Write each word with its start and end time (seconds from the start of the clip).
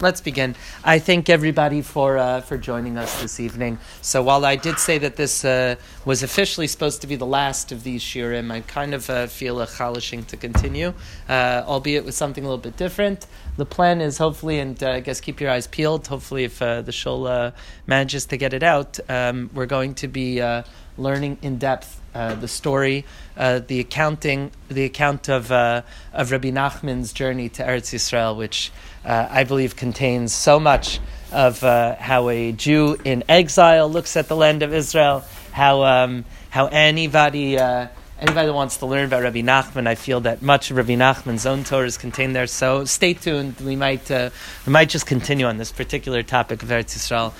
Let's 0.00 0.20
begin. 0.20 0.54
I 0.84 0.98
thank 0.98 1.28
everybody 1.28 1.82
for 1.82 2.18
uh, 2.18 2.40
for 2.40 2.56
joining 2.56 2.98
us 2.98 3.20
this 3.22 3.40
evening. 3.40 3.78
So 4.02 4.22
while 4.22 4.44
I 4.44 4.56
did 4.56 4.78
say 4.78 4.98
that 4.98 5.16
this 5.16 5.44
uh, 5.44 5.76
was 6.04 6.22
officially 6.22 6.66
supposed 6.66 7.00
to 7.02 7.06
be 7.06 7.16
the 7.16 7.26
last 7.26 7.72
of 7.72 7.84
these 7.84 8.02
shirim, 8.02 8.50
I 8.50 8.60
kind 8.60 8.94
of 8.94 9.08
uh, 9.10 9.26
feel 9.26 9.60
a 9.60 9.66
chalishing 9.66 10.24
to 10.24 10.36
continue, 10.36 10.92
uh, 11.28 11.62
albeit 11.66 12.04
with 12.04 12.14
something 12.14 12.44
a 12.44 12.46
little 12.46 12.62
bit 12.62 12.76
different. 12.76 13.26
The 13.56 13.66
plan 13.66 14.00
is 14.00 14.18
hopefully, 14.18 14.58
and 14.58 14.82
uh, 14.82 14.92
I 14.92 15.00
guess 15.00 15.20
keep 15.20 15.40
your 15.40 15.50
eyes 15.50 15.66
peeled. 15.66 16.06
Hopefully, 16.06 16.44
if 16.44 16.60
uh, 16.62 16.82
the 16.82 16.92
shul 16.92 17.52
manages 17.86 18.26
to 18.26 18.36
get 18.36 18.52
it 18.52 18.62
out, 18.62 18.98
um, 19.08 19.50
we're 19.54 19.66
going 19.66 19.94
to 19.94 20.08
be 20.08 20.42
learning 20.96 21.38
in 21.42 21.58
depth 21.58 21.99
uh, 22.14 22.34
the 22.34 22.48
story, 22.48 23.04
uh, 23.36 23.60
the 23.66 23.80
accounting, 23.80 24.50
the 24.68 24.84
account 24.84 25.28
of 25.28 25.52
uh, 25.52 25.82
of 26.12 26.30
Rabbi 26.32 26.50
Nachman's 26.50 27.12
journey 27.12 27.48
to 27.50 27.62
Eretz 27.62 27.94
Yisrael, 27.94 28.36
which 28.36 28.72
uh, 29.04 29.28
I 29.30 29.44
believe 29.44 29.76
contains 29.76 30.32
so 30.32 30.58
much 30.58 31.00
of 31.32 31.62
uh, 31.62 31.96
how 31.96 32.28
a 32.28 32.52
Jew 32.52 32.96
in 33.04 33.22
exile 33.28 33.88
looks 33.88 34.16
at 34.16 34.28
the 34.28 34.36
land 34.36 34.62
of 34.62 34.74
Israel, 34.74 35.24
how 35.52 35.84
um, 35.84 36.24
how 36.50 36.66
anybody. 36.66 37.58
Anybody 38.22 38.48
that 38.48 38.52
wants 38.52 38.76
to 38.76 38.84
learn 38.84 39.06
about 39.06 39.22
Rabbi 39.22 39.40
Nachman, 39.40 39.86
I 39.86 39.94
feel 39.94 40.20
that 40.20 40.42
much 40.42 40.70
of 40.70 40.76
Rabbi 40.76 40.92
Nachman's 40.92 41.46
own 41.46 41.64
Torah 41.64 41.86
is 41.86 41.96
contained 41.96 42.36
there. 42.36 42.46
So 42.46 42.84
stay 42.84 43.14
tuned. 43.14 43.58
We 43.62 43.76
might 43.76 44.10
we 44.10 44.30
might 44.66 44.90
just 44.90 45.06
continue 45.06 45.46
on 45.46 45.56
this 45.56 45.72
particular 45.72 46.22
topic 46.22 46.62
of 46.62 46.68
Eretz 46.68 46.98
Yisrael. 46.98 47.32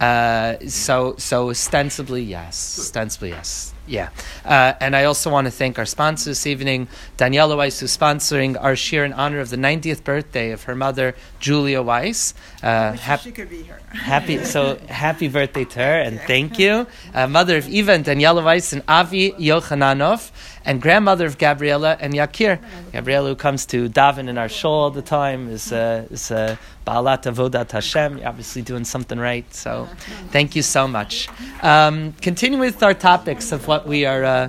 Uh, 0.00 0.56
so, 0.66 1.14
so 1.18 1.50
ostensibly, 1.50 2.22
yes. 2.22 2.78
Ostensibly, 2.78 3.30
yes. 3.30 3.72
Yeah. 3.86 4.08
Uh, 4.44 4.72
and 4.80 4.96
I 4.96 5.04
also 5.04 5.30
want 5.30 5.46
to 5.46 5.50
thank 5.50 5.78
our 5.78 5.86
sponsor 5.86 6.30
this 6.30 6.46
evening, 6.46 6.88
Daniela 7.16 7.56
Weiss, 7.56 7.78
who's 7.78 7.96
sponsoring 7.96 8.60
our 8.60 8.74
shir 8.74 9.04
in 9.04 9.12
honor 9.12 9.38
of 9.38 9.48
the 9.50 9.56
90th 9.56 10.02
birthday 10.02 10.50
of 10.50 10.64
her 10.64 10.74
mother, 10.74 11.14
Julia 11.38 11.82
Weiss. 11.82 12.34
Uh, 12.62 12.92
hap- 12.92 13.20
she 13.20 13.30
could 13.30 13.48
be 13.48 13.62
here. 13.62 13.78
happy, 13.92 14.44
so 14.44 14.76
happy 14.88 15.28
birthday 15.28 15.64
to 15.64 15.78
her, 15.78 16.00
and 16.00 16.20
thank 16.20 16.58
you. 16.58 16.86
Uh, 17.14 17.28
mother 17.28 17.56
of 17.56 17.68
Eva 17.68 17.92
and 17.92 18.04
Daniela 18.04 18.44
Weiss 18.44 18.72
and 18.72 18.82
Avi 18.88 19.30
Yochananov 19.32 20.32
and 20.66 20.82
grandmother 20.82 21.24
of 21.24 21.38
Gabriela 21.38 21.96
and 22.00 22.12
Yakir. 22.12 22.60
Gabriela, 22.92 23.30
who 23.30 23.36
comes 23.36 23.64
to 23.66 23.88
daven 23.88 24.28
in 24.28 24.36
our 24.36 24.48
shul 24.48 24.72
all 24.72 24.90
the 24.90 25.00
time, 25.00 25.48
is 25.48 25.72
uh, 25.72 26.06
is 26.10 26.30
uh, 26.30 26.56
Baalat 26.86 27.22
Avodat 27.32 27.70
Hashem. 27.70 28.18
You're 28.18 28.28
obviously 28.28 28.62
doing 28.62 28.84
something 28.84 29.18
right. 29.18 29.52
So, 29.54 29.88
thank 30.30 30.56
you 30.56 30.62
so 30.62 30.86
much. 30.86 31.28
Um, 31.62 32.12
continuing 32.20 32.60
with 32.60 32.82
our 32.82 32.94
topics 32.94 33.52
of 33.52 33.66
what 33.66 33.86
we 33.86 34.04
are. 34.04 34.24
Uh, 34.24 34.48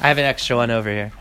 I 0.00 0.08
have 0.08 0.16
an 0.16 0.24
extra 0.24 0.56
one 0.56 0.70
over 0.70 0.88
here. 0.88 1.12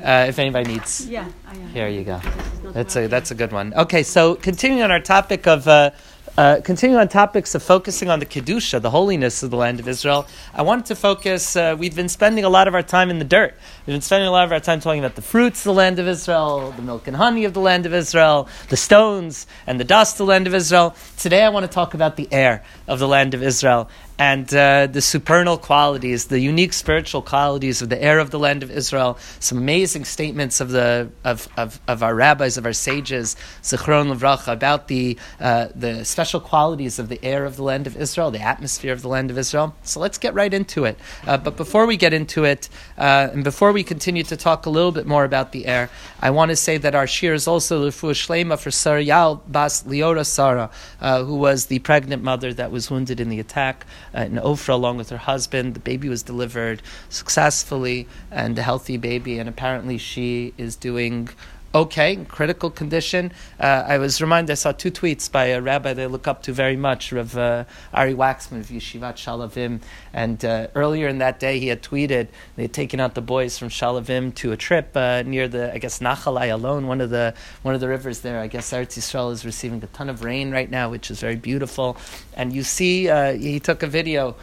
Uh, 0.00 0.26
if 0.28 0.38
anybody 0.38 0.74
needs, 0.74 1.08
yeah, 1.08 1.26
here 1.72 1.88
you 1.88 2.04
go. 2.04 2.20
That's 2.62 2.94
a 2.94 3.08
that's 3.08 3.32
a 3.32 3.34
good 3.34 3.50
one. 3.50 3.74
Okay, 3.74 4.04
so 4.04 4.36
continuing 4.36 4.82
on 4.82 4.92
our 4.92 5.00
topic 5.00 5.48
of 5.48 5.66
uh, 5.66 5.90
uh, 6.38 6.60
continuing 6.62 7.00
on 7.00 7.08
topics 7.08 7.56
of 7.56 7.64
focusing 7.64 8.08
on 8.08 8.20
the 8.20 8.24
Kedusha, 8.24 8.80
the 8.80 8.90
holiness 8.90 9.42
of 9.42 9.50
the 9.50 9.56
land 9.56 9.80
of 9.80 9.88
Israel, 9.88 10.24
I 10.54 10.62
wanted 10.62 10.86
to 10.86 10.94
focus. 10.94 11.56
Uh, 11.56 11.74
we've 11.76 11.96
been 11.96 12.08
spending 12.08 12.44
a 12.44 12.48
lot 12.48 12.68
of 12.68 12.76
our 12.76 12.82
time 12.84 13.10
in 13.10 13.18
the 13.18 13.24
dirt. 13.24 13.56
We've 13.84 13.94
been 13.94 14.00
spending 14.02 14.28
a 14.28 14.30
lot 14.30 14.44
of 14.44 14.52
our 14.52 14.60
time 14.60 14.78
talking 14.78 15.00
about 15.00 15.16
the 15.16 15.22
fruits 15.22 15.62
of 15.62 15.64
the 15.64 15.74
land 15.74 15.98
of 15.98 16.06
Israel, 16.06 16.70
the 16.70 16.82
milk 16.82 17.08
and 17.08 17.16
honey 17.16 17.44
of 17.44 17.54
the 17.54 17.60
land 17.60 17.86
of 17.86 17.92
Israel, 17.92 18.48
the 18.68 18.76
stones 18.76 19.48
and 19.66 19.80
the 19.80 19.84
dust 19.84 20.14
of 20.14 20.18
the 20.18 20.26
land 20.26 20.46
of 20.46 20.54
Israel. 20.54 20.94
Today 21.16 21.42
I 21.42 21.48
want 21.48 21.64
to 21.64 21.72
talk 21.72 21.92
about 21.92 22.14
the 22.14 22.28
air 22.32 22.62
of 22.86 23.00
the 23.00 23.08
land 23.08 23.34
of 23.34 23.42
Israel 23.42 23.90
and 24.18 24.52
uh, 24.52 24.88
the 24.88 25.00
supernal 25.00 25.56
qualities, 25.56 26.26
the 26.26 26.40
unique 26.40 26.72
spiritual 26.72 27.22
qualities 27.22 27.80
of 27.80 27.88
the 27.88 28.02
air 28.02 28.18
of 28.18 28.30
the 28.30 28.38
land 28.38 28.64
of 28.64 28.70
Israel. 28.70 29.16
Some 29.38 29.58
amazing 29.58 30.04
statements 30.04 30.60
of 30.60 30.70
the 30.70 31.10
of, 31.24 31.48
of, 31.56 31.80
of 31.86 32.02
our 32.02 32.14
rabbis, 32.14 32.56
of 32.56 32.66
our 32.66 32.72
sages, 32.72 33.36
Zichron 33.62 34.12
Levracha, 34.12 34.52
about 34.52 34.88
the 34.88 35.16
uh, 35.38 35.68
the 35.74 36.04
special 36.04 36.40
qualities 36.40 36.98
of 36.98 37.08
the 37.08 37.24
air 37.24 37.44
of 37.44 37.56
the 37.56 37.62
land 37.62 37.86
of 37.86 37.96
Israel, 37.96 38.30
the 38.32 38.40
atmosphere 38.40 38.92
of 38.92 39.02
the 39.02 39.08
land 39.08 39.30
of 39.30 39.38
Israel. 39.38 39.74
So 39.82 40.00
let's 40.00 40.18
get 40.18 40.34
right 40.34 40.52
into 40.52 40.84
it. 40.84 40.98
Uh, 41.26 41.36
but 41.36 41.56
before 41.56 41.86
we 41.86 41.96
get 41.96 42.12
into 42.12 42.44
it, 42.44 42.68
uh, 42.96 43.28
and 43.32 43.44
before 43.44 43.70
we 43.70 43.84
continue 43.84 44.24
to 44.24 44.36
talk 44.36 44.66
a 44.66 44.70
little 44.70 44.92
bit 44.92 45.06
more 45.06 45.24
about 45.24 45.52
the 45.52 45.66
air, 45.66 45.90
I 46.20 46.30
want 46.30 46.48
to 46.48 46.56
say 46.56 46.76
that 46.78 46.94
our 46.96 47.06
shir 47.06 47.34
is 47.34 47.46
also 47.46 47.88
Lefu 47.88 48.10
Shlema 48.10 48.58
for 48.58 48.70
Sarayal 48.70 49.40
Bas 49.46 49.84
Liora 49.84 50.26
Sara, 50.26 50.70
uh, 51.00 51.22
who 51.22 51.36
was 51.36 51.66
the 51.66 51.78
pregnant 51.78 52.24
mother 52.24 52.52
that 52.54 52.72
was 52.72 52.90
wounded 52.90 53.20
in 53.20 53.28
the 53.28 53.38
attack 53.38 53.86
uh, 54.14 54.20
in 54.20 54.32
Ofra 54.34 54.74
along 54.74 54.96
with 54.96 55.10
her 55.10 55.18
husband. 55.18 55.74
The 55.74 55.80
baby 55.80 56.08
was 56.08 56.22
delivered 56.22 56.82
successfully 57.08 58.06
and 58.30 58.58
a 58.58 58.62
healthy 58.62 58.96
baby, 58.96 59.38
and 59.38 59.48
apparently 59.48 59.98
she 59.98 60.54
is 60.56 60.76
doing 60.76 61.28
okay, 61.74 62.16
critical 62.28 62.70
condition. 62.70 63.32
Uh, 63.60 63.84
I 63.86 63.98
was 63.98 64.20
reminded, 64.20 64.52
I 64.52 64.54
saw 64.54 64.72
two 64.72 64.90
tweets 64.90 65.30
by 65.30 65.46
a 65.46 65.60
rabbi 65.60 65.92
that 65.92 66.02
I 66.02 66.06
look 66.06 66.26
up 66.26 66.42
to 66.44 66.52
very 66.52 66.76
much, 66.76 67.12
Rav 67.12 67.36
uh, 67.36 67.64
Ari 67.92 68.14
Waxman 68.14 68.60
of 68.60 68.68
Yeshivat 68.68 69.14
Sha'alvim. 69.14 69.80
And 70.12 70.44
uh, 70.44 70.68
earlier 70.74 71.08
in 71.08 71.18
that 71.18 71.38
day, 71.38 71.58
he 71.58 71.68
had 71.68 71.82
tweeted 71.82 72.28
they 72.56 72.62
had 72.62 72.72
taken 72.72 73.00
out 73.00 73.14
the 73.14 73.20
boys 73.20 73.58
from 73.58 73.68
Sha'alvim 73.68 74.34
to 74.36 74.52
a 74.52 74.56
trip 74.56 74.96
uh, 74.96 75.22
near 75.22 75.48
the, 75.48 75.72
I 75.72 75.78
guess, 75.78 75.98
Nachal 75.98 76.52
alone, 76.52 76.86
one 76.86 77.00
of 77.00 77.10
the 77.10 77.34
one 77.62 77.74
of 77.74 77.80
the 77.80 77.88
rivers 77.88 78.20
there. 78.20 78.40
I 78.40 78.46
guess 78.46 78.70
Eretz 78.72 78.98
Yisrael 78.98 79.32
is 79.32 79.44
receiving 79.44 79.82
a 79.82 79.86
ton 79.88 80.08
of 80.08 80.24
rain 80.24 80.50
right 80.50 80.70
now, 80.70 80.90
which 80.90 81.10
is 81.10 81.20
very 81.20 81.36
beautiful. 81.36 81.96
And 82.34 82.52
you 82.52 82.62
see, 82.62 83.08
uh, 83.08 83.32
he 83.34 83.60
took 83.60 83.82
a 83.82 83.86
video 83.86 84.36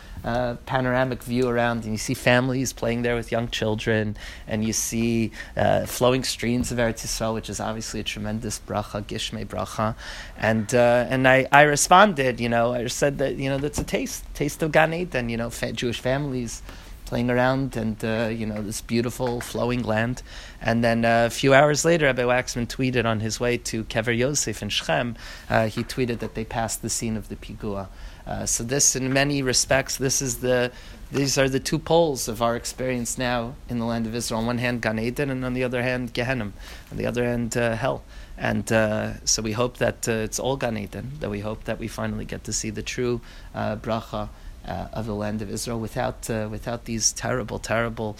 panoramic 0.66 1.22
view 1.24 1.48
around, 1.48 1.84
and 1.84 1.92
you 1.92 1.98
see 1.98 2.14
families 2.16 2.74
playing 2.74 3.04
there 3.04 3.16
with 3.16 3.32
young 3.32 3.48
children, 3.48 4.18
and 4.48 4.66
you 4.66 4.74
see 4.74 5.32
uh, 5.56 5.86
flowing 5.86 6.24
streams 6.24 6.72
of 6.72 6.80
Eretz 6.80 7.06
Yisrael, 7.06 7.34
which 7.34 7.50
is 7.50 7.60
obviously 7.60 8.00
a 8.00 8.04
tremendous 8.04 8.60
bracha, 8.60 9.04
gishme 9.04 9.46
bracha. 9.46 9.96
And 10.38 10.74
uh, 10.74 11.06
and 11.10 11.28
I, 11.28 11.48
I 11.52 11.62
responded, 11.64 12.40
you 12.40 12.50
know, 12.50 12.74
I 12.74 12.88
said 12.88 13.20
that 13.20 13.36
you 13.36 13.50
know 13.50 13.58
that's 13.58 13.80
a 13.80 13.84
taste, 13.84 14.24
taste 14.34 14.64
of 14.64 14.72
Gan 14.72 14.94
Eden, 14.94 15.30
you 15.30 15.38
know, 15.38 15.50
fa- 15.50 15.74
Jewish 15.74 16.00
families 16.00 16.64
playing 17.06 17.30
around 17.30 17.78
and 17.78 18.04
uh, 18.04 18.30
you 18.32 18.46
know 18.46 18.62
this 18.62 18.82
beautiful 18.82 19.40
flowing 19.40 19.84
land. 19.84 20.22
And 20.62 20.84
then 20.84 21.06
uh, 21.06 21.26
a 21.28 21.30
few 21.30 21.54
hours 21.54 21.86
later, 21.86 22.06
Rabbi 22.06 22.24
Waxman 22.24 22.68
tweeted 22.68 23.06
on 23.06 23.20
his 23.20 23.40
way 23.40 23.58
to 23.58 23.84
Kever 23.86 24.18
Yosef 24.18 24.62
in 24.62 24.70
Shechem. 24.70 25.16
Uh, 25.50 25.68
he 25.68 25.84
tweeted 25.84 26.20
that 26.20 26.34
they 26.34 26.44
passed 26.44 26.82
the 26.82 26.90
scene 26.90 27.16
of 27.16 27.30
the 27.30 27.36
pigua. 27.36 27.88
Uh, 28.28 28.46
so 28.46 28.64
this, 28.64 28.96
in 28.96 29.14
many 29.14 29.42
respects, 29.42 29.98
this 29.98 30.22
is 30.22 30.38
the 30.38 30.72
these 31.12 31.38
are 31.38 31.48
the 31.48 31.60
two 31.60 31.78
poles 31.78 32.28
of 32.28 32.42
our 32.42 32.56
experience 32.56 33.18
now 33.18 33.54
in 33.70 33.78
the 33.78 33.86
land 33.86 34.08
of 34.08 34.16
Israel. 34.16 34.42
On 34.42 34.48
one 34.48 34.58
hand, 34.58 34.82
Gan 34.82 34.98
Eden, 34.98 35.30
and 35.30 35.46
on 35.46 35.54
the 35.54 35.64
other 35.64 35.84
hand, 35.84 36.14
Gehenna. 36.14 36.52
On 36.92 36.98
the 36.98 37.06
other 37.06 37.24
hand, 37.24 37.56
uh, 37.56 37.76
hell. 37.76 38.04
And 38.38 38.70
uh, 38.72 39.24
so 39.24 39.42
we 39.42 39.52
hope 39.52 39.78
that 39.78 40.10
uh, 40.10 40.12
it's 40.12 40.40
all 40.40 40.58
Gan 40.58 40.78
Eden. 40.78 41.12
That 41.20 41.30
we 41.30 41.40
hope 41.42 41.66
that 41.66 41.80
we 41.80 41.88
finally 41.88 42.26
get 42.26 42.44
to 42.46 42.54
see 42.54 42.72
the 42.72 42.82
true 42.82 43.22
uh, 43.54 43.76
bracha. 43.78 44.30
of 44.66 45.06
the 45.06 45.14
land 45.14 45.44
of 45.44 45.50
Israel, 45.50 45.80
without 45.80 46.28
without 46.50 46.86
these 46.86 47.14
terrible, 47.14 47.60
terrible 47.60 48.18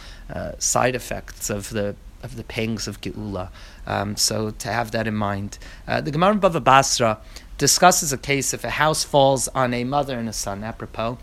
side 0.60 0.96
effects 0.96 1.50
of 1.50 1.70
the 1.72 1.96
of 2.22 2.36
the 2.36 2.44
pangs 2.44 2.88
of 2.88 3.02
Geula. 3.02 3.50
Um, 3.88 4.16
so 4.16 4.52
to 4.52 4.68
have 4.70 4.92
that 4.92 5.08
in 5.08 5.16
mind, 5.16 5.58
the 5.88 6.12
Gemara 6.12 6.36
Bava 6.36 6.64
Basra 6.64 7.18
discusses 7.58 8.12
a 8.12 8.18
case 8.18 8.54
if 8.54 8.64
a 8.64 8.70
house 8.70 9.04
falls 9.04 9.48
on 9.50 9.74
a 9.74 9.84
mother 9.84 10.18
and 10.18 10.30
a 10.30 10.34
son, 10.34 10.64
apropos. 10.64 11.18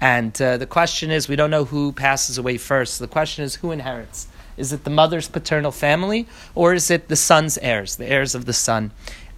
And 0.00 0.40
uh, 0.42 0.56
the 0.56 0.66
question 0.66 1.10
is 1.10 1.28
we 1.28 1.36
don't 1.36 1.50
know 1.50 1.64
who 1.64 1.92
passes 1.92 2.38
away 2.38 2.58
first. 2.58 2.98
The 2.98 3.06
question 3.06 3.44
is 3.44 3.56
who 3.56 3.70
inherits? 3.70 4.26
Is 4.56 4.72
it 4.72 4.84
the 4.84 4.90
mother's 4.90 5.28
paternal 5.28 5.70
family 5.70 6.26
or 6.54 6.74
is 6.74 6.90
it 6.90 7.08
the 7.08 7.16
son's 7.16 7.56
heirs, 7.58 7.96
the 7.96 8.06
heirs 8.06 8.34
of 8.34 8.44
the 8.44 8.52
son? 8.52 8.90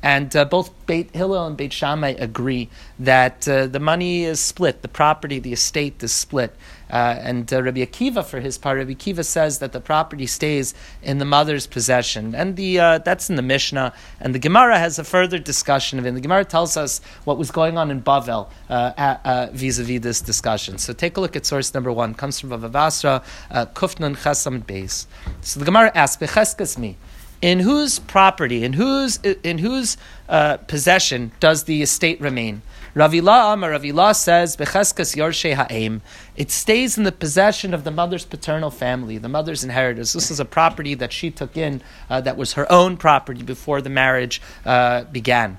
And 0.02 0.36
uh, 0.36 0.44
both 0.44 0.70
Beit 0.86 1.14
Hillel 1.14 1.46
and 1.46 1.56
Beit 1.56 1.72
Shammai 1.72 2.14
agree 2.18 2.68
that 2.98 3.48
uh, 3.48 3.66
the 3.66 3.80
money 3.80 4.24
is 4.24 4.38
split, 4.38 4.82
the 4.82 4.88
property, 4.88 5.38
the 5.38 5.54
estate 5.54 6.02
is 6.02 6.12
split. 6.12 6.54
Uh, 6.90 7.16
and 7.20 7.52
uh, 7.52 7.62
Rabbi 7.62 7.84
Akiva, 7.84 8.24
for 8.24 8.40
his 8.40 8.58
part, 8.58 8.78
Rabbi 8.78 8.92
Akiva 8.92 9.24
says 9.24 9.58
that 9.58 9.72
the 9.72 9.80
property 9.80 10.26
stays 10.26 10.74
in 11.02 11.18
the 11.18 11.24
mother's 11.24 11.66
possession, 11.66 12.34
and 12.34 12.56
the 12.56 12.78
uh, 12.78 12.98
that's 12.98 13.30
in 13.30 13.36
the 13.36 13.42
Mishnah. 13.42 13.92
And 14.20 14.34
the 14.34 14.38
Gemara 14.38 14.78
has 14.78 14.98
a 14.98 15.04
further 15.04 15.38
discussion 15.38 15.98
of 15.98 16.04
it. 16.04 16.08
And 16.08 16.16
the 16.16 16.20
Gemara 16.20 16.44
tells 16.44 16.76
us 16.76 17.00
what 17.24 17.38
was 17.38 17.50
going 17.50 17.78
on 17.78 17.90
in 17.90 18.02
Bavel 18.02 18.48
uh, 18.68 19.48
vis 19.52 19.78
a 19.78 19.82
vis 19.82 20.00
this 20.00 20.20
discussion. 20.20 20.78
So 20.78 20.92
take 20.92 21.16
a 21.16 21.20
look 21.20 21.36
at 21.36 21.46
source 21.46 21.72
number 21.74 21.92
one. 21.92 22.12
It 22.12 22.16
comes 22.16 22.38
from 22.38 22.50
Bava 22.50 22.70
Basra, 22.70 23.22
uh, 23.50 23.66
Kufnan 23.66 24.16
Chesam 24.16 24.62
Beis. 24.64 25.06
So 25.40 25.60
the 25.60 25.66
Gemara 25.66 25.90
asks, 25.94 26.22
"Becheskas 26.22 26.78
me." 26.78 26.96
In 27.42 27.60
whose 27.60 27.98
property, 27.98 28.64
in 28.64 28.74
whose 28.74 29.18
in 29.18 29.58
whose 29.58 29.96
uh, 30.28 30.56
possession 30.58 31.32
does 31.40 31.64
the 31.64 31.82
estate 31.82 32.20
remain? 32.20 32.62
Ravila 32.94 33.52
Amar 33.52 33.72
Ravila 33.72 34.14
says, 34.14 34.56
Becheskas 34.56 35.16
Yorshe 35.16 35.54
Ha'im. 35.54 36.00
It 36.36 36.52
stays 36.52 36.96
in 36.96 37.02
the 37.02 37.10
possession 37.10 37.74
of 37.74 37.82
the 37.82 37.90
mother's 37.90 38.24
paternal 38.24 38.70
family, 38.70 39.18
the 39.18 39.28
mother's 39.28 39.64
inheritors. 39.64 40.12
This 40.12 40.30
is 40.30 40.38
a 40.38 40.44
property 40.44 40.94
that 40.94 41.12
she 41.12 41.32
took 41.32 41.56
in 41.56 41.82
uh, 42.08 42.20
that 42.20 42.36
was 42.36 42.52
her 42.52 42.70
own 42.70 42.96
property 42.96 43.42
before 43.42 43.80
the 43.80 43.90
marriage 43.90 44.40
uh, 44.64 45.04
began. 45.04 45.58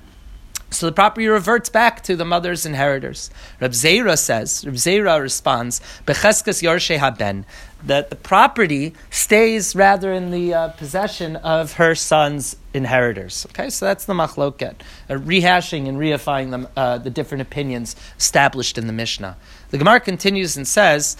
So 0.70 0.86
the 0.86 0.92
property 0.92 1.28
reverts 1.28 1.68
back 1.68 2.02
to 2.04 2.16
the 2.16 2.24
mother's 2.24 2.66
inheritors. 2.66 3.30
Reb 3.60 3.70
Zera 3.70 4.18
says, 4.18 4.64
Reb 4.66 4.74
Zera 4.74 5.20
responds, 5.20 5.80
Becheskes 6.06 6.60
Yorshe 6.60 6.98
Haben, 6.98 7.46
that 7.84 8.10
the 8.10 8.16
property 8.16 8.92
stays 9.10 9.76
rather 9.76 10.12
in 10.12 10.32
the 10.32 10.52
uh, 10.52 10.68
possession 10.70 11.36
of 11.36 11.74
her 11.74 11.94
son's 11.94 12.56
inheritors. 12.74 13.46
Okay, 13.50 13.70
so 13.70 13.86
that's 13.86 14.06
the 14.06 14.12
machloket, 14.12 14.74
uh, 15.08 15.14
rehashing 15.14 15.88
and 15.88 15.98
reifying 15.98 16.50
them, 16.50 16.66
uh, 16.76 16.98
the 16.98 17.10
different 17.10 17.42
opinions 17.42 17.94
established 18.18 18.76
in 18.76 18.88
the 18.88 18.92
Mishnah. 18.92 19.36
The 19.70 19.78
Gemara 19.78 20.00
continues 20.00 20.56
and 20.56 20.66
says 20.66 21.16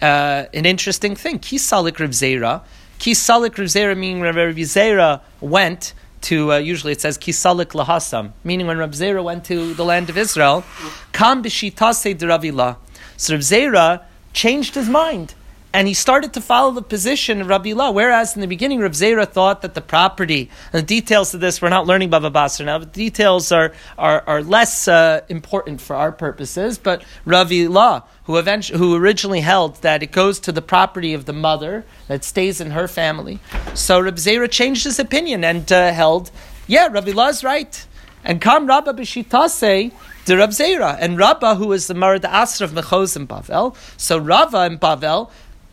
uh, 0.00 0.44
an 0.54 0.64
interesting 0.64 1.14
thing. 1.14 1.38
Kisalik 1.38 1.98
Reb 1.98 2.10
Zera, 2.10 2.62
Kisalik 2.98 3.58
Reb 3.58 3.68
Zera 3.68 3.96
meaning 3.96 4.22
Reb 4.22 4.56
Zera 4.56 5.20
went 5.40 5.92
to 6.22 6.52
uh, 6.52 6.56
usually 6.56 6.92
it 6.92 7.00
says 7.00 7.18
kisalik 7.18 7.72
lahasam, 7.72 8.32
meaning 8.44 8.66
when 8.66 8.78
Rab 8.78 8.92
Zera 8.92 9.22
went 9.22 9.44
to 9.46 9.74
the 9.74 9.84
land 9.84 10.10
of 10.10 10.18
Israel, 10.18 10.64
kam 11.12 11.42
b'shitase 11.42 12.16
deravila. 12.16 12.76
So 13.16 13.34
Rab 13.34 13.42
Zera 13.42 14.02
changed 14.32 14.74
his 14.74 14.88
mind. 14.88 15.34
And 15.76 15.86
he 15.86 15.92
started 15.92 16.32
to 16.32 16.40
follow 16.40 16.70
the 16.70 16.80
position 16.80 17.42
of 17.42 17.48
Rabbi 17.48 17.74
Lah, 17.74 17.90
whereas 17.90 18.34
in 18.34 18.40
the 18.40 18.46
beginning 18.46 18.80
Rab 18.80 18.92
Zera 18.92 19.28
thought 19.28 19.60
that 19.60 19.74
the 19.74 19.82
property, 19.82 20.48
and 20.72 20.82
the 20.82 20.86
details 20.86 21.34
of 21.34 21.40
this, 21.42 21.60
we're 21.60 21.68
not 21.68 21.86
learning 21.86 22.08
Baba 22.08 22.30
Basra 22.30 22.64
now, 22.64 22.78
but 22.78 22.94
the 22.94 23.04
details 23.04 23.52
are, 23.52 23.74
are, 23.98 24.24
are 24.26 24.42
less 24.42 24.88
uh, 24.88 25.20
important 25.28 25.82
for 25.82 25.94
our 25.94 26.12
purposes, 26.12 26.78
but 26.78 27.04
Rabbi 27.26 27.66
Lah 27.68 28.04
who, 28.24 28.38
eventually, 28.38 28.78
who 28.78 28.96
originally 28.96 29.42
held 29.42 29.82
that 29.82 30.02
it 30.02 30.12
goes 30.12 30.40
to 30.40 30.50
the 30.50 30.62
property 30.62 31.12
of 31.12 31.26
the 31.26 31.34
mother, 31.34 31.84
that 32.08 32.24
stays 32.24 32.58
in 32.58 32.70
her 32.70 32.88
family. 32.88 33.38
So 33.74 34.00
Rabbi 34.00 34.16
Zera 34.16 34.50
changed 34.50 34.84
his 34.84 34.98
opinion 34.98 35.44
and 35.44 35.70
uh, 35.70 35.92
held, 35.92 36.30
yeah, 36.66 36.88
Rabbi 36.90 37.12
Lah 37.12 37.28
is 37.28 37.44
right. 37.44 37.86
And 38.24 38.40
come 38.40 38.66
Rabba 38.66 38.94
B'shitase, 38.94 39.92
the 40.24 40.36
Rab 40.36 40.50
Zera. 40.50 40.96
And 40.98 41.18
Rabba, 41.18 41.54
who 41.56 41.72
is 41.72 41.86
the 41.86 41.94
Marad 41.94 42.22
Asr 42.22 42.62
of 42.62 42.72
Mechos 42.72 43.14
and 43.14 43.28
Bavel, 43.28 43.76
so 43.96 44.18
Rava 44.18 44.60
and 44.60 44.80
Bavel 44.80 45.30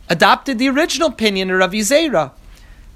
adopted 0.08 0.58
the 0.58 0.68
original 0.68 1.08
opinion 1.08 1.50
of 1.50 1.58
Rabbi 1.58 1.78
Zera. 1.78 2.32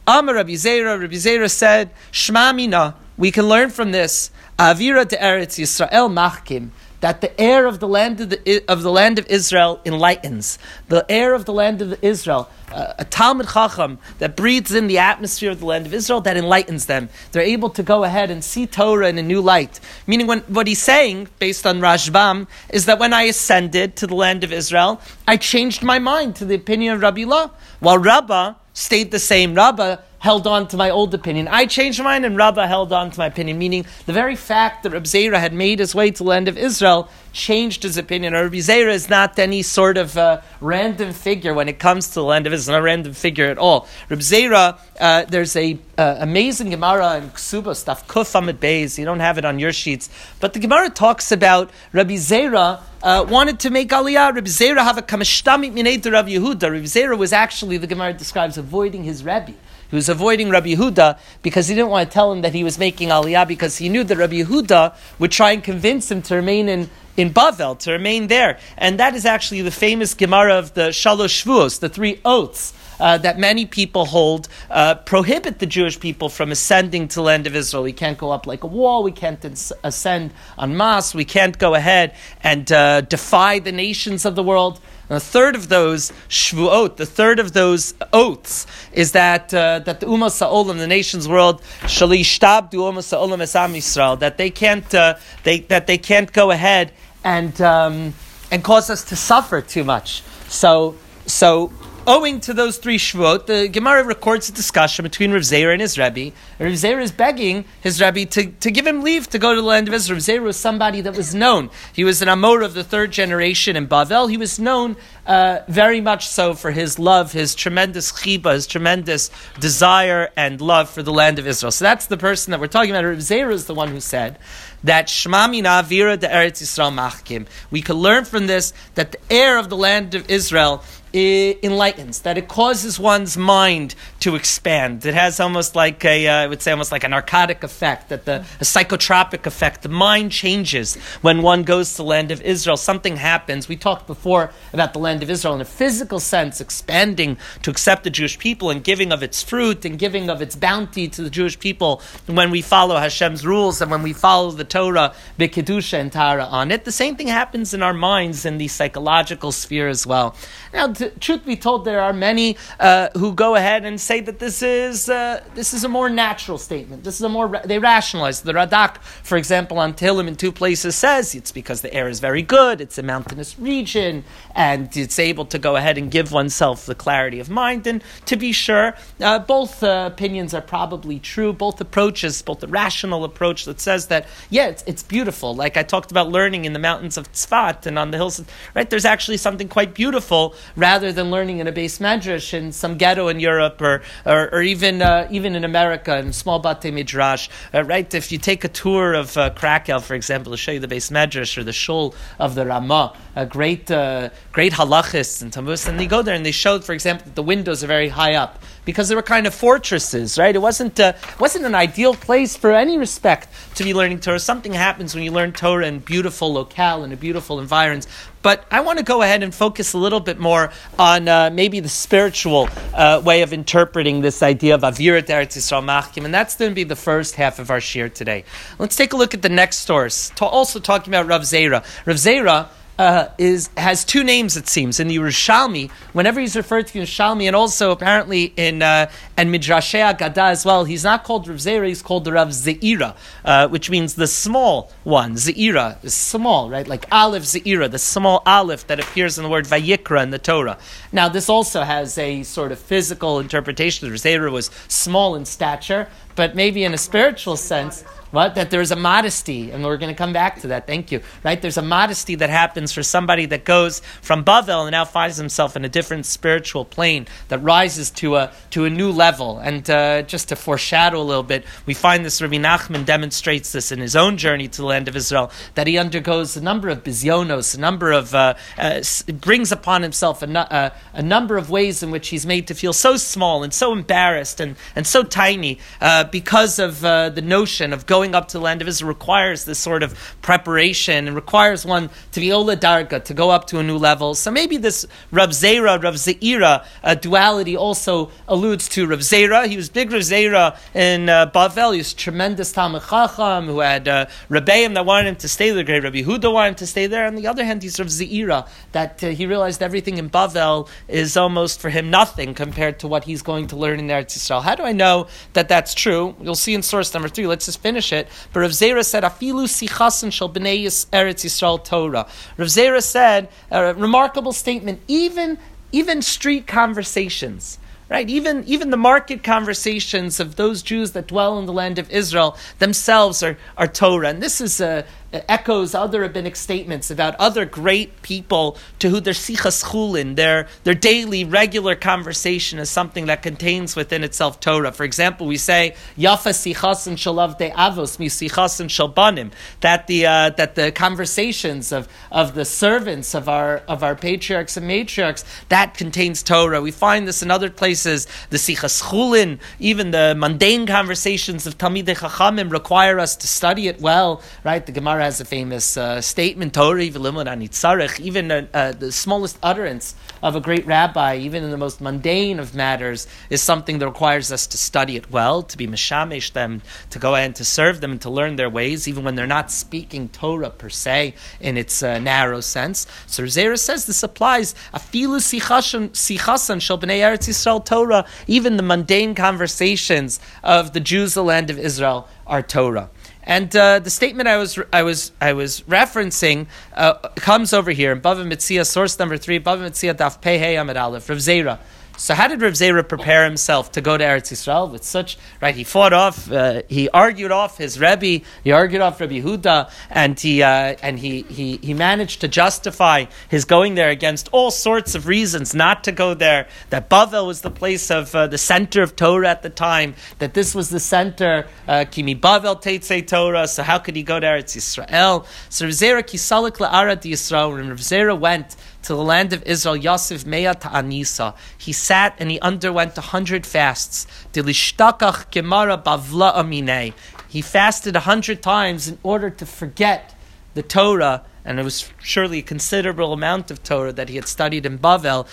Amar 0.07 0.37
Rabbi 0.37 0.53
Zera, 0.53 0.99
Rabbi 1.01 1.15
Zera 1.15 1.51
said, 1.51 1.91
Shma 2.13 2.55
mina, 2.55 2.95
we 3.17 3.31
can 3.31 3.47
learn 3.47 3.71
from 3.71 3.93
this, 3.93 4.31
Avira 4.59 5.07
de 5.07 5.17
Eretz 5.17 5.59
Yisrael 5.59 6.11
machkim, 6.11 6.71
that 7.01 7.21
the 7.21 7.41
air 7.41 7.67
of 7.67 7.81
the 7.81 7.89
land 7.89 8.21
of 8.21 8.31
the, 8.31 8.65
of 8.69 8.83
the 8.83 8.91
land 8.91 9.19
of 9.19 9.27
Israel 9.29 9.81
enlightens. 9.85 10.59
The 10.89 11.07
air 11.09 11.35
of 11.35 11.45
the 11.45 11.53
land 11.53 11.81
of 11.81 12.03
Israel, 12.03 12.51
uh, 12.73 12.95
a 12.99 13.05
Talmud 13.05 13.49
Chacham 13.49 13.99
that 14.19 14.37
breathes 14.37 14.75
in 14.75 14.89
the 14.89 14.99
atmosphere 14.99 15.51
of 15.51 15.61
the 15.61 15.67
land 15.67 15.87
of 15.87 15.95
Israel 15.95 16.21
that 16.23 16.37
enlightens 16.37 16.87
them. 16.87 17.09
They're 17.33 17.43
able 17.43 17.71
to 17.71 17.83
go 17.83 18.05
ahead 18.05 18.31
and 18.31 18.43
see 18.43 18.67
Torah 18.67 19.09
in 19.09 19.19
a 19.19 19.23
new 19.23 19.41
light. 19.41 19.81
Meaning, 20.07 20.27
when, 20.27 20.41
what 20.41 20.67
he's 20.67 20.83
saying, 20.83 21.29
based 21.39 21.67
on 21.67 21.81
Rashbam, 21.81 22.47
is 22.71 22.87
that 22.87 22.99
when 22.99 23.13
I 23.13 23.23
ascended 23.23 23.97
to 23.97 24.07
the 24.07 24.17
land 24.17 24.43
of 24.43 24.53
Israel, 24.53 25.01
I 25.27 25.37
changed 25.37 25.83
my 25.83 25.99
mind 25.99 26.37
to 26.37 26.45
the 26.45 26.55
opinion 26.55 26.95
of 26.95 27.03
Rabbi 27.03 27.23
Allah, 27.23 27.53
while 27.81 27.99
Rabbah 27.99 28.55
stayed 28.73 29.11
the 29.11 29.19
same. 29.19 29.55
Rabbah 29.55 29.99
held 30.19 30.47
on 30.47 30.67
to 30.69 30.77
my 30.77 30.91
old 30.91 31.15
opinion. 31.15 31.49
I 31.49 31.67
changed 31.67 32.03
mine, 32.03 32.25
and 32.25 32.37
Rabbah 32.37 32.67
held 32.67 32.93
on 32.93 33.11
to 33.11 33.19
my 33.19 33.27
opinion. 33.27 33.59
Meaning, 33.59 33.87
the 34.07 34.13
very 34.13 34.37
fact 34.37 34.83
that 34.83 34.91
Rabbi 34.91 35.05
Zera 35.05 35.39
had 35.39 35.53
made 35.53 35.79
his 35.79 35.95
way 35.95 36.11
to 36.11 36.19
the 36.23 36.29
land 36.29 36.49
of 36.49 36.59
Israel 36.59 37.09
changed 37.33 37.85
his 37.85 37.97
opinion. 37.97 38.33
Rabbi 38.33 38.57
Zera 38.57 38.93
is 38.93 39.09
not 39.09 39.39
any 39.39 39.63
sort 39.63 39.97
of 39.97 40.17
uh, 40.17 40.41
random 40.61 41.13
figure 41.13 41.55
when 41.55 41.69
it 41.69 41.79
comes 41.79 42.09
to 42.09 42.15
the 42.15 42.25
land 42.25 42.47
of 42.47 42.53
Israel. 42.53 42.79
Not 42.79 42.81
a 42.81 42.85
random 42.85 43.13
figure 43.13 43.47
at 43.47 43.59
all. 43.59 43.87
Rabbi 44.09 44.23
Zera, 44.23 44.79
uh, 44.99 45.25
there's 45.27 45.55
a 45.55 45.79
uh, 45.97 46.17
amazing 46.19 46.71
Gemara 46.71 47.19
in 47.19 47.31
Ksuba 47.31 47.77
stuff, 47.77 48.09
Kuf 48.09 48.35
Amid 48.35 48.61
Beis. 48.61 48.99
You 48.99 49.05
don't 49.05 49.21
have 49.21 49.39
it 49.39 49.45
on 49.45 49.59
your 49.59 49.73
sheets, 49.73 50.11
but 50.41 50.53
the 50.53 50.59
Gemara 50.59 50.91
talks 50.91 51.31
about 51.31 51.71
Rabbi 51.93 52.15
Zera. 52.15 52.81
Uh, 53.01 53.25
wanted 53.29 53.61
to 53.61 53.71
make 53.71 53.91
aliyah. 53.91 54.35
Rabbi 54.35 54.49
Zera 54.49 54.83
have 54.83 54.99
a 54.99 55.03
kamishtamit 55.03 55.73
minei 55.73 56.05
Rabbi 56.05 56.31
Yehuda. 56.31 56.63
Rabbi 56.63 56.87
Zera 56.87 57.17
was 57.17 57.33
actually 57.33 57.79
the 57.79 57.87
Gemara 57.87 58.13
describes 58.13 58.59
avoiding 58.59 59.05
his 59.05 59.23
Rebbe. 59.23 59.55
He 59.91 59.97
was 59.97 60.09
avoiding 60.09 60.51
Rabbi 60.51 60.75
Yehuda 60.75 61.19
because 61.43 61.69
he 61.69 61.75
didn't 61.75 61.91
want 61.91 62.11
to 62.11 62.13
tell 62.13 62.31
him 62.31 62.43
that 62.43 62.55
he 62.55 62.63
was 62.63 62.79
making 62.79 63.09
Aliyah 63.09 63.49
because 63.49 63.79
he 63.79 63.89
knew 63.89 64.05
that 64.05 64.17
Rabbi 64.17 64.43
Yehuda 64.43 64.95
would 65.19 65.33
try 65.33 65.53
and 65.53 65.65
convince 65.65 66.11
him 66.11 66.21
to 66.23 66.37
remain 66.37 66.69
in, 66.69 66.91
in 67.17 67.33
Bavel, 67.33 67.79
to 67.81 67.93
remain 67.93 68.27
there. 68.27 68.59
And 68.77 69.01
that 69.01 69.15
is 69.15 69.25
actually 69.25 69.63
the 69.63 69.71
famous 69.71 70.13
Gemara 70.13 70.59
of 70.59 70.75
the 70.75 70.91
Shalosh 70.91 71.45
Shvuos, 71.45 71.81
the 71.81 71.89
three 71.89 72.21
oaths. 72.25 72.75
Uh, 73.01 73.19
that 73.19 73.39
many 73.39 73.65
people 73.65 74.07
hold 74.07 74.49
uh, 74.71 74.95
prohibit 74.95 75.59
the 75.59 75.67
Jewish 75.67 76.01
people 76.01 76.29
from 76.29 76.51
ascending 76.51 77.09
to 77.09 77.17
the 77.17 77.23
land 77.23 77.47
of 77.47 77.55
Israel. 77.55 77.83
We 77.83 77.93
can't 77.93 78.19
go 78.19 78.31
up 78.31 78.47
like 78.47 78.65
a 78.65 78.67
wall. 78.67 79.03
We 79.03 79.13
can't 79.13 79.45
ascend 79.85 80.33
en 80.59 80.77
masse. 80.77 81.15
We 81.15 81.25
can't 81.25 81.59
go 81.59 81.75
ahead 81.75 82.15
and 82.43 82.71
uh, 82.73 83.03
defy 83.03 83.61
the 83.61 83.73
nations 83.73 84.25
of 84.25 84.35
the 84.35 84.43
world. 84.43 84.81
And 85.09 85.17
a 85.17 85.21
third 85.21 85.57
of 85.57 85.69
those 85.69 86.13
shvuot, 86.29 86.97
the 86.97 87.07
third 87.07 87.39
of 87.39 87.53
those 87.53 87.95
oaths, 88.13 88.67
is 88.93 89.13
that 89.13 89.55
uh, 89.55 89.79
that 89.81 90.01
the 90.01 90.07
Ummah 90.07 90.31
Sa'olam, 90.31 90.79
the 90.79 90.87
nation's 90.87 91.27
world, 91.27 91.63
shalishtab 91.83 92.71
du 92.71 92.79
Ummah 92.79 93.03
Sa'olam 93.03 93.39
Esam 93.39 93.75
Yisrael, 93.75 94.19
that 94.19 94.37
they 94.37 94.51
can't 94.51 94.95
uh, 94.95 95.15
they 95.45 95.61
that 95.61 95.87
they 95.87 95.97
can't 95.97 96.33
go 96.33 96.51
ahead 96.51 96.93
and 97.25 97.59
um, 97.63 98.13
and 98.51 98.63
cause 98.63 98.91
us 98.91 99.05
to 99.05 99.17
suffer 99.17 99.63
too 99.63 99.85
much. 99.85 100.23
So 100.49 100.97
so 101.27 101.73
owing 102.09 102.41
to 102.41 102.55
those 102.55 102.79
three 102.79 102.97
shvuot, 102.97 103.47
the 103.47 103.69
Gemara 103.69 104.03
records 104.03 104.49
a 104.49 104.53
discussion 104.53 105.03
between 105.03 105.31
Rav 105.31 105.43
Zera 105.43 105.73
and 105.73 105.81
his 105.83 105.99
Rebbe. 105.99 106.35
Rav 106.59 106.73
Zera 106.73 107.03
is 107.03 107.13
begging 107.13 107.67
his 107.83 108.01
Rebbe 108.01 108.25
to, 108.25 108.47
to 108.47 108.71
give 108.71 108.87
him 108.87 109.03
leave 109.03 109.29
to 109.29 109.39
go 109.39 109.55
to 109.55 109.61
the 109.61 109.67
land 109.67 109.87
of 109.89 109.95
Israel. 109.95 110.17
Rav 110.17 110.25
Zera 110.25 110.43
was 110.43 110.57
somebody 110.57 111.03
that 111.03 111.15
was 111.15 111.35
known. 111.35 111.71
He 111.93 112.05
was 112.05 112.23
an 112.23 112.29
Amor 112.29 112.63
of 112.63 112.73
the 112.73 112.83
third 112.83 113.13
generation 113.13 113.77
in 113.77 113.87
Bavel. 113.87 114.31
He 114.31 114.39
was 114.39 114.59
known 114.59 114.97
uh, 115.27 115.61
very 115.69 116.01
much 116.01 116.27
so 116.27 116.55
for 116.55 116.71
his 116.71 116.99
love, 116.99 117.33
his 117.33 117.55
tremendous 117.55 118.11
chiba, 118.11 118.55
his 118.55 118.67
tremendous 118.67 119.31
desire 119.61 120.31
and 120.35 120.63
love 120.63 120.89
for 120.89 121.03
the 121.03 121.13
land 121.13 121.39
of 121.39 121.47
Israel. 121.47 121.71
So 121.71 121.85
that's 121.85 122.07
the 122.07 122.17
person 122.17 122.53
that 122.53 122.61
we're 122.61 122.69
talking 122.69 122.91
about. 122.91 123.05
Rav 123.05 123.19
Zera 123.19 123.53
is 123.53 123.67
the 123.67 123.75
one 123.75 123.89
who 123.89 124.01
said 124.01 124.39
that 124.85 125.09
Shmami 125.09 125.63
Navira 125.63 126.19
de 126.19 126.29
Eretz 126.29 126.63
Yisrael 126.63 126.95
Machkim. 126.95 127.47
We 127.71 127.83
can 127.83 127.97
learn 127.97 128.25
from 128.25 128.47
this 128.47 128.73
that 128.95 129.13
the 129.13 129.19
heir 129.31 129.59
of 129.59 129.69
the 129.69 129.77
land 129.77 130.15
of 130.15 130.31
Israel 130.31 130.83
enlightens, 131.15 132.21
that 132.21 132.39
it 132.39 132.49
causes 132.49 132.99
one's 132.99 133.37
mind 133.37 133.95
to 134.21 134.35
expand. 134.35 135.05
It 135.05 135.15
has 135.15 135.41
almost 135.41 135.75
like 135.75 136.05
a, 136.05 136.27
uh, 136.27 136.35
I 136.35 136.47
would 136.47 136.63
say, 136.63 136.71
almost 136.71 136.93
like 136.93 137.05
a 137.05 137.09
narcotic 137.09 137.63
effect, 137.63 138.09
that 138.09 138.25
the 138.25 138.45
a 138.61 138.65
psychotropic 138.65 139.47
effect. 139.47 139.83
The 139.83 139.89
mind 139.89 140.33
changes 140.33 140.97
when 141.23 141.43
one 141.43 141.63
goes 141.63 141.93
to 141.93 141.99
the 141.99 142.05
land 142.05 142.31
of 142.31 142.43
Israel. 142.43 142.77
Something 142.77 143.17
happens. 143.17 143.69
We 143.69 143.77
talked 143.77 144.07
before 144.07 144.53
about 144.73 144.93
the 144.93 144.99
land 144.99 145.23
of 145.23 145.31
Israel 145.31 145.55
in 145.55 145.61
a 145.61 145.65
physical 145.65 146.21
sense, 146.21 146.61
expanding 146.61 147.39
to 147.63 147.71
accept 147.71 148.05
the 148.05 148.11
Jewish 148.11 148.39
people 148.39 148.71
and 148.71 148.83
giving 148.83 149.13
of 149.13 149.23
its 149.23 149.43
fruit 149.43 149.85
and 149.85 149.99
giving 149.99 150.31
of 150.31 150.43
its 150.43 150.57
bounty 150.57 151.09
to 151.09 151.23
the 151.23 151.31
Jewish 151.31 151.59
people 151.59 152.03
when 152.27 152.51
we 152.51 152.63
follow 152.63 152.97
Hashem's 152.97 153.47
rules 153.47 153.81
and 153.81 153.91
when 153.91 154.03
we 154.03 154.13
follow 154.13 154.51
the 154.51 154.65
Torah, 154.65 155.15
B'kedusha 155.39 155.99
and 155.99 156.13
Tara 156.13 156.45
on 156.45 156.71
it. 156.71 156.85
The 156.85 156.93
same 156.93 157.17
thing 157.17 157.29
happens 157.29 157.73
in 157.73 157.83
our 157.83 157.95
minds 157.95 158.45
in 158.45 158.59
the 158.59 158.69
psychological 158.69 159.53
sphere 159.53 159.89
as 159.89 160.07
well. 160.07 160.35
Now, 160.73 160.89
truth 161.21 161.45
be 161.45 161.57
told, 161.57 161.85
there 161.85 162.01
are 162.01 162.13
many 162.13 162.57
uh, 162.81 163.09
who 163.17 163.35
go 163.35 163.55
ahead 163.55 163.85
and 163.85 164.01
say 164.01 164.21
that 164.21 164.39
this 164.39 164.63
is 164.63 165.09
uh, 165.09 165.43
this 165.55 165.75
is 165.75 165.85
a 165.85 165.89
more 165.89 166.09
natural 166.09 166.59
statement. 166.59 167.05
This 167.05 167.17
is 167.17 167.23
a 167.23 167.29
more 167.29 167.61
they 167.65 167.79
rationalize. 167.79 168.43
The 168.43 168.53
Radak, 168.53 169.03
for 169.23 169.37
example, 169.37 169.79
on 169.79 169.95
Tehillim 169.95 170.29
in 170.29 170.37
two 170.37 170.53
places 170.53 170.97
says 170.97 171.35
it's 171.35 171.53
because 171.53 171.81
the 171.83 171.93
air 171.93 172.09
is 172.09 172.21
very 172.21 172.43
good. 172.43 172.81
It's 172.81 172.99
a 172.99 173.03
mountainous 173.03 173.59
region, 173.59 174.25
and 174.55 174.95
it's 174.97 175.19
able 175.19 175.45
to 175.47 175.59
go 175.59 175.77
ahead 175.77 175.99
and 175.99 176.11
give 176.11 176.33
oneself 176.33 176.87
the 176.87 176.95
clarity 176.95 177.41
of 177.41 177.49
mind. 177.51 177.87
And 177.87 178.03
to 178.27 178.37
be 178.37 178.53
sure, 178.53 178.95
uh, 179.21 179.39
both 179.39 179.83
uh, 179.83 180.11
opinions 180.13 180.55
are 180.55 180.63
probably 180.63 181.19
true. 181.19 181.53
Both 181.53 181.81
approaches, 181.81 182.43
both 182.43 182.61
the 182.61 182.69
rational 182.69 183.25
approach 183.25 183.65
that 183.65 183.81
says 183.81 184.07
that 184.09 184.27
yeah, 184.51 184.69
it's, 184.69 184.85
it's 184.87 185.03
beautiful. 185.03 185.55
Like 185.55 185.77
I 185.77 185.83
talked 185.83 186.11
about 186.11 186.29
learning 186.29 186.65
in 186.65 186.73
the 186.73 186.79
mountains 186.79 187.17
of 187.17 187.31
Tzfat 187.33 187.87
and 187.87 187.99
on 187.99 188.11
the 188.11 188.17
hills, 188.17 188.43
right? 188.75 188.89
There's 188.89 189.05
actually 189.05 189.37
something 189.37 189.69
quite 189.69 189.95
beautiful 189.95 190.55
than 190.97 191.31
learning 191.31 191.59
in 191.59 191.69
a 191.69 191.73
beis 191.73 192.01
medrash 192.01 192.55
in 192.55 192.73
some 192.73 192.97
ghetto 192.97 193.29
in 193.29 193.41
Europe 193.41 193.81
or, 193.83 194.01
or, 194.25 194.49
or 194.55 194.63
even, 194.63 195.03
uh, 195.03 195.29
even 195.31 195.55
in 195.55 195.65
America 195.65 196.17
in 196.19 196.33
small 196.33 196.59
bate 196.61 196.93
midrash, 196.93 197.51
uh, 197.75 197.85
right? 197.85 198.15
If 198.15 198.33
you 198.33 198.39
take 198.39 198.65
a 198.65 198.69
tour 198.69 199.13
of 199.13 199.37
uh, 199.37 199.51
Krakow, 199.51 200.01
for 200.01 200.15
example, 200.15 200.53
to 200.53 200.57
show 200.57 200.73
you 200.73 200.81
the 200.81 200.89
beis 200.89 201.11
medrash 201.11 201.59
or 201.59 201.65
the 201.65 201.75
shul 201.75 202.15
of 202.39 202.55
the 202.55 202.65
Ramah, 202.65 203.15
a 203.37 203.45
great, 203.45 203.91
uh, 203.91 204.31
great 204.53 204.73
halachists 204.73 205.43
and 205.43 205.53
tamus, 205.53 205.87
and 205.87 206.01
they 206.01 206.07
go 206.07 206.23
there 206.23 206.35
and 206.35 206.47
they 206.47 206.53
show, 206.53 206.81
for 206.81 206.95
example, 206.95 207.27
that 207.27 207.35
the 207.35 207.43
windows 207.43 207.85
are 207.85 207.87
very 207.87 208.09
high 208.09 208.35
up 208.35 208.59
because 208.89 209.11
they 209.11 209.15
were 209.15 209.21
kind 209.21 209.47
of 209.47 209.53
fortresses, 209.53 210.39
right? 210.39 210.57
It 210.57 210.61
wasn't 210.61 210.99
uh, 210.99 211.13
wasn't 211.39 211.67
an 211.67 211.75
ideal 211.75 212.15
place 212.15 212.57
for 212.57 212.73
any 212.73 212.97
respect 212.97 213.47
to 213.75 213.85
be 213.85 213.93
learning 213.93 214.21
Torah. 214.21 214.41
Something 214.41 214.73
happens 214.73 215.15
when 215.15 215.25
you 215.25 215.31
learn 215.31 215.53
Torah 215.53 215.87
in 215.87 215.99
beautiful 215.99 216.55
locale 216.55 217.05
and 217.05 217.13
a 217.13 217.17
beautiful 217.17 217.61
environs. 217.61 218.07
But 218.41 218.65
I 218.71 218.81
want 218.81 218.99
to 218.99 219.05
go 219.05 219.21
ahead 219.21 219.43
and 219.43 219.55
focus 219.55 219.93
a 219.93 219.99
little 219.99 220.21
bit 220.21 220.39
more 220.39 220.73
on 220.99 221.29
uh, 221.29 221.51
maybe 221.53 221.81
the 221.81 221.91
spiritual 221.91 222.71
uh, 222.95 223.21
way 223.23 223.43
of 223.43 223.53
interpreting 223.53 224.23
this 224.23 224.43
idea 224.43 224.75
of 224.77 224.81
Avirat 224.81 225.27
Eretz 225.27 225.59
Yisrael 225.59 225.85
Machkim, 225.85 226.25
and 226.25 226.33
that's 226.33 226.57
going 226.57 226.71
to 226.71 226.75
be 226.75 226.85
the 226.85 226.97
first 226.97 227.35
half 227.35 227.59
of 227.59 227.71
our 227.71 227.83
shir 227.83 228.09
today. 228.09 228.47
Let's 228.79 228.97
take 228.97 229.13
a 229.13 229.19
look 229.19 229.35
at 229.35 229.43
the 229.43 229.51
next 229.51 229.81
source, 229.81 230.33
also 230.41 230.81
talking 230.81 231.13
about 231.13 231.27
Rav 231.27 231.43
Zera. 231.43 231.85
Rav 232.07 232.17
Zera 232.17 232.69
uh, 232.99 233.29
is 233.39 233.71
has 233.77 234.05
two 234.05 234.25
names. 234.25 234.57
It 234.57 234.69
seems 234.69 234.99
in 234.99 235.09
the 235.09 235.17
Yerushalmi. 235.17 235.91
Whenever 236.13 236.41
he's 236.41 236.57
referred 236.57 236.89
to 236.89 236.99
Yerushalmi, 236.99 237.45
and 237.45 237.55
also 237.55 237.93
apparently 237.93 238.53
in 238.57 238.83
uh, 238.83 239.11
and 239.37 239.55
Midrashei 239.55 240.19
Gada 240.19 240.45
as 240.45 240.65
well, 240.65 240.85
he's 240.85 241.05
not 241.05 241.25
called 241.25 241.47
Rav 241.47 241.59
Zera. 241.59 241.87
He's 241.87 242.03
called 242.03 242.25
the 242.25 242.33
Rav 242.33 242.49
Zeira, 242.49 243.15
uh, 243.45 243.69
which 243.69 243.89
means 243.89 244.15
the 244.15 244.27
small 244.27 244.91
one. 245.05 245.35
Zeira 245.35 246.03
is 246.05 246.15
small, 246.15 246.69
right? 246.71 246.87
Like 246.87 247.07
Aleph 247.13 247.45
Zeira, 247.45 247.91
the 247.91 247.99
small 247.99 248.43
Aleph 248.45 248.87
that 248.89 248.99
appears 248.99 249.39
in 249.39 249.45
the 249.45 249.51
word 249.51 249.67
Vayikra 249.67 250.23
in 250.23 250.31
the 250.31 250.39
Torah. 250.39 250.79
Now, 251.13 251.29
this 251.29 251.49
also 251.49 251.83
has 251.83 252.19
a 252.19 252.43
sort 252.43 252.73
of 252.73 252.79
physical 252.79 253.39
interpretation. 253.39 254.09
Rav 254.11 254.19
Zera 254.19 254.51
was 254.51 254.71
small 254.89 255.37
in 255.37 255.45
stature, 255.45 256.09
but 256.35 256.57
maybe 256.57 256.85
in 256.85 256.95
a 256.95 256.99
spiritual 256.99 257.57
sense 257.57 258.05
what? 258.31 258.55
That 258.55 258.71
there's 258.71 258.91
a 258.91 258.97
modesty, 258.97 259.71
and 259.71 259.85
we're 259.85 259.97
going 259.97 260.13
to 260.13 260.19
come 260.19 260.33
back 260.33 260.61
to 260.61 260.69
that. 260.69 260.87
Thank 260.87 261.11
you. 261.11 261.21
Right? 261.45 261.61
There's 261.61 261.77
a 261.77 261.83
modesty 261.83 262.35
that 262.37 262.51
happens 262.51 262.93
for 262.93 263.03
somebody 263.03 263.47
that 263.47 263.65
goes 263.65 264.01
from 264.21 264.45
Bavel 264.45 264.83
and 264.83 264.93
now 264.93 265.05
finds 265.05 265.37
himself 265.37 265.77
in 265.77 265.85
a 265.85 265.89
different 265.89 266.27
spiritual 266.27 266.85
plane 266.85 267.27
that 267.49 267.59
rises 267.59 268.11
to 268.11 268.37
a 268.37 268.53
to 268.71 268.85
a 268.85 268.91
new 268.91 269.11
level. 269.11 269.59
And 269.59 269.89
uh, 269.89 270.23
just 270.23 270.49
to 270.49 270.57
foreshadow 270.57 271.21
a 271.21 271.23
little 271.23 271.43
bit, 271.43 271.65
we 271.87 271.95
find 271.95 272.25
this 272.25 272.43
Rabbi 272.43 272.57
Nachman 272.57 273.05
demonstrates 273.05 273.73
this 273.73 273.93
in 273.93 274.01
his 274.01 274.17
own 274.17 274.37
journey 274.37 274.69
to 274.69 274.77
the 274.79 274.87
land 274.87 275.09
of 275.09 275.17
Israel 275.17 275.51
that 275.75 275.87
he 275.87 275.97
undergoes 275.99 276.57
a 276.57 276.63
number 276.63 276.89
of 276.89 277.05
bizyonos, 277.05 277.77
a 277.77 277.81
number 277.81 278.13
of 278.13 278.35
uh, 278.35 278.55
uh, 278.77 279.03
brings 279.41 279.73
upon 279.73 280.03
himself 280.03 280.43
a, 280.43 280.73
uh, 280.73 280.91
a 281.15 281.23
number 281.23 281.57
of 281.57 281.71
ways 281.71 282.03
in 282.03 282.11
which 282.11 282.29
he's 282.29 282.45
made 282.45 282.67
to 282.67 282.75
feel 282.75 282.93
so 282.93 283.17
small 283.17 283.63
and 283.63 283.73
so 283.73 283.93
embarrassed 283.93 284.61
and 284.61 284.77
and 284.95 285.07
so 285.07 285.23
tiny 285.23 285.79
uh, 286.01 286.25
because 286.25 286.79
of 286.79 287.05
uh, 287.05 287.29
the 287.31 287.43
notion 287.43 287.93
of 287.93 288.07
going 288.07 288.18
going 288.19 288.35
up 288.35 288.49
to 288.49 288.59
the 288.59 288.65
land 288.65 288.83
of 288.83 288.89
Israel 288.89 289.07
requires 289.07 289.65
this 289.65 289.79
sort 289.79 290.03
of 290.03 290.11
preparation 290.43 291.29
and 291.29 291.37
requires 291.37 291.87
one 291.87 292.11
to 292.33 292.41
be 292.41 292.51
Ola 292.51 292.77
Darga, 292.77 293.23
to 293.23 293.33
go 293.33 293.51
up 293.51 293.69
to 293.69 293.79
a 293.79 293.85
new 293.85 293.97
level. 293.97 294.35
So 294.35 294.51
maybe 294.51 294.77
this 294.77 295.07
Rav 295.31 295.51
Zera, 295.51 296.03
Rav 296.03 296.15
Zeira 296.15 296.85
uh, 297.05 297.15
duality 297.15 297.77
also 297.77 298.33
alludes 298.49 298.89
to 298.95 299.07
Rav 299.07 299.21
Zera. 299.21 299.69
He 299.69 299.77
was 299.77 299.89
big 299.89 300.11
Rav 300.11 300.23
Zera 300.23 300.77
in 300.95 301.29
uh, 301.29 301.49
Bavel. 301.55 301.93
He 301.93 301.99
was 301.99 302.13
tremendous 302.13 302.73
Talmud 302.73 303.03
Chacham 303.09 303.67
who 303.67 303.79
had 303.79 304.09
uh, 304.09 304.27
Rebbeim 304.51 304.95
that 304.95 305.07
wanted 305.07 305.29
him 305.29 305.37
to 305.37 305.49
stay 305.49 305.71
there. 305.71 305.85
Great 305.85 306.03
Rabbi 306.03 306.23
Huda 306.23 306.53
wanted 306.53 306.71
him 306.71 306.75
to 306.83 306.87
stay 306.89 307.07
there. 307.07 307.25
On 307.25 307.37
the 307.37 307.47
other 307.47 307.65
hand, 307.65 307.85
he's 307.85 308.01
Rav 308.01 308.09
Zeira, 308.09 308.67
that 308.91 309.23
uh, 309.23 309.29
he 309.29 309.47
realized 309.47 309.81
everything 309.81 310.19
in 310.19 310.29
Bavel 310.29 310.89
is 311.07 311.37
almost 311.37 311.81
for 311.81 311.91
him 311.91 312.11
nothing 312.11 312.53
compared 312.53 312.99
to 312.99 313.07
what 313.07 313.23
he's 313.23 313.43
going 313.43 313.69
to 313.69 313.77
learn 313.77 314.01
in 314.01 314.09
Eretz 314.09 314.37
Yisrael. 314.37 314.63
How 314.65 314.75
do 314.75 314.83
I 314.83 314.93
know 314.93 315.29
that 315.53 315.69
that's 315.69 315.95
true? 315.95 316.35
You'll 316.43 316.57
see 316.57 316.75
in 316.75 316.83
source 316.83 317.15
number 317.15 317.29
three. 317.29 317.47
Let's 317.47 317.67
just 317.67 317.81
finish 317.81 318.08
it. 318.13 318.29
But 318.53 318.61
Rav 318.61 318.71
Zera 318.71 319.05
said, 319.05 319.23
"Afilu 319.25 319.67
sichasen 319.67 320.33
shel 320.33 320.49
b'nei 320.49 320.85
Eretz 320.85 321.45
Yisrael 321.45 321.83
Torah." 321.83 322.27
Rav 322.57 322.69
Zera 322.69 323.03
said 323.03 323.49
a 323.71 323.95
remarkable 323.95 324.53
statement. 324.53 325.01
Even 325.09 325.59
even 325.91 326.21
street 326.21 326.67
conversations 326.67 327.79
right? 328.09 328.29
Even 328.29 328.65
even 328.67 328.91
the 328.91 328.97
market 328.97 329.43
conversations 329.43 330.41
of 330.41 330.57
those 330.57 330.83
Jews 330.83 331.13
that 331.13 331.27
dwell 331.27 331.59
in 331.59 331.67
the 331.67 331.73
land 331.73 331.99
of 331.99 332.11
Israel 332.11 332.57
themselves 332.79 333.43
are, 333.43 333.59
are 333.77 333.87
Torah. 333.87 334.29
And 334.29 334.43
this 334.43 334.61
is 334.61 334.81
a, 334.81 335.05
echoes 335.33 335.95
other 335.95 336.21
rabbinic 336.21 336.57
statements 336.57 337.11
about 337.11 337.35
other 337.37 337.65
great 337.65 338.23
people 338.23 338.79
to 338.99 339.11
who 339.11 339.21
their 339.21 339.35
sichas 339.35 339.85
chulin, 339.85 340.37
their, 340.37 340.69
their 340.85 340.95
daily, 340.95 341.45
regular 341.45 341.95
conversation 341.95 342.79
is 342.79 342.89
something 342.89 343.27
that 343.27 343.43
contains 343.43 343.95
within 343.95 344.25
itself 344.25 344.59
Torah. 344.61 344.93
For 344.93 345.05
example, 345.05 345.47
we 345.47 345.59
say, 345.59 345.95
Yafa 346.17 346.53
sichas 346.53 347.07
and 347.07 347.19
shalav 347.19 347.59
de 347.59 347.71
avos, 347.71 348.19
mi 348.19 348.29
sichas 348.29 348.81
and 348.81 348.89
shalbanim, 348.89 349.53
that 349.81 350.07
the, 350.07 350.27
uh, 350.27 350.51
that 350.51 350.75
the 350.75 350.93
conversations 350.93 351.93
of, 351.93 352.09
of 352.33 352.55
the 352.55 352.65
servants 352.65 353.35
of 353.35 353.49
our, 353.49 353.79
of 353.89 354.03
our 354.03 354.15
patriarchs 354.15 354.77
and 354.77 354.89
matriarchs, 354.89 355.45
that 355.69 355.95
contains 355.95 356.43
Torah. 356.43 356.81
We 356.81 356.91
find 356.91 357.29
this 357.29 357.43
in 357.43 357.51
other 357.51 357.71
places, 357.71 358.27
the 358.49 358.57
sichas 358.57 359.03
chulin, 359.03 359.59
even 359.79 360.11
the 360.11 360.35
mundane 360.39 360.87
conversations 360.87 361.67
of 361.67 361.77
Talmidei 361.77 362.17
Chachamim 362.17 362.73
require 362.73 363.19
us 363.19 363.37
to 363.37 363.47
study 363.47 363.89
it 363.89 364.01
well, 364.01 364.43
right? 364.65 364.85
The 364.85 364.93
Gemara 364.93 365.18
Gemara 365.19 365.33
has 365.33 365.41
a 365.41 365.45
famous 365.45 365.97
uh, 365.97 366.21
statement, 366.21 366.75
Torah 366.75 367.03
even 367.03 368.51
uh, 368.53 368.67
uh, 368.73 368.93
the 368.93 369.11
smallest 369.11 369.59
utterance 369.65 370.15
of 370.45 370.55
a 370.55 370.61
great 370.61 370.87
rabbi, 370.87 371.39
even 371.39 371.65
in 371.65 371.73
the 371.73 371.77
most 371.77 372.01
mundane 372.01 372.61
of 372.61 372.73
matters, 372.73 373.27
is 373.51 373.61
something 373.61 373.99
that 373.99 374.07
requires 374.07 374.53
us 374.53 374.69
to 374.69 374.79
study 374.79 375.17
it 375.17 375.29
well, 375.29 375.65
to 375.65 375.77
be 375.77 375.89
mishamish 375.89 376.53
them, 376.53 376.83
to 377.11 377.19
go 377.19 377.35
and 377.35 377.57
to 377.57 377.65
serve 377.65 378.01
them 378.01 378.13
and 378.13 378.21
to 378.21 378.31
learn 378.31 378.55
their 378.55 378.71
ways, 378.71 379.09
even 379.09 379.25
when 379.25 379.35
they're 379.35 379.45
not 379.45 379.73
speaking 379.73 380.29
Torah 380.29 380.71
per 380.71 380.89
se 380.89 381.35
in 381.61 381.77
its 381.77 382.01
uh, 382.01 382.21
narrow 382.21 382.61
sense. 382.61 383.09
So 383.27 383.43
Zera 383.43 383.77
says 383.77 384.07
this 384.07 384.23
applies. 384.23 384.73
Afilu 384.95 385.41
sichasan 385.41 386.81
shel 386.81 386.99
b'nei 387.01 387.23
Eretz 387.23 387.49
Yisrael 387.49 387.85
Torah, 387.85 388.25
even 388.47 388.77
the 388.77 388.85
mundane 388.85 389.35
conversations 389.35 390.39
of 390.63 390.93
the 390.93 391.01
Jews, 391.01 391.35
the 391.35 391.43
land 391.43 391.71
of 391.71 391.79
Israel, 391.81 392.29
are 392.47 392.63
Torah. 392.63 393.11
And 393.49 393.75
uh, 393.75 393.99
the 393.99 394.11
statement 394.11 394.47
I 394.47 394.59
was 394.59 394.79
I 394.93 395.03
was 395.03 395.33
I 395.41 395.55
was 395.55 395.81
referencing 395.89 396.67
uh, 396.95 397.15
comes 397.37 397.73
over 397.73 397.91
here 397.91 398.13
in 398.13 398.21
Bava 398.21 398.47
Mitzia, 398.47 398.87
source 398.87 399.19
number 399.19 399.39
three, 399.39 399.59
Bava 399.59 399.89
Mitzia 399.89 400.13
Daf 400.15 400.43
Pehei 400.43 400.79
Amid 400.79 400.99
Aleph, 400.99 401.27
Rav 401.31 401.39
Zera. 401.39 401.79
So 402.19 402.35
how 402.35 402.49
did 402.49 402.61
Rav 402.61 402.73
Zera 402.73 403.09
prepare 403.09 403.45
himself 403.45 403.93
to 403.93 404.01
go 404.01 404.19
to 404.19 404.25
Eretz 404.25 404.51
Yisrael 404.51 404.91
with 404.91 405.05
such 405.05 405.39
right? 405.63 405.73
He 405.73 405.85
fought 405.85 406.13
off, 406.13 406.51
uh, 406.51 406.83
he 406.89 407.09
argued 407.11 407.53
off 407.53 407.79
his 407.79 408.01
Rebbe, 408.01 408.45
he 408.65 408.73
argued 408.73 409.01
off 409.01 409.21
Rabbi 409.21 409.41
Huda, 409.41 409.89
and 410.11 410.39
he 410.39 410.61
uh, 410.61 410.97
and 411.01 411.21
he, 411.21 411.43
he 411.43 411.77
he 411.77 411.95
managed 411.95 412.41
to 412.41 412.49
justify 412.49 413.27
his 413.49 413.65
going 413.65 413.95
there 413.95 414.11
against 414.11 414.49
all 414.51 414.73
sorts 414.73 415.15
of 415.15 415.29
reasons 415.29 415.77
not 415.77 416.03
to 416.05 416.13
go 416.13 416.35
there. 416.35 416.67
That 416.91 417.09
Bavel 417.09 417.47
was 417.47 417.61
the 417.61 417.71
place 417.71 418.11
of 418.11 418.35
uh, 418.35 418.49
the 418.49 418.59
center 418.59 419.01
of 419.01 419.15
Torah 419.15 419.51
at 419.51 419.63
the 419.63 419.71
time. 419.71 420.17
That 420.41 420.55
this 420.55 420.75
was 420.75 420.91
the 420.91 421.01
center 421.01 421.69
uh, 421.87 422.05
Kimi 422.11 422.35
Bavel 422.35 422.83
Teitzei 422.83 423.25
Torah. 423.25 423.69
So 423.69 423.85
how 423.85 423.99
could 423.99 424.17
he 424.17 424.25
go 424.25 424.41
to 424.41 424.47
Eretz 424.47 424.77
Yisrael? 424.77 425.47
So 425.69 425.85
Rav 425.85 425.95
Zera 425.95 426.25
kisalik 426.25 426.79
la'arat 426.79 427.23
Yisrael. 427.23 427.77
When 427.77 427.89
Rav 427.89 427.99
Zera 427.99 428.37
went 428.37 428.75
to 429.09 429.15
the 429.15 429.25
land 429.25 429.55
of 429.55 429.63
Israel, 429.63 429.97
Yosef 429.97 430.45
Meya 430.45 430.79
Ta'anisa. 430.79 431.55
He 431.79 431.95
sat 431.95 432.37
and 432.39 432.51
he 432.51 432.61
underwent 432.61 433.17
a 433.17 433.23
hundred 433.23 433.65
fasts. 433.65 434.27
Dilishtakach 434.53 435.51
Gemara 435.51 435.97
Bavla 435.97 436.55
Amine. 436.55 437.15
He 437.49 437.63
fasted 437.63 438.17
a 438.17 438.21
hundred 438.21 438.63
times 438.63 439.09
in 439.09 439.19
order 439.23 439.49
to 439.49 439.65
forget 439.65 440.35
the 440.75 440.83
Torah, 440.83 441.43
and 441.65 441.81
it 441.81 441.85
was 441.85 442.13
surely 442.23 442.59
a 442.59 442.63
considerable 442.63 443.33
amount 443.33 443.71
of 443.71 443.83
Torah 443.83 444.13
that 444.13 444.29
he 444.29 444.37
had 444.37 444.47
studied 444.47 444.85
in 444.85 444.99
Bavel, 444.99 445.47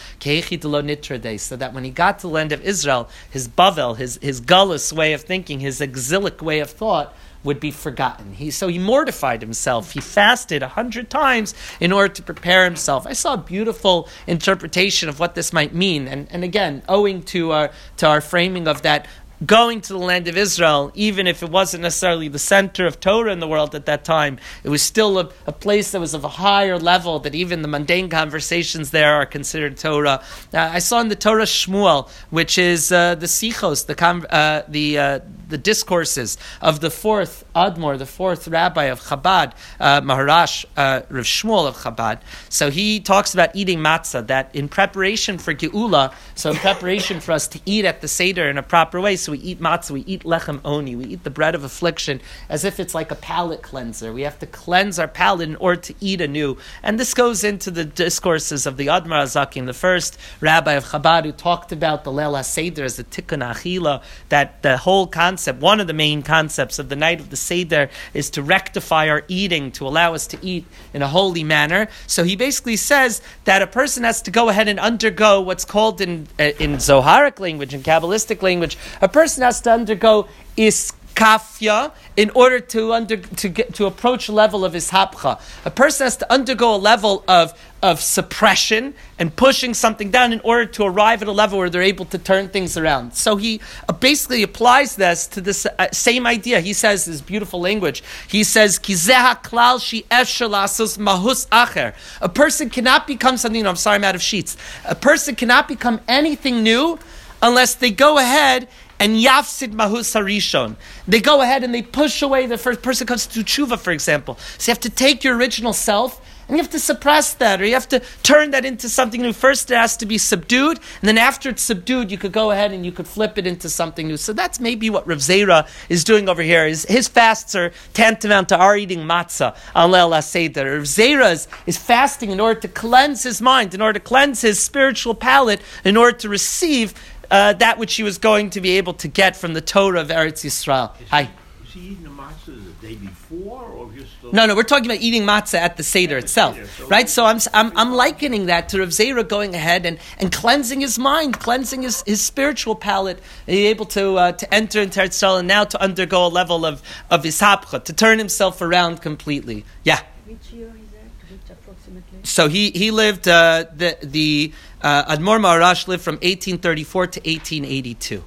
so 1.40 1.56
that 1.56 1.74
when 1.74 1.86
he 1.86 1.92
got 1.92 2.20
to 2.20 2.28
the 2.28 2.34
land 2.34 2.52
of 2.52 2.62
Israel, 2.62 3.08
his 3.30 3.48
Bavel, 3.48 3.96
his, 3.96 4.20
his 4.22 4.42
gullus 4.42 4.92
way 4.92 5.14
of 5.14 5.22
thinking, 5.22 5.62
his 5.62 5.80
exilic 5.80 6.42
way 6.42 6.60
of 6.60 6.70
thought, 6.70 7.16
would 7.46 7.60
be 7.60 7.72
forgotten. 7.72 8.34
He, 8.34 8.52
so 8.52 8.68
he 8.68 8.80
mortified 8.80 9.42
himself. 9.42 9.92
He 9.92 10.02
fasted 10.02 10.64
a 10.64 10.68
hundred 10.68 11.10
times 11.10 11.54
in 11.80 11.92
order 11.92 12.14
to 12.14 12.22
prepare 12.22 12.66
himself. 12.66 13.08
I 13.08 13.14
saw 13.14 13.36
a 13.36 13.38
beautiful 13.38 14.10
interpretation 14.28 15.08
of 15.08 15.20
what 15.20 15.36
this 15.36 15.54
might 15.54 15.74
mean. 15.74 16.08
And, 16.08 16.28
and 16.32 16.44
again, 16.44 16.84
owing 16.90 17.24
to 17.24 17.52
our, 17.52 17.72
to 17.98 18.08
our 18.08 18.22
framing 18.22 18.68
of 18.68 18.82
that 18.82 19.08
going 19.46 19.82
to 19.82 19.94
the 19.94 20.00
land 20.00 20.28
of 20.28 20.38
Israel, 20.38 20.92
even 20.96 21.28
if 21.28 21.44
it 21.44 21.50
wasn't 21.50 21.84
necessarily 21.84 22.28
the 22.28 22.40
center 22.40 22.86
of 22.86 23.00
Torah 23.00 23.32
in 23.32 23.40
the 23.40 23.48
world 23.48 23.75
at 23.75 23.86
that 23.86 24.06
time, 24.06 24.40
it 24.64 24.70
was 24.70 24.82
still 24.82 25.20
a, 25.20 25.30
a 25.46 25.52
place 25.52 25.92
that 25.92 26.00
was 26.00 26.14
of 26.14 26.24
a 26.24 26.30
higher 26.30 26.80
level 26.80 27.20
that 27.20 27.36
even 27.36 27.62
the 27.62 27.68
mundane 27.68 28.10
conversations 28.10 28.92
there 28.92 29.14
are 29.16 29.25
considered 29.25 29.78
Torah. 29.78 30.24
Uh, 30.54 30.58
I 30.58 30.80
saw 30.80 31.02
in 31.02 31.10
the 31.10 31.16
Toras 31.16 31.52
Shmuel, 31.52 32.10
which 32.30 32.58
is 32.58 32.92
uh, 32.92 33.16
the 33.16 33.25
Sichos, 33.25 33.86
the, 33.86 34.34
uh, 34.34 34.64
the 34.68 34.98
uh, 34.98 35.20
the 35.48 35.58
discourses 35.58 36.38
of 36.62 36.80
the 36.80 36.90
fourth 36.90 37.46
Admor, 37.56 37.98
the 37.98 38.06
fourth 38.06 38.48
rabbi 38.48 38.86
of 38.86 39.02
Chabad, 39.02 39.54
uh, 39.80 40.02
Maharash 40.02 40.66
uh, 40.78 41.02
Rav 41.10 41.25
Shmuel 41.25 41.68
of 41.68 41.75
Chabad. 41.78 42.22
So 42.50 42.70
he 42.70 43.00
talks 43.00 43.34
about 43.34 43.56
eating 43.56 43.80
matzah, 43.80 44.28
that 44.28 44.54
in 44.54 44.70
preparation 44.70 45.38
for 45.38 45.54
Geula, 45.54 46.14
so 46.36 46.52
in 46.52 46.58
preparation 46.58 47.20
for 47.20 47.32
us 47.32 47.48
to 47.50 47.60
eat 47.66 47.86
at 47.86 48.02
the 48.02 48.08
Seder 48.08 48.50
in 48.50 48.58
a 48.58 48.64
proper 48.64 49.00
way, 49.00 49.16
so 49.16 49.32
we 49.32 49.40
eat 49.40 49.60
matzah, 49.60 49.92
we 49.92 50.02
eat 50.02 50.24
lechem 50.24 50.60
oni, 50.66 50.96
we 50.96 51.06
eat 51.06 51.24
the 51.24 51.30
bread 51.30 51.56
of 51.56 51.64
affliction 51.64 52.22
as 52.50 52.64
if 52.64 52.80
it's 52.80 52.96
like 52.96 53.12
a 53.12 53.16
palate 53.16 53.62
cleanser. 53.62 54.12
We 54.14 54.24
have 54.24 54.40
to 54.40 54.48
cleanse 54.48 55.00
our 55.00 55.08
palate 55.08 55.50
in 55.50 55.56
order 55.58 55.82
to 55.82 55.96
eat 56.00 56.22
anew. 56.22 56.58
And 56.84 57.00
this 57.00 57.14
goes 57.14 57.44
into 57.44 57.72
the 57.72 57.86
discourses 57.86 58.66
of 58.66 58.78
the 58.78 58.88
Admar 58.88 59.24
Azakim, 59.24 59.66
the 59.66 59.74
first 59.74 60.18
rabbi 60.42 60.74
of 60.74 60.86
Chabad, 60.86 61.25
who 61.25 61.32
talked 61.32 61.72
about 61.72 62.04
the 62.04 62.12
Leil 62.12 62.38
HaSeder 62.38 62.80
as 62.80 62.98
the 62.98 63.04
Tikkun 63.04 63.44
Achila, 63.44 64.02
that 64.30 64.62
the 64.62 64.78
whole 64.78 65.08
concept, 65.08 65.35
one 65.60 65.80
of 65.80 65.88
the 65.88 65.94
main 65.94 66.24
concepts 66.24 66.80
of 66.80 66.89
the 66.89 66.96
night 66.96 67.20
of 67.20 67.30
the 67.30 67.36
Seder 67.36 67.89
is 68.13 68.30
to 68.32 68.42
rectify 68.42 69.10
our 69.10 69.24
eating, 69.27 69.72
to 69.74 69.88
allow 69.88 70.13
us 70.13 70.27
to 70.27 70.38
eat 70.42 70.65
in 70.94 71.01
a 71.01 71.08
holy 71.08 71.44
manner. 71.44 71.88
So 72.08 72.24
he 72.24 72.36
basically 72.36 72.75
says 72.75 73.22
that 73.46 73.62
a 73.62 73.68
person 73.68 74.04
has 74.04 74.22
to 74.24 74.32
go 74.32 74.50
ahead 74.50 74.68
and 74.68 74.80
undergo 74.80 75.42
what's 75.42 75.65
called 75.65 76.01
in, 76.01 76.27
uh, 76.39 76.44
in 76.60 76.75
Zoharic 76.75 77.39
language, 77.39 77.74
in 77.74 77.82
Kabbalistic 77.82 78.42
language, 78.42 78.77
a 79.01 79.08
person 79.08 79.44
has 79.44 79.62
to 79.62 79.72
undergo 79.72 80.27
is 80.58 80.94
kafya 81.16 81.92
in 82.18 82.30
order 82.32 82.60
to 82.60 82.94
under 82.94 83.18
to 83.18 83.50
get 83.50 83.74
to 83.76 83.86
approach 83.86 84.30
level 84.30 84.64
of 84.66 84.74
ishapcha. 84.74 85.40
A 85.66 85.72
person 85.72 86.06
has 86.06 86.18
to 86.18 86.32
undergo 86.32 86.76
a 86.76 86.78
level 86.78 87.24
of 87.28 87.54
of 87.82 88.02
suppression 88.02 88.96
and 89.20 89.36
pushing 89.36 89.74
something 89.74 90.10
down 90.10 90.34
in 90.34 90.40
order 90.42 90.66
to 90.66 90.84
arrive 90.84 91.22
at 91.22 91.28
a 91.28 91.32
level 91.32 91.60
where 91.60 91.70
they're 91.70 91.84
able 91.84 92.06
to 92.06 92.18
turn 92.18 92.50
things 92.50 92.78
around. 92.78 93.14
So 93.14 93.36
he 93.36 93.62
uh, 93.88 93.94
basically 93.94 94.42
applies 94.42 94.96
this 94.96 95.28
to 95.28 95.42
this 95.42 95.66
uh, 95.66 95.92
same 95.92 96.26
idea. 96.26 96.62
He 96.62 96.74
says 96.74 97.06
this 97.06 97.22
beautiful 97.22 97.62
language. 97.62 98.04
He 98.28 98.44
says 98.44 98.80
kizeha 98.80 99.44
klal 99.44 99.80
shi 99.82 100.04
mahus 100.10 101.48
acher. 101.50 101.94
A 102.22 102.30
person 102.30 102.70
cannot 102.70 103.06
become 103.06 103.38
something. 103.38 103.66
I'm 103.68 103.76
sorry, 103.76 103.96
I'm 103.96 104.04
out 104.04 104.16
of 104.16 104.22
sheets. 104.22 104.58
A 104.86 104.96
person 104.96 105.36
cannot 105.36 105.68
become 105.68 106.02
anything 106.08 106.64
new 106.64 106.98
unless 107.42 107.76
they 107.76 107.92
go 107.92 108.18
ahead 108.18 108.68
and 109.00 109.16
yafsid 109.18 109.74
mahus 109.74 110.16
harishon. 110.16 110.75
They 111.08 111.20
go 111.20 111.42
ahead 111.42 111.64
and 111.64 111.74
they 111.74 111.82
push 111.82 112.22
away 112.22 112.46
the 112.46 112.58
first 112.58 112.82
person 112.82 113.08
comes 113.08 113.28
to 113.28 113.40
tshuva, 113.42 113.80
for 113.80 113.92
example. 113.92 114.38
So 114.58 114.70
you 114.70 114.74
have 114.74 114.82
to 114.82 114.90
take 114.90 115.24
your 115.24 115.36
original 115.36 115.74
self 115.74 116.22
and 116.48 116.58
you 116.58 116.64
have 116.64 116.72
to 116.72 116.80
suppress 116.80 117.34
that, 117.36 117.60
or 117.60 117.66
you 117.66 117.74
have 117.74 117.90
to 117.90 118.02
turn 118.22 118.52
that 118.52 118.66
into 118.66 118.88
something 118.88 119.22
new. 119.22 119.34
First, 119.34 119.72
it 119.72 119.78
has 119.78 119.98
to 119.98 120.06
be 120.06 120.20
subdued, 120.20 120.78
and 121.02 121.08
then 121.08 121.18
after 121.18 121.50
it's 121.50 121.64
subdued, 121.64 122.12
you 122.12 122.20
could 122.20 122.32
go 122.32 122.52
ahead 122.52 122.72
and 122.72 122.86
you 122.86 122.92
could 122.92 123.08
flip 123.08 123.40
it 123.40 123.48
into 123.48 123.68
something 123.68 124.08
new. 124.08 124.18
So 124.18 124.32
that's 124.32 124.60
maybe 124.60 124.92
what 124.92 125.08
Rav 125.08 125.18
Zera 125.20 125.68
is 125.90 126.04
doing 126.04 126.30
over 126.30 126.44
here. 126.44 126.68
His, 126.68 126.86
his 126.86 127.08
fasts 127.08 127.56
are 127.56 127.72
tantamount 127.94 128.50
to 128.50 128.58
our 128.58 128.78
eating 128.78 129.00
matzah 129.00 129.56
on 129.74 129.90
Leil 129.90 130.12
HaSeder. 130.12 130.78
Rav 130.78 130.84
Zera 130.84 131.32
is, 131.32 131.48
is 131.66 131.78
fasting 131.78 132.30
in 132.30 132.40
order 132.40 132.60
to 132.60 132.68
cleanse 132.68 133.24
his 133.24 133.42
mind, 133.42 133.74
in 133.74 133.82
order 133.82 133.98
to 133.98 134.06
cleanse 134.06 134.42
his 134.42 134.60
spiritual 134.60 135.16
palate, 135.16 135.62
in 135.84 135.98
order 135.98 136.16
to 136.16 136.30
receive 136.30 136.94
uh, 137.36 137.54
that 137.54 137.77
which 137.77 137.96
he 137.96 138.04
was 138.04 138.18
going 138.18 138.50
to 138.51 138.62
be 138.62 138.77
able 138.77 138.94
to 138.94 139.08
get 139.10 139.36
from 139.36 139.54
the 139.54 139.62
Torah 139.62 140.00
of 140.00 140.08
Eretz 140.08 140.46
Yisrael. 140.46 140.89
Is 141.01 141.10
Hi. 141.10 141.24
He, 141.24 141.30
is 141.65 141.74
he 141.74 141.80
eating 141.92 142.04
the 142.04 142.10
matzah 142.10 142.46
the 142.46 142.88
day 142.88 142.96
before, 142.96 143.63
or 143.63 143.92
just 143.92 144.13
still? 144.18 144.32
No, 144.32 144.46
no, 144.46 144.56
we're 144.56 144.63
talking 144.63 144.86
about 144.86 145.01
eating 145.01 145.24
matzah 145.24 145.60
at 145.60 145.75
the 145.75 145.84
Seder 145.84 146.18
itself, 146.18 146.56
Seder, 146.56 146.68
so- 146.68 146.88
right? 146.88 147.10
So 147.10 147.25
I'm, 147.25 147.39
I'm, 147.54 147.77
I'm 147.77 147.92
likening 147.94 148.46
that 148.46 148.70
to 148.70 148.80
Rav 148.80 148.89
Zera 148.89 149.27
going 149.27 149.54
ahead 149.54 149.86
and, 149.86 150.00
and 150.18 150.32
cleansing 150.32 150.80
his 150.80 150.98
mind, 150.98 151.38
cleansing 151.39 151.82
his, 151.82 152.04
his 152.04 152.22
spiritual 152.22 152.75
palate, 152.75 153.18
and 153.48 153.56
being 153.56 153.68
able 153.68 153.86
to, 153.88 154.18
uh, 154.18 154.32
to 154.32 154.54
enter 154.54 154.80
into 154.82 155.01
Eretz 155.01 155.15
Yisrael 155.20 155.39
and 155.39 155.48
now 155.48 155.65
to 155.65 155.82
undergo 155.82 156.25
a 156.25 156.30
level 156.30 156.65
of, 156.65 156.82
of 157.10 157.24
ishapcha, 157.24 157.84
to 157.84 157.92
turn 157.94 158.18
himself 158.18 158.62
around 158.62 159.01
completely. 159.01 159.65
Yeah. 159.84 160.00
Which 160.25 160.51
year 160.51 160.68
is 160.68 160.89
that? 160.92 161.30
Which 161.30 161.50
approximately? 161.50 162.05
So 162.24 162.48
he, 162.48 162.72
he 162.72 162.92
lived, 162.92 163.28
uh, 163.28 163.66
the, 163.76 163.98
the 164.02 164.52
uh, 164.82 165.16
Admor 165.16 165.40
Maharash 165.40 165.88
lived 165.88 166.04
from 166.04 166.16
1834 166.16 167.08
to 167.08 167.20
1882. 167.20 168.24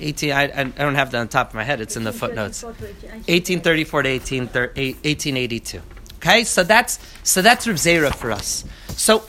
18, 0.00 0.32
I, 0.32 0.42
I 0.42 0.64
don't 0.64 0.94
have 0.94 1.10
that 1.10 1.18
on 1.18 1.28
top 1.28 1.48
of 1.48 1.54
my 1.54 1.64
head, 1.64 1.80
it's 1.80 1.96
in 1.96 2.04
the 2.04 2.12
footnotes. 2.12 2.62
1834 2.62 4.02
to 4.02 4.08
18, 4.08 4.46
1882. 4.46 5.82
Okay, 6.16 6.42
so 6.44 6.64
that's 6.64 6.98
so 7.22 7.42
that's 7.42 7.66
Rav 7.66 7.76
Zera 7.76 8.12
for 8.12 8.32
us. 8.32 8.64
So 8.88 9.22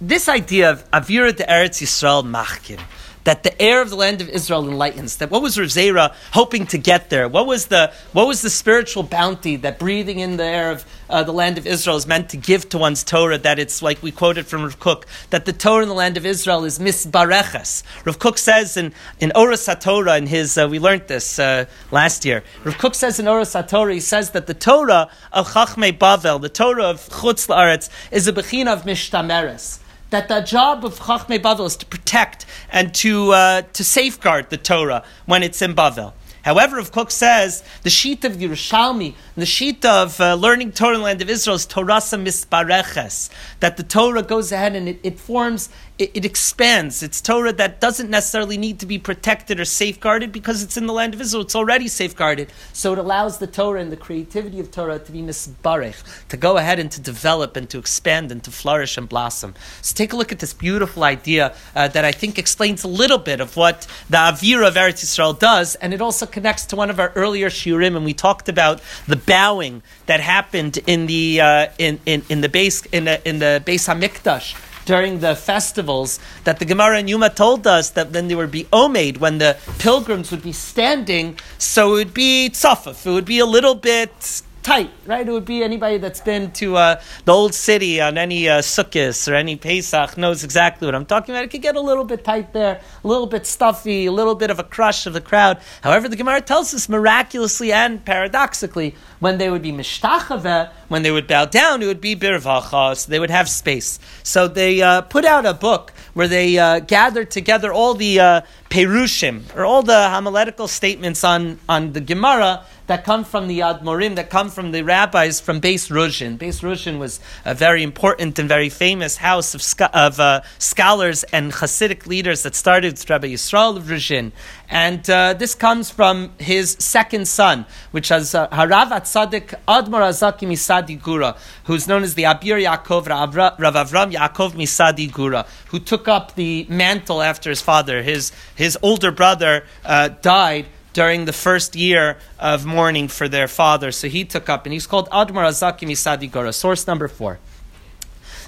this 0.00 0.28
idea 0.28 0.70
of 0.70 0.90
Avira 0.90 1.34
de 1.36 1.44
Eretz 1.44 1.82
Yisrael 1.82 2.24
Machkin, 2.24 2.80
that 3.26 3.42
the 3.42 3.60
air 3.60 3.82
of 3.82 3.90
the 3.90 3.96
land 3.96 4.20
of 4.20 4.28
Israel 4.28 4.68
enlightens. 4.68 5.16
That 5.16 5.32
what 5.32 5.42
was 5.42 5.58
Rav 5.58 6.16
hoping 6.32 6.64
to 6.68 6.78
get 6.78 7.10
there? 7.10 7.28
What 7.28 7.46
was 7.46 7.66
the 7.66 7.92
what 8.12 8.28
was 8.28 8.40
the 8.40 8.50
spiritual 8.50 9.02
bounty 9.02 9.56
that 9.56 9.80
breathing 9.80 10.20
in 10.20 10.36
the 10.36 10.44
air 10.44 10.70
of 10.70 10.86
uh, 11.10 11.24
the 11.24 11.32
land 11.32 11.58
of 11.58 11.66
Israel 11.66 11.96
is 11.96 12.06
meant 12.06 12.28
to 12.30 12.36
give 12.36 12.68
to 12.68 12.78
one's 12.78 13.02
Torah? 13.02 13.36
That 13.36 13.58
it's 13.58 13.82
like 13.82 14.00
we 14.00 14.12
quoted 14.12 14.46
from 14.46 14.62
Rav 14.62 15.04
that 15.30 15.44
the 15.44 15.52
Torah 15.52 15.82
in 15.82 15.88
the 15.88 15.94
land 15.94 16.16
of 16.16 16.24
Israel 16.24 16.64
is 16.64 16.78
misbareches. 16.78 17.82
Rav 18.04 18.38
says 18.38 18.76
in 18.76 18.94
in 19.18 19.30
Oras 19.30 19.66
HaTorah 19.66 20.18
in 20.18 20.28
his 20.28 20.56
uh, 20.56 20.68
we 20.70 20.78
learned 20.78 21.08
this 21.08 21.40
uh, 21.40 21.64
last 21.90 22.24
year. 22.24 22.44
Rav 22.64 22.94
says 22.94 23.18
in 23.18 23.26
Oras 23.26 23.60
HaTorah 23.60 23.94
he 23.94 24.00
says 24.00 24.30
that 24.30 24.46
the 24.46 24.54
Torah 24.54 25.10
of 25.32 25.48
Chachmei 25.48 25.98
Bavel, 25.98 26.40
the 26.40 26.48
Torah 26.48 26.84
of 26.84 27.08
Chutz 27.08 27.48
La'aretz, 27.48 27.90
is 28.12 28.28
a 28.28 28.32
bechina 28.32 28.72
of 28.72 28.84
mishtameres 28.84 29.80
that 30.10 30.28
the 30.28 30.40
job 30.40 30.84
of 30.84 31.00
Chachmei 31.00 31.40
Bavel 31.40 31.66
is 31.66 31.76
to 31.76 31.86
protect 31.86 32.46
and 32.70 32.94
to, 32.96 33.32
uh, 33.32 33.62
to 33.72 33.84
safeguard 33.84 34.50
the 34.50 34.56
Torah 34.56 35.04
when 35.26 35.42
it's 35.42 35.60
in 35.62 35.74
Bavel. 35.74 36.12
However, 36.46 36.78
if 36.78 36.92
Kook 36.92 37.10
says 37.10 37.64
the 37.82 37.90
sheet 37.90 38.24
of 38.24 38.34
Yerushalmi, 38.34 39.16
the 39.34 39.44
sheet 39.44 39.84
of 39.84 40.20
uh, 40.20 40.34
learning 40.34 40.70
Torah 40.70 40.94
in 40.94 41.00
the 41.00 41.04
land 41.04 41.20
of 41.20 41.28
Israel 41.28 41.56
is 41.56 41.66
Torasa 41.66 42.22
mispareches, 42.22 43.30
that 43.58 43.76
the 43.76 43.82
Torah 43.82 44.22
goes 44.22 44.52
ahead 44.52 44.76
and 44.76 44.88
it, 44.88 45.00
it 45.02 45.18
forms, 45.18 45.70
it, 45.98 46.10
it 46.14 46.24
expands. 46.24 47.02
It's 47.02 47.20
Torah 47.20 47.52
that 47.54 47.80
doesn't 47.80 48.10
necessarily 48.10 48.58
need 48.58 48.80
to 48.80 48.86
be 48.86 48.98
protected 48.98 49.58
or 49.58 49.64
safeguarded 49.64 50.32
because 50.32 50.62
it's 50.62 50.76
in 50.76 50.86
the 50.86 50.92
land 50.92 51.14
of 51.14 51.20
Israel. 51.20 51.42
It's 51.42 51.56
already 51.56 51.88
safeguarded. 51.88 52.52
So 52.72 52.92
it 52.92 52.98
allows 52.98 53.38
the 53.38 53.46
Torah 53.46 53.80
and 53.80 53.90
the 53.90 53.96
creativity 53.96 54.60
of 54.60 54.70
Torah 54.70 54.98
to 54.98 55.12
be 55.12 55.20
misbarech, 55.20 56.28
to 56.28 56.36
go 56.36 56.56
ahead 56.56 56.78
and 56.78 56.90
to 56.90 57.00
develop 57.00 57.56
and 57.56 57.68
to 57.70 57.78
expand 57.78 58.30
and 58.30 58.42
to 58.44 58.50
flourish 58.50 58.96
and 58.96 59.08
blossom. 59.08 59.54
So 59.82 59.94
take 59.94 60.12
a 60.12 60.16
look 60.16 60.32
at 60.32 60.38
this 60.38 60.52
beautiful 60.52 61.04
idea 61.04 61.54
uh, 61.74 61.88
that 61.88 62.04
I 62.04 62.12
think 62.12 62.38
explains 62.38 62.84
a 62.84 62.88
little 62.88 63.18
bit 63.18 63.40
of 63.40 63.56
what 63.56 63.86
the 64.10 64.18
Avira 64.18 64.68
of 64.68 64.74
Eretz 64.74 65.04
Yisrael 65.04 65.38
does, 65.38 65.74
and 65.76 65.94
it 65.94 66.00
also 66.00 66.26
connects 66.26 66.66
to 66.66 66.76
one 66.76 66.90
of 66.90 67.00
our 67.00 67.12
earlier 67.14 67.48
shiurim, 67.48 67.96
and 67.96 68.04
we 68.04 68.14
talked 68.14 68.48
about 68.48 68.80
the 69.06 69.16
bowing 69.16 69.82
that 70.06 70.20
happened 70.20 70.78
in 70.86 71.06
the 71.06 71.40
uh, 71.40 71.66
in, 71.78 72.00
in 72.06 72.22
in 72.28 72.40
the 72.40 72.48
base 72.48 72.84
in 72.86 73.04
the 73.04 73.28
in 73.28 73.38
the 73.38 73.62
base 73.64 73.86
Hamikdash 73.86 74.54
during 74.86 75.20
the 75.20 75.36
festivals 75.36 76.18
that 76.44 76.58
the 76.58 76.64
Gemara 76.64 76.98
in 77.00 77.08
Yuma 77.08 77.28
told 77.28 77.66
us 77.66 77.90
that 77.90 78.14
then 78.14 78.28
there 78.28 78.38
would 78.38 78.50
be 78.50 78.64
omed 78.72 79.18
when 79.18 79.36
the 79.38 79.58
pilgrims 79.78 80.30
would 80.30 80.42
be 80.42 80.52
standing, 80.52 81.38
so 81.58 81.92
it 81.92 81.96
would 81.96 82.14
be 82.14 82.48
tzafaf. 82.50 83.04
It 83.04 83.10
would 83.10 83.26
be 83.26 83.40
a 83.40 83.46
little 83.46 83.74
bit 83.74 84.42
tight, 84.66 84.90
right? 85.06 85.26
It 85.26 85.30
would 85.30 85.44
be 85.44 85.62
anybody 85.62 85.98
that's 85.98 86.20
been 86.20 86.50
to 86.54 86.76
uh, 86.76 87.00
the 87.24 87.30
old 87.32 87.54
city 87.54 88.00
on 88.00 88.18
any 88.18 88.48
uh, 88.48 88.62
Sukkot 88.62 89.30
or 89.30 89.36
any 89.36 89.54
Pesach 89.54 90.18
knows 90.18 90.42
exactly 90.42 90.86
what 90.86 90.94
I'm 90.96 91.06
talking 91.06 91.36
about. 91.36 91.44
It 91.44 91.52
could 91.52 91.62
get 91.62 91.76
a 91.76 91.80
little 91.80 92.02
bit 92.02 92.24
tight 92.24 92.52
there, 92.52 92.80
a 93.04 93.06
little 93.06 93.28
bit 93.28 93.46
stuffy, 93.46 94.06
a 94.06 94.12
little 94.12 94.34
bit 94.34 94.50
of 94.50 94.58
a 94.58 94.64
crush 94.64 95.06
of 95.06 95.12
the 95.12 95.20
crowd. 95.20 95.60
However, 95.82 96.08
the 96.08 96.16
Gemara 96.16 96.40
tells 96.40 96.74
us 96.74 96.88
miraculously 96.88 97.72
and 97.72 98.04
paradoxically, 98.04 98.96
when 99.20 99.38
they 99.38 99.48
would 99.48 99.62
be 99.62 99.70
mishtachave, 99.70 100.72
when 100.88 101.04
they 101.04 101.12
would 101.12 101.28
bow 101.28 101.44
down, 101.44 101.80
it 101.80 101.86
would 101.86 102.00
be 102.00 102.16
birvacha, 102.16 102.96
so 102.96 103.08
they 103.08 103.20
would 103.20 103.30
have 103.30 103.48
space. 103.48 104.00
So 104.24 104.48
they 104.48 104.82
uh, 104.82 105.02
put 105.02 105.24
out 105.24 105.46
a 105.46 105.54
book 105.54 105.92
where 106.14 106.26
they 106.26 106.58
uh, 106.58 106.80
gathered 106.80 107.30
together 107.30 107.72
all 107.72 107.94
the 107.94 108.18
uh, 108.18 108.40
perushim, 108.68 109.42
or 109.54 109.64
all 109.64 109.82
the 109.82 110.10
homiletical 110.10 110.66
statements 110.66 111.22
on, 111.22 111.60
on 111.68 111.92
the 111.92 112.00
Gemara 112.00 112.64
that 112.86 113.04
come 113.04 113.24
from 113.24 113.48
the 113.48 113.60
Admorim, 113.60 114.14
that 114.16 114.30
come 114.30 114.48
from 114.48 114.72
the 114.72 114.82
rabbis 114.82 115.40
from 115.40 115.60
Beis 115.60 115.90
Ruzhin. 115.90 116.38
Beis 116.38 116.62
Ruzhin 116.62 116.98
was 116.98 117.20
a 117.44 117.54
very 117.54 117.82
important 117.82 118.38
and 118.38 118.48
very 118.48 118.68
famous 118.68 119.16
house 119.16 119.54
of, 119.54 119.90
of 119.92 120.20
uh, 120.20 120.42
scholars 120.58 121.24
and 121.24 121.52
Hasidic 121.52 122.06
leaders 122.06 122.42
that 122.44 122.54
started 122.54 122.92
with 122.92 123.10
Rabbi 123.10 123.28
Yisrael 123.28 123.76
of 123.76 123.84
Ruzhin. 123.84 124.32
And 124.68 125.08
uh, 125.08 125.34
this 125.34 125.54
comes 125.54 125.90
from 125.90 126.32
his 126.38 126.76
second 126.78 127.28
son, 127.28 127.66
which 127.90 128.10
is 128.10 128.34
uh, 128.34 128.48
Harav 128.48 128.90
Atzadik 128.90 129.54
Admor 129.68 130.02
Azaki 130.02 130.46
Misadi 130.46 131.00
Gura, 131.00 131.36
who's 131.64 131.86
known 131.86 132.02
as 132.02 132.14
the 132.14 132.24
Abir 132.24 132.62
Yaakov 132.62 133.08
Rav 133.08 133.34
Rav 133.34 133.74
Avram 133.74 134.12
Yaakov 134.12 134.52
Misadi 134.52 135.10
Gura, 135.10 135.46
who 135.68 135.78
took 135.78 136.08
up 136.08 136.34
the 136.34 136.66
mantle 136.68 137.22
after 137.22 137.50
his 137.50 137.60
father. 137.60 138.02
His, 138.02 138.32
his 138.54 138.78
older 138.82 139.10
brother 139.10 139.64
uh, 139.84 140.08
died 140.08 140.66
during 140.96 141.26
the 141.26 141.32
first 141.32 141.76
year 141.76 142.16
of 142.38 142.64
mourning 142.64 143.06
for 143.06 143.28
their 143.28 143.46
father. 143.46 143.92
So 143.92 144.08
he 144.08 144.24
took 144.24 144.48
up, 144.48 144.64
and 144.64 144.72
he's 144.72 144.86
called 144.86 145.10
Admar 145.10 145.44
Azaki 145.44 145.86
Misadi 145.86 146.28
Gora. 146.32 146.54
Source 146.54 146.86
number 146.86 147.06
four. 147.06 147.38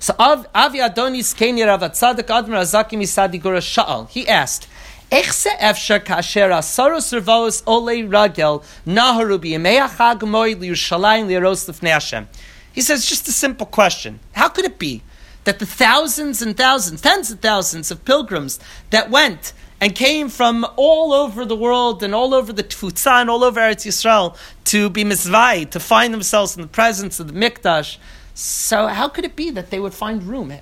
So 0.01 0.15
Av, 0.19 0.47
Avi 0.55 0.79
Adonis 0.79 1.35
Keni 1.35 1.67
Rav 1.67 1.83
Tzadik 1.93 2.31
Admar 2.39 2.63
Azaki 2.63 2.97
Misadi 2.97 3.39
Gora 3.39 3.59
Sha'al. 3.59 4.09
He 4.09 4.27
asked, 4.27 4.67
Echse 5.13 5.51
efshar 5.59 6.01
kasher 6.01 6.49
asaros 6.51 7.03
servos 7.03 7.63
ole 7.67 8.09
ragel 8.09 8.65
naharu 8.87 9.39
b'yemei 9.39 9.87
achag 9.87 10.27
moy 10.27 10.55
liyushalayim 10.55 11.27
lifnei 11.29 11.91
Hashem. 11.91 12.29
He 12.73 12.81
says, 12.81 13.05
just 13.05 13.29
a 13.29 13.33
simple 13.33 13.67
question. 13.67 14.21
How 14.33 14.49
could 14.49 14.65
it 14.65 14.79
be 14.79 15.03
that 15.45 15.59
the 15.59 15.67
thousands 15.67 16.41
and 16.41 16.57
thousands, 16.57 17.03
tens 17.03 17.31
of 17.31 17.41
thousands 17.41 17.91
of 17.91 18.07
pilgrims 18.07 18.59
that 18.89 19.11
went 19.11 19.53
and 19.81 19.95
came 19.95 20.29
from 20.29 20.67
all 20.77 21.13
over 21.13 21.45
the 21.45 21.57
world 21.57 22.03
and 22.03 22.15
all 22.15 22.35
over 22.35 22.53
the 22.53 22.65
Tfutza 22.65 23.21
and 23.21 23.31
all 23.31 23.45
over 23.45 23.61
Eretz 23.61 23.87
Yisrael 23.87 24.37
to 24.65 24.91
be 24.91 25.05
mizvai, 25.05 25.71
to 25.71 25.81
find 25.81 26.13
themselves 26.13 26.57
in 26.57 26.63
the 26.63 26.69
presence 26.69 27.21
of 27.21 27.33
the 27.33 27.39
Mikdash. 27.39 27.99
So 28.35 28.89
how 28.89 29.09
could 29.09 29.25
it 29.25 29.37
be 29.37 29.51
that 29.51 29.71
they 29.71 29.81
would 29.81 29.95
find 29.95 30.23
room? 30.23 30.53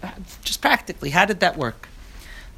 Just 0.44 0.61
practically, 0.61 1.11
how 1.11 1.24
did 1.24 1.40
that 1.40 1.57
work? 1.57 1.88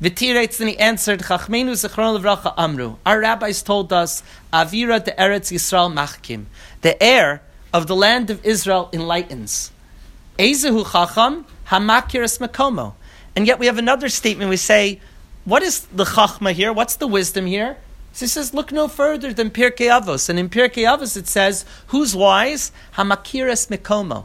V'tiretz, 0.01 0.59
then 0.59 0.69
he 0.69 0.79
answered, 0.79 1.21
Chachmenu 1.21 1.73
Zechron 1.73 2.17
Levracha 2.17 2.55
Amru. 2.57 2.97
Our 3.05 3.21
rabbis 3.21 3.63
told 3.63 3.93
us, 3.93 4.23
Avira 4.53 5.05
de 5.05 5.11
Eretz 5.13 5.51
Yisrael 5.53 5.93
Machkim. 5.93 6.45
The 6.83 7.01
air 7.03 7.43
of 7.73 7.89
the 7.89 7.97
land 7.97 8.31
of 8.31 8.45
Israel 8.45 8.91
enlightens. 8.93 9.73
Ezehu 10.39 10.91
Chacham 10.93 11.47
Hamakiris 11.67 12.39
Makomo. 12.39 12.95
And 13.35 13.45
yet 13.47 13.59
we 13.59 13.67
have 13.67 13.79
another 13.79 14.09
statement. 14.09 14.51
We 14.51 14.57
say, 14.57 15.01
what 15.49 15.63
is 15.63 15.87
the 15.87 16.05
Chachma 16.05 16.53
here? 16.53 16.73
What's 16.73 16.97
the 16.97 17.07
wisdom 17.07 17.47
here? 17.47 17.79
So 18.13 18.27
he 18.27 18.29
says, 18.29 18.53
look 18.53 18.71
no 18.71 18.87
further 18.87 19.33
than 19.33 19.51
Pirkei 19.51 19.89
Avos. 19.89 20.29
And 20.29 20.39
in 20.39 20.49
Pirkei 20.51 20.85
Avos 20.85 21.17
it 21.17 21.27
says, 21.27 21.65
who's 21.89 22.15
wise? 22.15 22.71
Hamakiras 22.97 23.69
Makomo. 23.69 24.25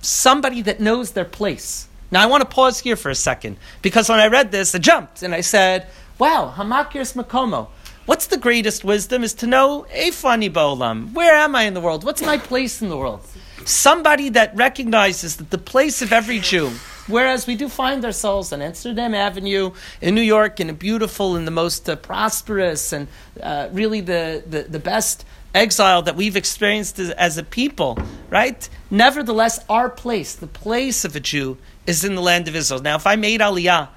Somebody 0.00 0.62
that 0.62 0.80
knows 0.80 1.12
their 1.12 1.24
place. 1.24 1.88
Now 2.10 2.22
I 2.22 2.26
want 2.26 2.40
to 2.40 2.48
pause 2.48 2.80
here 2.80 2.96
for 2.96 3.10
a 3.10 3.14
second 3.14 3.56
because 3.82 4.08
when 4.08 4.18
I 4.18 4.28
read 4.28 4.50
this, 4.50 4.74
I 4.74 4.78
jumped 4.78 5.22
and 5.22 5.34
I 5.34 5.42
said, 5.42 5.86
"Wow, 6.18 6.54
hamakiris 6.56 7.14
makomo." 7.14 7.68
What's 8.06 8.28
the 8.28 8.38
greatest 8.38 8.82
wisdom 8.82 9.22
is 9.22 9.34
to 9.34 9.46
know 9.46 9.84
efani 9.94 10.50
ba'olam. 10.50 11.12
Where 11.12 11.34
am 11.34 11.54
I 11.54 11.64
in 11.64 11.74
the 11.74 11.80
world? 11.82 12.04
What's 12.04 12.22
my 12.22 12.38
place 12.38 12.80
in 12.80 12.88
the 12.88 12.96
world? 12.96 13.20
Somebody 13.68 14.30
that 14.30 14.56
recognizes 14.56 15.36
that 15.36 15.50
the 15.50 15.58
place 15.58 16.00
of 16.00 16.10
every 16.10 16.38
Jew. 16.38 16.70
Whereas 17.06 17.46
we 17.46 17.54
do 17.54 17.68
find 17.68 18.02
ourselves 18.02 18.50
on 18.50 18.62
Amsterdam 18.62 19.14
Avenue 19.14 19.72
in 20.00 20.14
New 20.14 20.22
York 20.22 20.58
in 20.58 20.70
a 20.70 20.72
beautiful 20.72 21.36
and 21.36 21.46
the 21.46 21.50
most 21.50 21.86
uh, 21.86 21.96
prosperous 21.96 22.94
and 22.94 23.08
uh, 23.42 23.68
really 23.70 24.00
the, 24.00 24.42
the, 24.46 24.62
the 24.62 24.78
best 24.78 25.26
exile 25.54 26.00
that 26.00 26.16
we've 26.16 26.34
experienced 26.34 26.98
as, 26.98 27.10
as, 27.10 27.36
a 27.36 27.42
people, 27.42 27.98
right? 28.30 28.66
Nevertheless, 28.90 29.62
our 29.68 29.90
place, 29.90 30.34
the 30.34 30.46
place 30.46 31.04
of 31.04 31.14
a 31.14 31.20
Jew, 31.20 31.58
is 31.86 32.06
in 32.06 32.14
the 32.14 32.22
land 32.22 32.48
of 32.48 32.56
Israel. 32.56 32.80
Now, 32.80 32.96
if 32.96 33.06
I 33.06 33.16
made 33.16 33.42
Aliyah, 33.42 33.88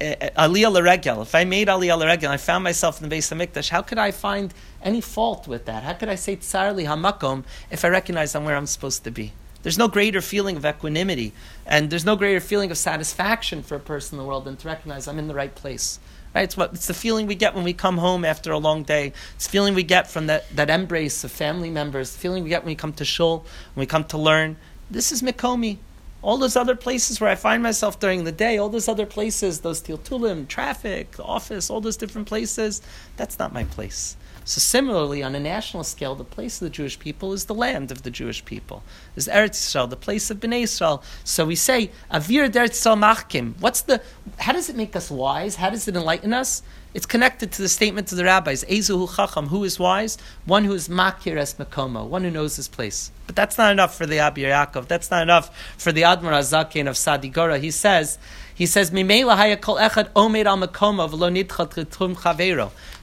Uh, 0.00 0.14
Aliyah 0.48 0.72
Laregel, 0.72 1.20
if 1.20 1.34
I 1.34 1.44
made 1.44 1.68
Aliyah 1.68 1.98
Laregel, 2.00 2.28
I 2.28 2.38
found 2.38 2.64
myself 2.64 2.98
in 2.98 3.02
the 3.02 3.10
base 3.10 3.30
of 3.32 3.38
Mikdash, 3.38 3.68
how 3.68 3.82
could 3.82 3.98
I 3.98 4.12
find 4.12 4.54
any 4.82 5.02
fault 5.02 5.46
with 5.46 5.66
that? 5.66 5.82
How 5.82 5.92
could 5.92 6.08
I 6.08 6.14
say 6.14 6.36
Tsarli 6.36 6.86
Hamakom 6.86 7.44
if 7.70 7.84
I 7.84 7.88
recognize 7.88 8.34
I'm 8.34 8.44
where 8.44 8.56
I'm 8.56 8.66
supposed 8.66 9.04
to 9.04 9.10
be? 9.10 9.32
There's 9.62 9.76
no 9.76 9.88
greater 9.88 10.22
feeling 10.22 10.56
of 10.56 10.64
equanimity, 10.64 11.34
and 11.66 11.90
there's 11.90 12.06
no 12.06 12.16
greater 12.16 12.40
feeling 12.40 12.70
of 12.70 12.78
satisfaction 12.78 13.62
for 13.62 13.74
a 13.74 13.80
person 13.80 14.18
in 14.18 14.22
the 14.22 14.26
world 14.26 14.46
than 14.46 14.56
to 14.56 14.68
recognize 14.68 15.06
I'm 15.06 15.18
in 15.18 15.28
the 15.28 15.34
right 15.34 15.54
place. 15.54 16.00
Right? 16.34 16.44
It's 16.44 16.56
what 16.56 16.72
it's 16.72 16.86
the 16.86 16.94
feeling 16.94 17.26
we 17.26 17.34
get 17.34 17.54
when 17.54 17.64
we 17.64 17.74
come 17.74 17.98
home 17.98 18.24
after 18.24 18.52
a 18.52 18.58
long 18.58 18.84
day. 18.84 19.12
It's 19.34 19.46
the 19.46 19.50
feeling 19.50 19.74
we 19.74 19.82
get 19.82 20.08
from 20.08 20.28
that, 20.28 20.48
that 20.56 20.70
embrace 20.70 21.24
of 21.24 21.32
family 21.32 21.68
members. 21.68 22.12
The 22.12 22.18
feeling 22.20 22.44
we 22.44 22.48
get 22.48 22.62
when 22.62 22.70
we 22.70 22.76
come 22.76 22.94
to 22.94 23.04
shul, 23.04 23.44
when 23.74 23.82
we 23.82 23.86
come 23.86 24.04
to 24.04 24.16
learn. 24.16 24.56
This 24.90 25.12
is 25.12 25.20
Mikomi. 25.20 25.78
All 26.22 26.36
those 26.36 26.56
other 26.56 26.76
places 26.76 27.20
where 27.20 27.30
I 27.30 27.34
find 27.34 27.62
myself 27.62 27.98
during 27.98 28.24
the 28.24 28.32
day, 28.32 28.58
all 28.58 28.68
those 28.68 28.88
other 28.88 29.06
places, 29.06 29.60
those 29.60 29.80
tiltulim, 29.80 30.46
traffic, 30.48 31.16
office, 31.18 31.70
all 31.70 31.80
those 31.80 31.96
different 31.96 32.28
places, 32.28 32.82
that's 33.16 33.38
not 33.38 33.52
my 33.52 33.64
place. 33.64 34.16
So 34.44 34.58
similarly, 34.58 35.22
on 35.22 35.34
a 35.34 35.40
national 35.40 35.84
scale, 35.84 36.14
the 36.14 36.24
place 36.24 36.60
of 36.60 36.66
the 36.66 36.70
Jewish 36.70 36.98
people 36.98 37.32
is 37.32 37.44
the 37.44 37.54
land 37.54 37.90
of 37.90 38.02
the 38.02 38.10
Jewish 38.10 38.44
people. 38.44 38.82
Is 39.14 39.28
Eretz 39.28 39.50
Yisrael, 39.50 39.88
the 39.88 39.96
place 39.96 40.30
of 40.30 40.40
Bnei 40.40 40.64
Yisrael. 40.64 41.02
So 41.24 41.46
we 41.46 41.54
say, 41.54 41.90
Avir 42.10 42.50
Eretz 42.50 42.70
Yisrael 42.70 42.98
Machkim. 42.98 43.54
What's 43.60 43.82
the, 43.82 44.02
how 44.38 44.52
does 44.52 44.68
it 44.68 44.76
make 44.76 44.96
us 44.96 45.10
wise? 45.10 45.56
How 45.56 45.70
does 45.70 45.86
it 45.88 45.96
enlighten 45.96 46.32
us? 46.32 46.62
It's 46.92 47.06
connected 47.06 47.52
to 47.52 47.62
the 47.62 47.68
statement 47.68 48.10
of 48.10 48.18
the 48.18 48.24
rabbis, 48.24 48.64
Ezuhu 48.64 49.14
Chacham, 49.14 49.46
who 49.46 49.62
is 49.62 49.78
wise? 49.78 50.18
One 50.44 50.64
who 50.64 50.72
is 50.72 50.88
Makir 50.88 51.36
es 51.36 51.54
Makomo, 51.54 52.04
one 52.04 52.24
who 52.24 52.32
knows 52.32 52.56
his 52.56 52.66
place. 52.66 53.12
But 53.28 53.36
that's 53.36 53.56
not 53.56 53.70
enough 53.70 53.96
for 53.96 54.06
the 54.06 54.16
Abir 54.16 54.50
Yaakov. 54.50 54.88
That's 54.88 55.08
not 55.08 55.22
enough 55.22 55.56
for 55.78 55.92
the 55.92 56.02
Admar 56.02 56.32
Azakin 56.32 56.88
of 56.88 56.96
Sadigora. 56.96 57.60
He 57.60 57.70
says, 57.70 58.18
he 58.52 58.66
says, 58.66 58.90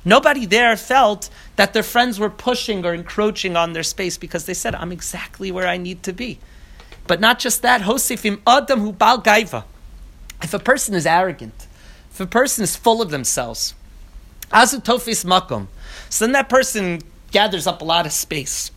Nobody 0.06 0.46
there 0.46 0.78
felt 0.78 1.30
that 1.56 1.74
their 1.74 1.84
friends 1.84 2.20
were 2.20 2.30
pushing 2.30 2.86
or 2.86 2.94
encroaching 2.94 3.56
on 3.56 3.72
their 3.72 3.84
space 3.84 4.18
because 4.18 4.46
they 4.46 4.54
said, 4.54 4.76
I'm 4.76 4.92
exactly 4.92 5.50
where 5.50 5.68
I 5.68 5.78
need 5.78 6.04
to 6.04 6.12
be. 6.12 6.40
But 7.08 7.22
not 7.22 7.40
just 7.40 7.62
that, 7.62 7.82
Hosifim 7.82 8.42
Adam 8.46 8.82
hu 8.82 8.92
bal 8.92 9.22
gaiva. 9.22 9.64
If 10.44 10.54
a 10.54 10.60
person 10.60 10.94
is 10.94 11.06
arrogant, 11.06 11.68
if 12.12 12.20
a 12.20 12.28
person 12.28 12.64
is 12.64 12.76
full 12.76 13.02
of 13.02 13.10
themselves, 13.12 13.74
azutofis 14.52 15.26
makom, 15.26 15.68
so 16.10 16.26
then 16.26 16.34
that 16.34 16.50
person 16.50 17.02
gathers 17.32 17.68
up 17.68 17.82
a 17.82 17.86
lot 17.86 18.06
of 18.06 18.12
space. 18.12 18.72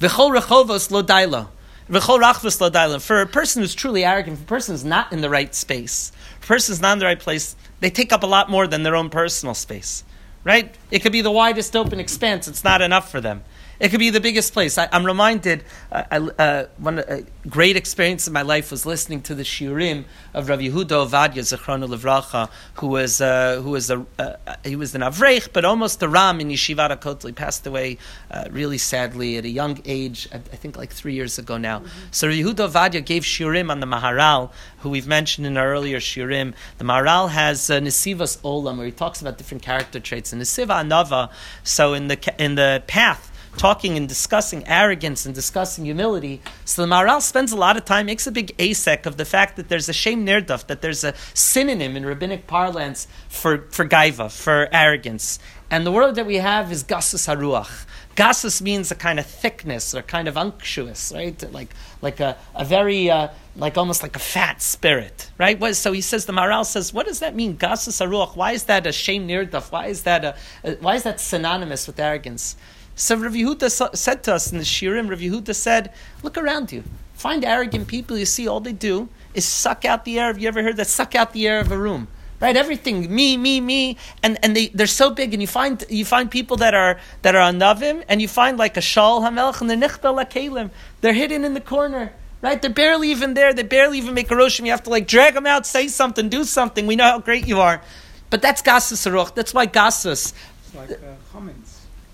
V'chol 0.00 0.36
rechovos 0.36 0.90
lo 0.90 1.02
dailo. 1.02 1.48
V'chol 1.88 2.20
rachvos 2.20 2.60
lo 2.60 2.70
dailo. 2.70 3.00
For 3.00 3.20
a 3.20 3.26
person 3.26 3.62
who's 3.62 3.74
truly 3.74 4.04
arrogant, 4.04 4.38
for 4.38 4.44
a 4.44 4.46
person 4.46 4.74
who's 4.74 4.84
not 4.84 5.12
in 5.12 5.20
the 5.20 5.30
right 5.30 5.54
space, 5.54 6.12
if 6.38 6.44
a 6.44 6.46
person 6.46 6.72
is 6.72 6.80
not 6.80 6.94
in 6.94 6.98
the 6.98 7.06
right 7.06 7.18
place, 7.18 7.56
they 7.80 7.90
take 7.90 8.12
up 8.12 8.22
a 8.22 8.26
lot 8.26 8.50
more 8.50 8.66
than 8.66 8.82
their 8.82 8.96
own 8.96 9.10
personal 9.10 9.54
space. 9.54 10.04
Right? 10.44 10.74
It 10.90 11.00
could 11.00 11.12
be 11.12 11.20
the 11.20 11.30
widest 11.30 11.74
open 11.76 12.00
expanse, 12.00 12.48
it's 12.48 12.64
not 12.64 12.80
enough 12.80 13.10
for 13.10 13.20
them. 13.20 13.42
It 13.80 13.90
could 13.90 14.00
be 14.00 14.10
the 14.10 14.20
biggest 14.20 14.52
place. 14.52 14.76
I, 14.76 14.88
am 14.90 15.06
reminded, 15.06 15.62
uh, 15.92 16.02
uh, 16.38 16.64
one 16.78 16.98
a 16.98 17.22
great 17.48 17.76
experience 17.76 18.26
in 18.26 18.32
my 18.32 18.42
life 18.42 18.72
was 18.72 18.84
listening 18.84 19.22
to 19.22 19.36
the 19.36 19.44
shiurim 19.44 20.04
of 20.34 20.48
Rav 20.48 20.58
Yehuda 20.58 21.06
Ovadia 21.06 21.44
Zechronu 21.44 21.88
Levracha, 21.88 22.50
who 22.74 22.88
was 22.88 23.20
uh, 23.20 23.60
who 23.62 23.70
was 23.70 23.88
a 23.90 24.04
uh, 24.18 24.34
he 24.64 24.74
was 24.74 24.96
an 24.96 25.02
avrech, 25.02 25.52
but 25.52 25.64
almost 25.64 26.02
a 26.02 26.08
ram 26.08 26.40
in 26.40 26.48
Yeshivat 26.48 26.96
Kotel. 27.00 27.34
Passed 27.34 27.66
away 27.66 27.98
uh, 28.32 28.46
really 28.50 28.78
sadly 28.78 29.36
at 29.36 29.44
a 29.44 29.48
young 29.48 29.80
age. 29.84 30.28
I, 30.32 30.38
think 30.38 30.76
like 30.76 30.92
three 30.92 31.14
years 31.14 31.38
ago 31.38 31.56
now. 31.56 31.78
Mm-hmm. 31.78 31.88
So 32.10 32.26
Rav 32.26 32.36
Yehuda 32.36 32.68
Ovadia 32.68 33.04
gave 33.04 33.22
shiurim 33.22 33.70
on 33.70 33.78
the 33.78 33.86
Maharal, 33.86 34.50
who 34.78 34.90
we've 34.90 35.06
mentioned 35.06 35.46
in 35.46 35.56
our 35.56 35.68
earlier 35.68 36.00
shiurim. 36.00 36.54
The 36.78 36.84
Maharal 36.84 37.30
has 37.30 37.70
uh, 37.70 37.78
Nesivas 37.78 38.38
Olam, 38.40 38.76
where 38.78 38.86
he 38.86 38.92
talks 38.92 39.20
about 39.20 39.38
different 39.38 39.62
character 39.62 40.00
traits. 40.00 40.32
And 40.32 40.42
Nesiva 40.42 40.82
Anava, 40.82 41.30
so 41.62 41.94
in 41.94 42.08
the 42.08 42.34
in 42.38 42.56
the 42.56 42.82
path 42.88 43.27
talking 43.56 43.96
and 43.96 44.08
discussing 44.08 44.66
arrogance 44.68 45.26
and 45.26 45.34
discussing 45.34 45.84
humility. 45.84 46.40
So 46.64 46.82
the 46.82 46.88
Maral 46.88 47.20
spends 47.20 47.52
a 47.52 47.56
lot 47.56 47.76
of 47.76 47.84
time, 47.84 48.06
makes 48.06 48.26
a 48.26 48.32
big 48.32 48.56
asek 48.58 49.06
of 49.06 49.16
the 49.16 49.24
fact 49.24 49.56
that 49.56 49.68
there's 49.68 49.88
a 49.88 49.92
shame 49.92 50.26
nirdaf, 50.26 50.66
that 50.66 50.82
there's 50.82 51.04
a 51.04 51.14
synonym 51.34 51.96
in 51.96 52.04
rabbinic 52.04 52.46
parlance 52.46 53.08
for, 53.28 53.66
for 53.70 53.86
gaiva, 53.86 54.30
for 54.30 54.68
arrogance. 54.72 55.38
And 55.70 55.84
the 55.84 55.92
word 55.92 56.14
that 56.14 56.24
we 56.24 56.36
have 56.36 56.72
is 56.72 56.82
gasus 56.82 57.28
haruach. 57.28 57.84
Gasus 58.16 58.62
means 58.62 58.90
a 58.90 58.94
kind 58.94 59.18
of 59.18 59.26
thickness 59.26 59.94
or 59.94 60.02
kind 60.02 60.26
of 60.26 60.36
unctuous, 60.36 61.12
right? 61.14 61.52
Like, 61.52 61.74
like 62.00 62.20
a, 62.20 62.36
a 62.54 62.64
very, 62.64 63.10
uh, 63.10 63.28
like 63.54 63.76
almost 63.76 64.02
like 64.02 64.16
a 64.16 64.18
fat 64.18 64.62
spirit, 64.62 65.30
right? 65.36 65.76
So 65.76 65.92
he 65.92 66.00
says, 66.00 66.24
the 66.24 66.32
Maral 66.32 66.64
says, 66.64 66.92
what 66.92 67.06
does 67.06 67.20
that 67.20 67.34
mean? 67.34 67.58
Gasus 67.58 68.04
haruach. 68.04 68.34
Why 68.34 68.52
is 68.52 68.64
that 68.64 68.86
a 68.86 68.92
shame 68.92 69.28
nirdaf? 69.28 69.70
Why 69.70 69.86
is 69.86 70.02
that 70.04 70.24
a, 70.24 70.36
a, 70.64 70.74
why 70.76 70.94
is 70.94 71.02
that 71.02 71.20
synonymous 71.20 71.86
with 71.86 72.00
arrogance? 72.00 72.56
So 72.98 73.14
Rav 73.14 73.32
Yehuda 73.32 73.96
said 73.96 74.24
to 74.24 74.34
us 74.34 74.50
in 74.50 74.58
the 74.58 74.64
Shirim, 74.64 75.08
Rav 75.08 75.20
Yehuda 75.20 75.54
said, 75.54 75.92
look 76.24 76.36
around 76.36 76.72
you. 76.72 76.82
Find 77.14 77.44
arrogant 77.44 77.86
people 77.86 78.18
you 78.18 78.26
see, 78.26 78.48
all 78.48 78.58
they 78.58 78.72
do 78.72 79.08
is 79.34 79.44
suck 79.44 79.84
out 79.84 80.04
the 80.04 80.18
air. 80.18 80.26
Have 80.26 80.40
you 80.40 80.48
ever 80.48 80.64
heard 80.64 80.76
that? 80.78 80.88
Suck 80.88 81.14
out 81.14 81.32
the 81.32 81.46
air 81.46 81.60
of 81.60 81.70
a 81.70 81.78
room. 81.78 82.08
Right, 82.40 82.56
everything 82.56 83.12
me, 83.14 83.36
me, 83.36 83.60
me, 83.60 83.96
and, 84.22 84.38
and 84.44 84.54
they 84.54 84.68
they're 84.68 84.86
so 84.86 85.10
big, 85.10 85.32
and 85.32 85.42
you 85.42 85.48
find 85.48 85.82
you 85.88 86.04
find 86.04 86.30
people 86.30 86.56
that 86.58 86.72
are 86.72 87.00
that 87.22 87.34
are 87.34 87.40
on 87.40 87.58
anavim, 87.58 88.04
and 88.08 88.22
you 88.22 88.28
find 88.28 88.56
like 88.56 88.76
a 88.76 88.80
shal 88.80 89.22
hamelch, 89.22 89.60
and 89.60 89.68
they're 89.68 89.76
nichbel 89.76 90.24
kalim. 90.30 90.70
They're 91.00 91.14
hidden 91.14 91.44
in 91.44 91.54
the 91.54 91.60
corner, 91.60 92.12
right? 92.40 92.62
They're 92.62 92.70
barely 92.70 93.10
even 93.10 93.34
there. 93.34 93.52
They 93.52 93.64
barely 93.64 93.98
even 93.98 94.14
make 94.14 94.30
a 94.30 94.34
roshim. 94.34 94.64
You 94.66 94.70
have 94.70 94.84
to 94.84 94.90
like 94.90 95.08
drag 95.08 95.34
them 95.34 95.46
out, 95.46 95.66
say 95.66 95.88
something, 95.88 96.28
do 96.28 96.44
something. 96.44 96.86
We 96.86 96.94
know 96.94 97.10
how 97.10 97.18
great 97.18 97.48
you 97.48 97.60
are, 97.60 97.82
but 98.30 98.40
that's 98.40 98.62
gasus 98.62 99.04
aruch. 99.10 99.34
That's 99.34 99.52
why 99.52 99.66
gasus. 99.66 100.32
It's 100.64 100.74
like 100.76 100.92
uh. 100.92 101.36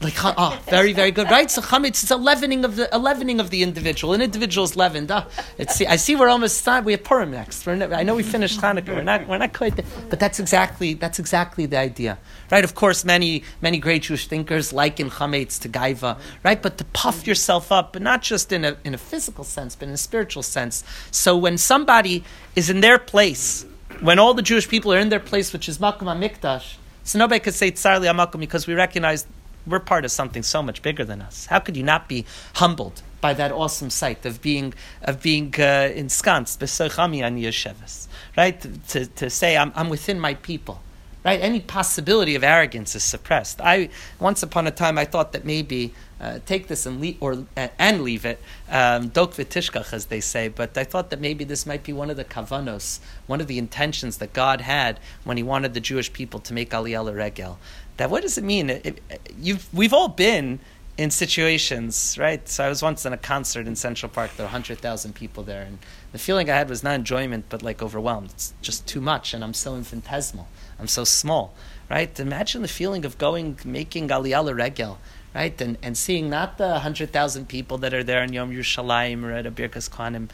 Like 0.04 0.22
oh, 0.22 0.58
very 0.66 0.92
very 0.92 1.10
good, 1.10 1.30
right? 1.30 1.50
So 1.50 1.62
chametz 1.62 2.04
is 2.04 2.10
a 2.10 2.16
leavening 2.16 2.64
of 2.66 2.76
the 2.76 2.94
a 2.94 2.98
leavening 2.98 3.40
of 3.40 3.48
the 3.48 3.62
individual. 3.62 4.12
An 4.12 4.20
individual 4.20 4.66
is 4.66 4.76
leavened. 4.76 5.10
Ah, 5.10 5.26
oh, 5.26 5.44
it's, 5.56 5.80
I 5.80 5.96
see 5.96 6.14
we're 6.14 6.28
almost 6.28 6.62
time. 6.62 6.84
We 6.84 6.92
have 6.92 7.04
Purim 7.04 7.30
next. 7.30 7.66
I 7.66 8.02
know 8.02 8.14
we 8.14 8.22
finished 8.22 8.60
Hanukkah. 8.60 8.88
We're 8.88 9.02
not 9.02 9.26
we're 9.26 9.38
not 9.38 9.54
quite 9.54 9.76
there, 9.76 9.86
but 10.10 10.20
that's 10.20 10.38
exactly 10.38 10.92
that's 10.92 11.18
exactly 11.18 11.64
the 11.64 11.78
idea, 11.78 12.18
right? 12.50 12.64
Of 12.64 12.74
course, 12.74 13.04
many 13.04 13.44
many 13.62 13.78
great 13.78 14.02
Jewish 14.02 14.26
thinkers 14.28 14.74
liken 14.74 15.08
chametz 15.08 15.58
to 15.62 15.70
gaiva, 15.70 16.18
right? 16.42 16.60
But 16.60 16.76
to 16.78 16.84
puff 16.86 17.26
yourself 17.26 17.72
up, 17.72 17.94
but 17.94 18.02
not 18.02 18.20
just 18.20 18.52
in 18.52 18.64
a 18.66 18.76
in 18.84 18.92
a 18.92 18.98
physical 18.98 19.44
sense, 19.44 19.74
but 19.74 19.88
in 19.88 19.94
a 19.94 20.02
spiritual 20.08 20.42
sense. 20.42 20.84
So 21.10 21.34
when 21.34 21.56
somebody 21.56 22.24
is 22.54 22.68
in 22.68 22.82
their 22.82 22.98
place, 22.98 23.64
when 24.00 24.18
all 24.18 24.34
the 24.34 24.42
Jewish 24.42 24.68
people 24.68 24.92
are 24.92 24.98
in 24.98 25.08
their 25.08 25.20
place, 25.20 25.54
which 25.54 25.66
is 25.66 25.78
Makom 25.78 26.08
Mikdash, 26.18 26.76
So 27.04 27.18
nobody 27.18 27.40
could 27.40 27.54
say 27.54 27.70
tsarli 27.70 28.06
amakum 28.12 28.40
because 28.40 28.66
we 28.66 28.74
recognize 28.74 29.26
we're 29.66 29.80
part 29.80 30.04
of 30.04 30.10
something 30.10 30.42
so 30.42 30.62
much 30.62 30.82
bigger 30.82 31.04
than 31.04 31.22
us. 31.22 31.46
How 31.46 31.58
could 31.58 31.76
you 31.76 31.82
not 31.82 32.08
be 32.08 32.24
humbled 32.54 33.02
by 33.20 33.32
that 33.32 33.50
awesome 33.52 33.88
sight 33.88 34.26
of 34.26 34.42
being 34.42 34.74
of 35.02 35.22
being 35.22 35.54
uh, 35.58 35.90
ensconced, 35.94 36.62
right? 38.36 38.60
To, 38.88 39.06
to 39.06 39.30
say 39.30 39.56
I'm, 39.56 39.72
I'm 39.74 39.88
within 39.88 40.20
my 40.20 40.34
people, 40.34 40.82
right? 41.24 41.40
Any 41.40 41.60
possibility 41.60 42.34
of 42.34 42.44
arrogance 42.44 42.94
is 42.94 43.02
suppressed. 43.02 43.62
I 43.62 43.88
once 44.20 44.42
upon 44.42 44.66
a 44.66 44.70
time 44.70 44.98
I 44.98 45.06
thought 45.06 45.32
that 45.32 45.44
maybe 45.46 45.94
uh, 46.20 46.38
take 46.46 46.68
this 46.68 46.86
and 46.86 47.00
leave 47.00 47.16
or 47.20 47.44
uh, 47.56 47.68
and 47.78 48.02
leave 48.02 48.24
it, 48.24 48.40
um, 48.70 49.10
v'tishkach 49.10 49.92
as 49.92 50.06
they 50.06 50.20
say. 50.20 50.48
But 50.48 50.76
I 50.76 50.84
thought 50.84 51.10
that 51.10 51.20
maybe 51.20 51.44
this 51.44 51.66
might 51.66 51.82
be 51.82 51.92
one 51.92 52.10
of 52.10 52.16
the 52.16 52.24
kavanos, 52.24 53.00
one 53.26 53.40
of 53.40 53.46
the 53.46 53.58
intentions 53.58 54.18
that 54.18 54.32
God 54.32 54.60
had 54.60 55.00
when 55.24 55.36
He 55.36 55.42
wanted 55.42 55.74
the 55.74 55.80
Jewish 55.80 56.12
people 56.12 56.40
to 56.40 56.54
make 56.54 56.70
Aliyah 56.70 57.14
Regel. 57.14 57.58
That 57.96 58.10
what 58.10 58.22
does 58.22 58.38
it 58.38 58.44
mean? 58.44 58.70
It, 58.70 59.00
it, 59.08 59.64
we've 59.72 59.92
all 59.92 60.08
been 60.08 60.60
in 60.96 61.10
situations, 61.10 62.16
right? 62.18 62.48
So 62.48 62.64
I 62.64 62.68
was 62.68 62.82
once 62.82 63.04
in 63.04 63.12
a 63.12 63.16
concert 63.16 63.66
in 63.66 63.76
Central 63.76 64.10
Park. 64.10 64.32
There 64.36 64.46
were 64.46 64.50
hundred 64.50 64.78
thousand 64.78 65.14
people 65.14 65.42
there, 65.42 65.62
and 65.62 65.78
the 66.12 66.18
feeling 66.18 66.50
I 66.50 66.56
had 66.56 66.68
was 66.68 66.82
not 66.82 66.94
enjoyment, 66.94 67.46
but 67.48 67.62
like 67.62 67.82
overwhelmed. 67.82 68.30
It's 68.30 68.54
just 68.62 68.86
too 68.86 69.00
much, 69.00 69.34
and 69.34 69.42
I'm 69.42 69.54
so 69.54 69.74
infinitesimal. 69.74 70.48
I'm 70.78 70.88
so 70.88 71.04
small, 71.04 71.54
right? 71.90 72.18
Imagine 72.18 72.62
the 72.62 72.68
feeling 72.68 73.04
of 73.04 73.18
going, 73.18 73.58
making 73.64 74.08
Aliyah 74.08 74.56
Regel 74.56 74.98
right? 75.34 75.60
And, 75.60 75.76
and 75.82 75.98
seeing 75.98 76.30
not 76.30 76.58
the 76.58 76.68
100,000 76.68 77.48
people 77.48 77.78
that 77.78 77.92
are 77.92 78.04
there 78.04 78.22
in 78.22 78.32
Yom 78.32 78.52
Yerushalayim 78.52 79.24
or 79.24 79.32
at 79.32 79.46
a 79.46 79.50
Birkas 79.50 79.90
Kohanim, 79.90 80.30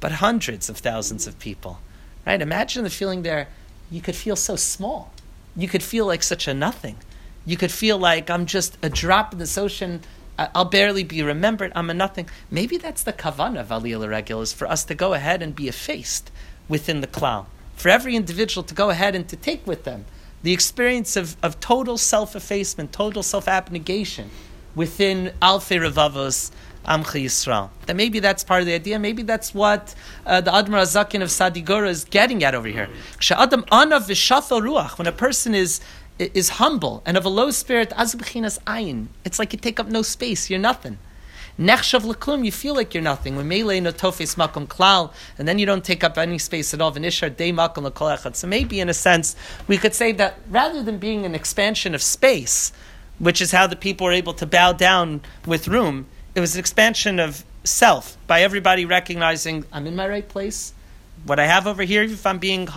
but 0.00 0.12
hundreds 0.12 0.70
of 0.70 0.78
thousands 0.78 1.26
of 1.26 1.38
people, 1.38 1.80
right? 2.26 2.40
Imagine 2.40 2.84
the 2.84 2.90
feeling 2.90 3.22
there. 3.22 3.48
You 3.90 4.00
could 4.00 4.16
feel 4.16 4.36
so 4.36 4.56
small. 4.56 5.12
You 5.56 5.68
could 5.68 5.82
feel 5.82 6.06
like 6.06 6.22
such 6.22 6.48
a 6.48 6.54
nothing. 6.54 6.96
You 7.44 7.56
could 7.56 7.72
feel 7.72 7.98
like 7.98 8.30
I'm 8.30 8.46
just 8.46 8.78
a 8.82 8.88
drop 8.88 9.32
in 9.32 9.38
this 9.38 9.58
ocean. 9.58 10.02
I'll 10.38 10.64
barely 10.64 11.04
be 11.04 11.22
remembered. 11.22 11.72
I'm 11.74 11.90
a 11.90 11.94
nothing. 11.94 12.28
Maybe 12.50 12.76
that's 12.76 13.02
the 13.02 13.12
kavanah 13.12 13.60
of 13.60 13.68
Aliyah 13.68 14.08
Regel, 14.08 14.40
is 14.40 14.52
for 14.52 14.66
us 14.66 14.84
to 14.84 14.94
go 14.94 15.14
ahead 15.14 15.42
and 15.42 15.54
be 15.54 15.68
effaced 15.68 16.30
within 16.68 17.00
the 17.00 17.06
cloud. 17.06 17.46
For 17.74 17.88
every 17.88 18.16
individual 18.16 18.62
to 18.64 18.74
go 18.74 18.90
ahead 18.90 19.14
and 19.14 19.28
to 19.28 19.36
take 19.36 19.66
with 19.66 19.84
them 19.84 20.04
the 20.42 20.52
experience 20.52 21.16
of, 21.16 21.36
of 21.42 21.60
total 21.60 21.98
self 21.98 22.34
effacement, 22.34 22.92
total 22.92 23.22
self 23.22 23.48
abnegation 23.48 24.30
within 24.74 25.32
Alfei 25.42 25.78
Revavos 25.80 26.50
Amcha 26.86 27.22
Yisrael. 27.24 27.70
That 27.86 27.96
maybe 27.96 28.20
that's 28.20 28.42
part 28.42 28.60
of 28.60 28.66
the 28.66 28.74
idea. 28.74 28.98
Maybe 28.98 29.22
that's 29.22 29.54
what 29.54 29.94
uh, 30.26 30.40
the 30.40 30.50
Admar 30.50 30.82
Azakin 30.82 31.22
of 31.22 31.28
Sadigora 31.28 31.88
is 31.88 32.04
getting 32.04 32.42
at 32.42 32.54
over 32.54 32.68
here. 32.68 32.88
When 34.96 35.06
a 35.06 35.12
person 35.12 35.54
is 35.54 35.80
is 36.18 36.50
humble 36.50 37.02
and 37.06 37.16
of 37.16 37.24
a 37.24 37.28
low 37.28 37.50
spirit, 37.50 37.90
ayin. 37.96 39.06
It's 39.24 39.38
like 39.38 39.52
you 39.52 39.58
take 39.58 39.80
up 39.80 39.88
no 39.88 40.02
space. 40.02 40.50
You're 40.50 40.58
nothing. 40.58 40.98
Nechshav 41.58 42.02
leklum, 42.02 42.44
you 42.44 42.52
feel 42.52 42.74
like 42.74 42.94
you're 42.94 43.02
nothing. 43.02 43.36
When 43.36 43.48
melee 43.48 43.80
no 43.80 43.92
makom 43.92 44.66
klal, 44.66 45.12
and 45.38 45.46
then 45.46 45.58
you 45.58 45.66
don't 45.66 45.84
take 45.84 46.02
up 46.02 46.16
any 46.16 46.38
space 46.38 46.72
at 46.72 46.80
all. 46.80 46.92
V'nishar 46.92 47.36
day 47.36 47.52
makom 47.52 47.90
lekol 47.90 48.34
So 48.34 48.46
maybe 48.46 48.80
in 48.80 48.88
a 48.88 48.94
sense 48.94 49.36
we 49.66 49.76
could 49.76 49.94
say 49.94 50.12
that 50.12 50.38
rather 50.48 50.82
than 50.82 50.98
being 50.98 51.26
an 51.26 51.34
expansion 51.34 51.94
of 51.94 52.02
space, 52.02 52.72
which 53.18 53.42
is 53.42 53.52
how 53.52 53.66
the 53.66 53.76
people 53.76 54.06
were 54.06 54.12
able 54.12 54.32
to 54.34 54.46
bow 54.46 54.72
down 54.72 55.20
with 55.46 55.68
room, 55.68 56.06
it 56.34 56.40
was 56.40 56.54
an 56.54 56.60
expansion 56.60 57.18
of 57.18 57.44
self 57.64 58.16
by 58.26 58.42
everybody 58.42 58.84
recognizing 58.84 59.64
I'm 59.72 59.86
in 59.86 59.96
my 59.96 60.08
right 60.08 60.28
place 60.28 60.72
what 61.24 61.38
I 61.38 61.46
have 61.46 61.66
over 61.66 61.82
here, 61.82 62.02
if 62.02 62.26
I'm 62.26 62.38
being 62.38 62.68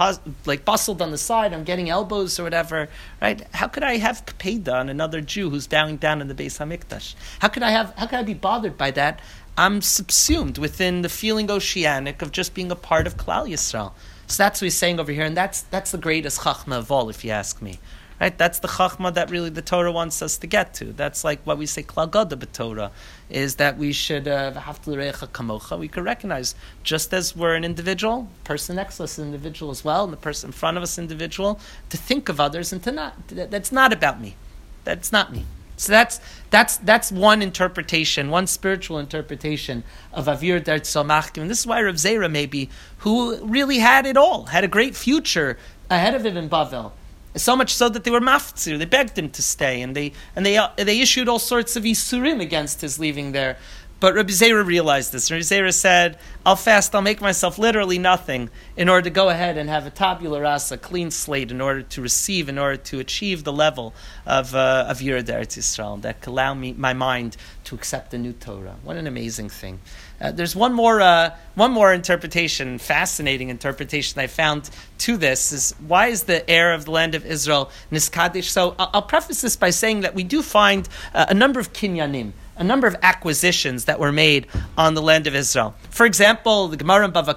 like 0.46 0.66
bustled 0.66 1.02
on 1.02 1.12
the 1.12 1.18
side, 1.18 1.54
I'm 1.54 1.64
getting 1.64 1.90
elbows 1.90 2.40
or 2.40 2.44
whatever, 2.44 2.90
right? 3.22 3.42
How 3.54 3.68
could 3.68 3.84
I 3.84 3.98
have 3.98 4.26
kapeda 4.26 4.74
on 4.74 4.90
another 4.90 5.22
Jew 5.22 5.50
who's 5.50 5.68
bowing 5.68 5.98
down 5.98 6.22
in 6.22 6.28
the 6.28 6.36
Beis 6.36 6.60
Hamikdash? 6.60 7.16
How 7.40 7.48
could 7.48 7.64
I 7.64 7.72
have? 7.72 7.94
How 7.96 8.06
could 8.06 8.20
I 8.20 8.24
be 8.24 8.34
bothered 8.34 8.78
by 8.78 8.92
that? 8.92 9.20
I'm 9.58 9.82
subsumed 9.82 10.58
within 10.58 11.04
the 11.04 11.10
feeling 11.10 11.50
oceanic 11.50 12.22
of 12.22 12.32
just 12.32 12.54
being 12.54 12.72
a 12.72 12.76
part 12.76 13.08
of 13.08 13.18
Klal 13.18 13.48
Yisrael. 13.48 13.94
So 14.28 14.44
that's 14.44 14.62
what 14.62 14.66
he's 14.66 14.78
saying 14.78 15.00
over 15.00 15.12
here, 15.12 15.26
and 15.26 15.38
that's 15.38 15.62
that's 15.62 15.92
the 15.92 15.98
greatest 15.98 16.42
chachma 16.42 16.78
of 16.78 16.92
all, 16.92 17.10
if 17.10 17.24
you 17.24 17.32
ask 17.32 17.62
me. 17.62 17.80
Right? 18.24 18.38
That's 18.38 18.60
the 18.60 18.70
chachma 18.70 19.14
that 19.16 19.30
really 19.32 19.50
the 19.50 19.62
Torah 19.62 19.92
wants 19.92 20.22
us 20.22 20.38
to 20.38 20.48
get 20.48 20.74
to. 20.76 20.94
That's 20.94 21.26
like 21.26 21.42
what 21.44 21.58
we 21.58 21.66
say 21.66 21.84
klagoda 21.84 22.38
b'Torah, 22.38 22.92
is 23.30 23.56
that 23.56 23.78
we 23.78 23.92
should 23.92 24.30
uh, 24.30 24.54
kamocha. 24.54 25.78
We 25.78 25.90
could 25.90 26.06
recognize 26.06 26.56
just 26.84 27.14
as 27.14 27.36
we're 27.36 27.56
an 27.56 27.66
individual, 27.66 28.30
person 28.46 28.78
next 28.78 28.96
to 28.96 29.04
us 29.04 29.20
is 29.20 29.26
individual 29.26 29.72
as 29.72 29.84
well, 29.84 30.06
and 30.06 30.14
the 30.14 30.24
person 30.30 30.48
in 30.48 30.52
front 30.54 30.78
of 30.78 30.84
us 30.84 30.98
individual, 30.98 31.60
to 31.90 31.98
think 31.98 32.30
of 32.30 32.40
others 32.40 32.72
and 32.72 32.82
to 32.84 32.94
not. 32.94 33.28
That's 33.28 33.74
not 33.74 33.92
about 33.92 34.22
me. 34.22 34.38
That's 34.86 35.12
not 35.12 35.34
me. 35.34 35.44
So 35.76 35.92
that's 35.92 36.22
that's 36.50 36.78
that's 36.78 37.12
one 37.12 37.42
interpretation, 37.42 38.30
one 38.30 38.48
spiritual 38.48 39.00
interpretation 39.00 39.84
of 40.14 40.28
Avir 40.28 40.64
Dar 40.64 40.80
Tzomachkim. 40.80 41.42
And 41.42 41.52
this 41.52 41.60
is 41.60 41.68
why 41.68 41.82
Rav 41.82 41.96
Zera 41.96 42.32
maybe, 42.32 42.70
who 43.00 43.44
really 43.44 43.80
had 43.80 44.06
it 44.06 44.16
all, 44.16 44.46
had 44.46 44.64
a 44.64 44.70
great 44.70 44.96
future 44.96 45.58
ahead 45.90 46.16
of 46.16 46.26
him 46.26 46.38
in 46.38 46.48
Bavel 46.48 46.94
so 47.36 47.56
much 47.56 47.74
so 47.74 47.90
that 47.90 48.04
they 48.04 48.12
were 48.12 48.22
maftzir. 48.22 48.78
They 48.78 48.86
begged 48.86 49.18
him 49.18 49.30
to 49.32 49.42
stay, 49.42 49.82
and 49.82 49.96
they 49.96 50.14
and 50.36 50.46
they 50.46 50.58
uh, 50.58 50.70
they 50.78 51.00
issued 51.00 51.28
all 51.28 51.40
sorts 51.40 51.76
of 51.76 51.84
isurim 51.84 52.42
against 52.42 52.82
his 52.82 53.00
leaving 53.00 53.32
there. 53.32 53.58
But 54.00 54.16
Rabbi 54.16 54.32
Zera 54.32 54.66
realized 54.66 55.14
this. 55.14 55.32
Rabbi 55.32 55.44
Zera 55.44 55.74
said, 55.74 56.20
"I'll 56.46 56.58
fast. 56.58 56.94
I'll 56.94 57.02
make 57.02 57.22
myself 57.22 57.58
literally 57.58 57.98
nothing 57.98 58.50
in 58.76 58.90
order 58.90 59.04
to 59.04 59.10
go 59.10 59.30
ahead 59.30 59.58
and 59.58 59.70
have 59.70 59.88
a 59.88 59.90
tabula 59.90 60.42
rasa, 60.42 60.78
clean 60.78 61.10
slate, 61.10 61.52
in 61.52 61.62
order 61.62 61.82
to 61.82 62.02
receive, 62.02 62.50
in 62.50 62.58
order 62.58 62.76
to 62.76 63.00
achieve 63.00 63.46
the 63.46 63.54
level 63.54 63.94
of 64.26 64.54
uh, 64.54 64.88
of 64.90 65.00
Yerid 65.00 65.28
Eretz 65.28 65.58
Yisrael 65.58 66.02
that 66.02 66.28
allow 66.28 66.54
me 66.54 66.74
my 66.74 66.94
mind 66.94 67.38
to 67.64 67.76
accept 67.76 68.12
the 68.12 68.18
new 68.18 68.34
Torah. 68.34 68.76
What 68.84 68.98
an 68.98 69.08
amazing 69.08 69.50
thing!" 69.50 69.80
Uh, 70.24 70.32
there's 70.32 70.56
one 70.56 70.74
more, 70.74 71.02
uh, 71.02 71.36
one 71.56 71.72
more 71.72 71.92
interpretation, 71.92 72.78
fascinating 72.78 73.50
interpretation 73.50 74.22
I 74.22 74.28
found 74.28 74.70
to 75.00 75.18
this 75.18 75.52
is 75.52 75.76
why 75.86 76.08
is 76.08 76.24
the 76.24 76.50
heir 76.50 76.72
of 76.72 76.86
the 76.86 76.92
land 76.92 77.14
of 77.14 77.26
Israel 77.26 77.70
niskadish? 77.92 78.46
So 78.46 78.74
I'll, 78.80 78.90
I'll 78.94 79.02
preface 79.02 79.42
this 79.42 79.58
by 79.58 79.72
saying 79.72 80.00
that 80.02 80.16
we 80.16 80.24
do 80.24 80.42
find 80.42 80.88
uh, 81.14 81.26
a 81.28 81.34
number 81.34 81.60
of 81.60 81.74
kinyanim, 81.74 82.32
a 82.56 82.64
number 82.64 82.88
of 82.88 82.96
acquisitions 83.02 83.84
that 83.84 84.00
were 84.00 84.14
made 84.14 84.48
on 84.78 84.94
the 84.94 85.02
land 85.02 85.28
of 85.28 85.36
Israel. 85.36 85.76
For 85.90 86.06
example, 86.06 86.70
the 86.70 86.78
Gemara 86.78 87.04
in 87.04 87.12
Bava 87.12 87.36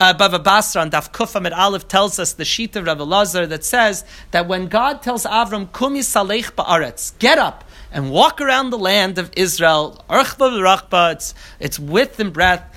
uh, 0.00 0.14
Bava 0.14 0.42
Basra 0.42 0.80
on 0.80 0.90
Daf 0.90 1.12
Kufam 1.12 1.44
at 1.44 1.52
Aleph 1.52 1.88
tells 1.88 2.18
us 2.18 2.32
the 2.32 2.46
sheet 2.46 2.74
of 2.74 2.86
Rabbi 2.86 3.04
Lazar 3.04 3.46
that 3.48 3.64
says 3.64 4.06
that 4.30 4.48
when 4.48 4.68
God 4.68 5.02
tells 5.02 5.24
Avram, 5.24 5.70
Kumi 5.76 6.00
Salech 6.00 6.52
Ba'aretz, 6.52 7.18
get 7.18 7.36
up, 7.36 7.64
and 7.92 8.10
walk 8.10 8.40
around 8.40 8.70
the 8.70 8.78
land 8.78 9.18
of 9.18 9.30
Israel. 9.36 10.04
It's, 10.10 11.34
it's 11.60 11.78
width 11.78 12.20
and 12.20 12.32
breadth. 12.32 12.74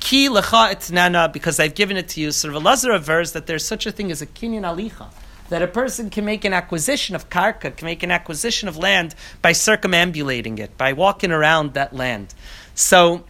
Ki 0.00 0.28
lecha 0.28 1.32
because 1.32 1.58
I've 1.58 1.74
given 1.74 1.96
it 1.96 2.08
to 2.10 2.20
you. 2.20 2.30
So 2.30 2.50
Rav 2.50 2.62
Lazar 2.62 2.92
avers 2.92 3.32
that 3.32 3.46
there's 3.46 3.64
such 3.64 3.86
a 3.86 3.92
thing 3.92 4.10
as 4.10 4.20
a 4.20 4.26
kinyan 4.26 4.62
alicha, 4.62 5.08
that 5.48 5.62
a 5.62 5.66
person 5.66 6.10
can 6.10 6.26
make 6.26 6.44
an 6.44 6.52
acquisition 6.52 7.16
of 7.16 7.30
karka, 7.30 7.74
can 7.74 7.86
make 7.86 8.02
an 8.02 8.10
acquisition 8.10 8.68
of 8.68 8.76
land 8.76 9.14
by 9.40 9.52
circumambulating 9.52 10.58
it, 10.58 10.76
by 10.76 10.92
walking 10.92 11.32
around 11.32 11.72
that 11.72 11.94
land. 11.94 12.34
So 12.74 13.24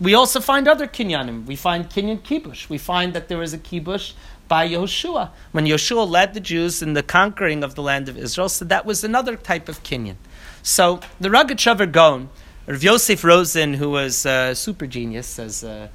we 0.00 0.14
also 0.14 0.40
find 0.40 0.66
other 0.66 0.86
kinyanim. 0.86 1.44
We 1.44 1.56
find 1.56 1.90
kinyan 1.90 2.20
kibush. 2.20 2.70
We 2.70 2.78
find 2.78 3.12
that 3.12 3.28
there 3.28 3.42
is 3.42 3.52
a 3.52 3.58
kibush 3.58 4.14
by 4.46 4.66
Yehoshua 4.66 5.30
when 5.52 5.66
Yehoshua 5.66 6.08
led 6.08 6.32
the 6.32 6.40
Jews 6.40 6.80
in 6.80 6.94
the 6.94 7.02
conquering 7.02 7.62
of 7.62 7.74
the 7.74 7.82
land 7.82 8.08
of 8.08 8.16
Israel. 8.16 8.48
So 8.48 8.64
that 8.64 8.86
was 8.86 9.04
another 9.04 9.36
type 9.36 9.68
of 9.68 9.82
kinyan. 9.82 10.16
So 10.68 11.00
the 11.18 11.30
Rogatchover 11.30 11.90
Gaon, 11.90 12.28
Rav 12.66 12.82
Yosef 12.82 13.24
Rosen, 13.24 13.72
who 13.72 13.88
was 13.88 14.26
a 14.26 14.54
super 14.54 14.86
genius, 14.86 15.38
as 15.38 15.64
uh, 15.64 15.88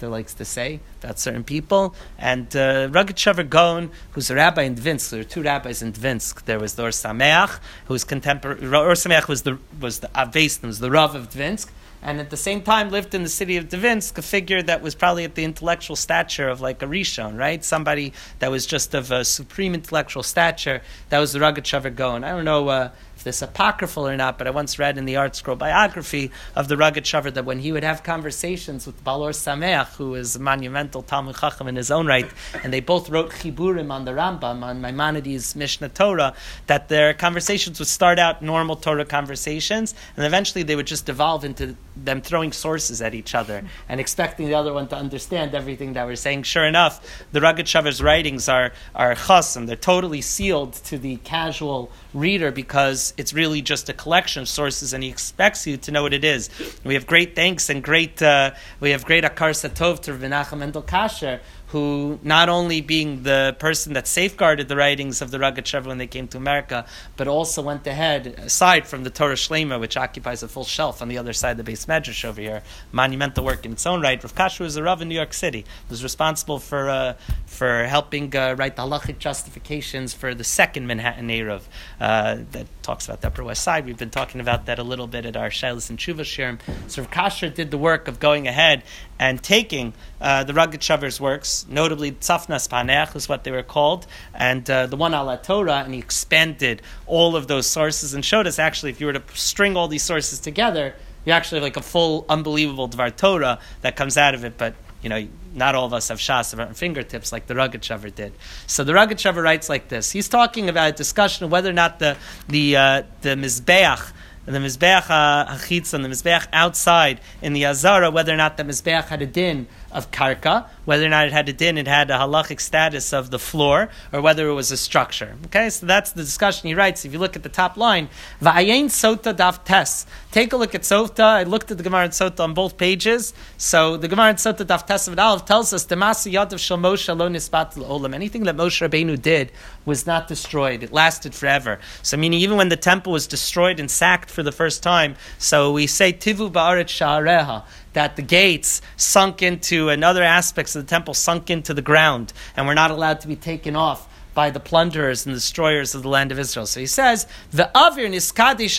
likes 0.00 0.32
to 0.34 0.44
say 0.44 0.78
about 1.02 1.18
certain 1.18 1.42
people, 1.42 1.96
and 2.18 2.46
uh, 2.54 2.86
Rogatchover 2.86 3.50
Gaon, 3.50 3.90
who's 4.12 4.30
a 4.30 4.36
rabbi 4.36 4.62
in 4.62 4.76
Dvinsk. 4.76 5.10
There 5.10 5.18
were 5.18 5.24
two 5.24 5.42
rabbis 5.42 5.82
in 5.82 5.92
Dvinsk. 5.92 6.44
There 6.44 6.60
was 6.60 6.76
the 6.76 6.84
Or 6.84 6.90
Sameach, 6.90 7.58
who 7.86 7.94
was 7.94 8.04
contemporary. 8.04 8.64
Or 8.64 8.94
Sameach 8.94 9.26
was 9.26 9.42
the 9.42 9.58
was 9.80 9.98
the 9.98 10.08
Avestim, 10.14 10.68
was 10.68 10.78
the 10.78 10.92
Rav 10.92 11.16
of 11.16 11.28
Dvinsk 11.28 11.70
and 12.02 12.18
at 12.18 12.30
the 12.30 12.36
same 12.36 12.62
time 12.62 12.90
lived 12.90 13.14
in 13.14 13.22
the 13.22 13.28
city 13.28 13.56
of 13.56 13.68
Dvinsk, 13.68 14.18
a 14.18 14.22
figure 14.22 14.60
that 14.60 14.82
was 14.82 14.94
probably 14.94 15.22
at 15.22 15.36
the 15.36 15.44
intellectual 15.44 15.94
stature 15.94 16.48
of 16.48 16.60
like 16.60 16.82
a 16.82 16.86
Rishon, 16.86 17.38
right? 17.38 17.64
Somebody 17.64 18.12
that 18.40 18.50
was 18.50 18.66
just 18.66 18.92
of 18.92 19.12
a 19.12 19.24
supreme 19.24 19.72
intellectual 19.72 20.24
stature. 20.24 20.82
That 21.10 21.20
was 21.20 21.32
the 21.32 21.38
Rogatchover 21.38 21.94
Gaon. 21.94 22.24
I 22.24 22.30
don't 22.30 22.44
know. 22.44 22.68
Uh, 22.68 22.90
this 23.22 23.42
apocryphal 23.42 24.06
or 24.08 24.16
not, 24.16 24.38
but 24.38 24.46
I 24.46 24.50
once 24.50 24.78
read 24.78 24.98
in 24.98 25.04
the 25.04 25.16
Art 25.16 25.36
Scroll 25.36 25.56
biography 25.56 26.30
of 26.54 26.68
the 26.68 26.76
Rogatchover 26.76 27.32
that 27.34 27.44
when 27.44 27.60
he 27.60 27.72
would 27.72 27.84
have 27.84 28.02
conversations 28.02 28.86
with 28.86 29.02
Balor 29.04 29.32
Sameach, 29.32 29.96
who 29.96 30.14
is 30.14 30.36
a 30.36 30.38
monumental 30.38 31.02
Talmud 31.02 31.36
Chacham 31.36 31.68
in 31.68 31.76
his 31.76 31.90
own 31.90 32.06
right, 32.06 32.30
and 32.62 32.72
they 32.72 32.80
both 32.80 33.08
wrote 33.08 33.30
Chiburim 33.30 33.90
on 33.90 34.04
the 34.04 34.12
Rambam, 34.12 34.62
on 34.62 34.80
Maimonides' 34.80 35.54
Mishnah 35.56 35.90
Torah, 35.90 36.34
that 36.66 36.88
their 36.88 37.14
conversations 37.14 37.78
would 37.78 37.88
start 37.88 38.18
out 38.18 38.42
normal 38.42 38.76
Torah 38.76 39.04
conversations, 39.04 39.94
and 40.16 40.26
eventually 40.26 40.62
they 40.62 40.76
would 40.76 40.86
just 40.86 41.06
devolve 41.06 41.44
into 41.44 41.76
them 41.96 42.22
throwing 42.22 42.52
sources 42.52 43.02
at 43.02 43.14
each 43.14 43.34
other 43.34 43.64
and 43.88 44.00
expecting 44.00 44.46
the 44.46 44.54
other 44.54 44.72
one 44.72 44.88
to 44.88 44.96
understand 44.96 45.54
everything 45.54 45.92
that 45.92 46.06
we're 46.06 46.16
saying. 46.16 46.42
Sure 46.42 46.64
enough, 46.64 47.24
the 47.32 47.40
Rogatchover's 47.40 48.02
writings 48.02 48.48
are, 48.48 48.72
are 48.94 49.14
chas, 49.14 49.56
and 49.56 49.68
they're 49.68 49.76
totally 49.76 50.20
sealed 50.20 50.72
to 50.72 50.98
the 50.98 51.16
casual 51.18 51.90
reader 52.14 52.50
because 52.50 53.14
it's 53.16 53.32
really 53.32 53.62
just 53.62 53.88
a 53.88 53.92
collection 53.92 54.42
of 54.42 54.48
sources, 54.48 54.92
and 54.92 55.02
he 55.02 55.10
expects 55.10 55.66
you 55.66 55.76
to 55.78 55.90
know 55.90 56.02
what 56.02 56.12
it 56.12 56.24
is. 56.24 56.50
We 56.84 56.94
have 56.94 57.06
great 57.06 57.34
thanks 57.34 57.70
and 57.70 57.82
great 57.82 58.22
uh, 58.22 58.52
we 58.80 58.90
have 58.90 59.04
great 59.04 59.24
akar 59.24 59.52
satov 59.52 60.00
to 60.00 60.12
Menachem 60.12 60.58
Mendel 60.58 60.82
Kasher, 60.82 61.40
who 61.72 62.18
not 62.22 62.50
only 62.50 62.82
being 62.82 63.22
the 63.22 63.56
person 63.58 63.94
that 63.94 64.06
safeguarded 64.06 64.68
the 64.68 64.76
writings 64.76 65.22
of 65.22 65.30
the 65.30 65.38
Rogatchover 65.38 65.86
when 65.86 65.96
they 65.96 66.06
came 66.06 66.28
to 66.28 66.36
America, 66.36 66.84
but 67.16 67.26
also 67.26 67.62
went 67.62 67.86
ahead, 67.86 68.26
aside 68.36 68.86
from 68.86 69.04
the 69.04 69.10
Torah 69.10 69.36
Shlema, 69.36 69.80
which 69.80 69.96
occupies 69.96 70.42
a 70.42 70.48
full 70.48 70.64
shelf 70.64 71.00
on 71.00 71.08
the 71.08 71.16
other 71.16 71.32
side 71.32 71.58
of 71.58 71.64
the 71.64 71.72
beis 71.72 71.86
medrash 71.86 72.26
over 72.26 72.42
here, 72.42 72.62
monumental 72.92 73.42
work 73.42 73.64
in 73.64 73.72
its 73.72 73.86
own 73.86 74.02
right. 74.02 74.22
Rav 74.22 74.34
Kasher 74.34 74.60
was 74.60 74.76
a 74.76 74.82
Rav 74.82 75.00
in 75.00 75.08
New 75.08 75.14
York 75.14 75.32
City, 75.32 75.64
was 75.88 76.02
responsible 76.02 76.58
for 76.58 76.90
uh, 76.90 77.14
for 77.46 77.84
helping 77.84 78.36
uh, 78.36 78.54
write 78.58 78.76
the 78.76 78.82
halachic 78.82 79.18
justifications 79.18 80.12
for 80.12 80.34
the 80.34 80.44
second 80.44 80.86
Manhattan 80.86 81.28
Eruv 81.28 81.62
uh, 82.00 82.36
that 82.50 82.66
talks 82.82 83.06
about 83.06 83.22
the 83.22 83.28
Upper 83.28 83.44
West 83.44 83.62
Side. 83.62 83.86
We've 83.86 83.96
been 83.96 84.10
talking 84.10 84.42
about 84.42 84.66
that 84.66 84.78
a 84.78 84.82
little 84.82 85.06
bit 85.06 85.24
at 85.24 85.38
our 85.38 85.48
Shilas 85.48 85.88
and 85.88 85.98
Tshuva 85.98 86.20
Shirim. 86.20 86.60
So 86.88 87.00
Rav 87.00 87.10
Kasher 87.10 87.54
did 87.54 87.70
the 87.70 87.78
work 87.78 88.08
of 88.08 88.20
going 88.20 88.46
ahead 88.46 88.82
and 89.22 89.40
taking 89.40 89.94
uh, 90.20 90.42
the 90.42 90.52
Rogatchover's 90.52 91.20
works, 91.20 91.64
notably 91.68 92.10
Tzafnas 92.10 92.68
Panech 92.68 93.14
is 93.14 93.28
what 93.28 93.44
they 93.44 93.52
were 93.52 93.62
called, 93.62 94.04
and 94.34 94.68
uh, 94.68 94.86
the 94.86 94.96
one 94.96 95.14
ala 95.14 95.38
Torah, 95.40 95.84
and 95.84 95.94
he 95.94 96.00
expanded 96.00 96.82
all 97.06 97.36
of 97.36 97.46
those 97.46 97.68
sources 97.68 98.14
and 98.14 98.24
showed 98.24 98.48
us 98.48 98.58
actually 98.58 98.90
if 98.90 99.00
you 99.00 99.06
were 99.06 99.12
to 99.12 99.22
string 99.32 99.76
all 99.76 99.86
these 99.86 100.02
sources 100.02 100.40
together, 100.40 100.96
you 101.24 101.32
actually 101.32 101.58
have 101.58 101.62
like 101.62 101.76
a 101.76 101.82
full, 101.82 102.26
unbelievable 102.28 102.88
Dvar 102.88 103.14
Torah 103.14 103.60
that 103.82 103.94
comes 103.94 104.16
out 104.16 104.34
of 104.34 104.44
it, 104.44 104.58
but 104.58 104.74
you 105.02 105.08
know, 105.08 105.28
not 105.54 105.76
all 105.76 105.86
of 105.86 105.92
us 105.92 106.08
have 106.08 106.18
Shas 106.18 106.52
at 106.52 106.58
our 106.58 106.74
fingertips 106.74 107.30
like 107.30 107.46
the 107.46 107.54
Rogatchover 107.54 108.12
did. 108.12 108.32
So 108.66 108.82
the 108.82 108.92
Rogatchover 108.92 109.40
writes 109.40 109.68
like 109.68 109.88
this. 109.88 110.10
He's 110.10 110.28
talking 110.28 110.68
about 110.68 110.88
a 110.88 110.92
discussion 110.92 111.44
of 111.44 111.52
whether 111.52 111.70
or 111.70 111.74
not 111.74 112.00
the, 112.00 112.16
the, 112.48 112.76
uh, 112.76 113.02
the 113.20 113.36
Mizbeach, 113.36 114.12
the 114.44 114.58
Mizbeach 114.58 115.02
HaChitz 115.02 115.94
and 115.94 116.04
the 116.04 116.08
Mizbeach 116.08 116.46
outside 116.52 117.20
in 117.40 117.52
the 117.52 117.64
Azara, 117.64 118.10
whether 118.10 118.32
or 118.32 118.36
not 118.36 118.56
the 118.56 118.64
Mizbeach 118.64 119.04
had 119.04 119.22
a 119.22 119.26
din 119.26 119.66
of 119.92 120.10
karka, 120.10 120.66
whether 120.84 121.06
or 121.06 121.08
not 121.08 121.26
it 121.26 121.32
had 121.32 121.48
a 121.48 121.52
din, 121.52 121.78
it 121.78 121.86
had 121.86 122.10
a 122.10 122.14
halachic 122.14 122.60
status 122.60 123.12
of 123.12 123.30
the 123.30 123.38
floor, 123.38 123.88
or 124.12 124.20
whether 124.20 124.48
it 124.48 124.52
was 124.54 124.70
a 124.70 124.76
structure. 124.76 125.36
Okay, 125.46 125.70
so 125.70 125.86
that's 125.86 126.12
the 126.12 126.22
discussion 126.22 126.68
he 126.68 126.74
writes. 126.74 127.04
If 127.04 127.12
you 127.12 127.18
look 127.18 127.36
at 127.36 127.42
the 127.42 127.48
top 127.48 127.76
line, 127.76 128.08
Va'ayin 128.40 128.86
Sota 128.86 129.34
Daf 129.34 129.64
Tes. 129.64 130.06
Take 130.30 130.52
a 130.52 130.56
look 130.56 130.74
at 130.74 130.82
Sota. 130.82 131.24
I 131.24 131.42
looked 131.44 131.70
at 131.70 131.76
the 131.76 131.84
Gemara 131.84 132.06
in 132.06 132.10
Sota 132.10 132.40
on 132.40 132.54
both 132.54 132.76
pages. 132.76 133.34
So 133.58 133.96
the 133.96 134.08
Gemara 134.08 134.30
in 134.30 134.36
Sota 134.36 134.64
Daf 134.64 134.86
Tes 134.86 135.08
of 135.08 135.18
Aleph 135.18 135.44
tells 135.44 135.72
us, 135.72 135.86
Demasi 135.86 136.32
Yadav 136.32 136.58
Shal 136.58 136.78
Moshe 136.78 137.16
Lo 137.16 137.28
Nisbat 137.28 137.74
Olam. 137.74 138.14
Anything 138.14 138.44
that 138.44 138.56
Moshe 138.56 138.86
Rabbeinu 138.86 139.20
did 139.20 139.52
was 139.84 140.06
not 140.06 140.28
destroyed. 140.28 140.82
It 140.82 140.92
lasted 140.92 141.34
forever. 141.34 141.78
So 142.02 142.16
meaning 142.16 142.40
even 142.40 142.56
when 142.56 142.68
the 142.68 142.76
temple 142.76 143.12
was 143.12 143.26
destroyed 143.26 143.78
and 143.78 143.90
sacked 143.90 144.30
for 144.30 144.42
the 144.42 144.52
first 144.52 144.82
time, 144.82 145.16
so 145.38 145.72
we 145.72 145.86
say 145.86 146.12
Tivu 146.12 146.50
Ba'aret 146.50 146.86
Sha'areha 146.86 147.64
that 147.92 148.16
the 148.16 148.22
gates 148.22 148.80
sunk 148.96 149.42
into 149.42 149.88
and 149.88 150.04
other 150.04 150.22
aspects 150.22 150.74
of 150.74 150.84
the 150.84 150.88
temple 150.88 151.14
sunk 151.14 151.50
into 151.50 151.74
the 151.74 151.82
ground 151.82 152.32
and 152.56 152.66
were 152.66 152.74
not 152.74 152.90
allowed 152.90 153.20
to 153.20 153.28
be 153.28 153.36
taken 153.36 153.76
off 153.76 154.08
by 154.34 154.50
the 154.50 154.60
plunderers 154.60 155.26
and 155.26 155.34
destroyers 155.34 155.94
of 155.94 156.02
the 156.02 156.08
land 156.08 156.32
of 156.32 156.38
Israel. 156.38 156.66
So 156.66 156.80
he 156.80 156.86
says, 156.86 157.26
"The 157.50 157.70
avir 157.74 158.08
niskadesh 158.08 158.78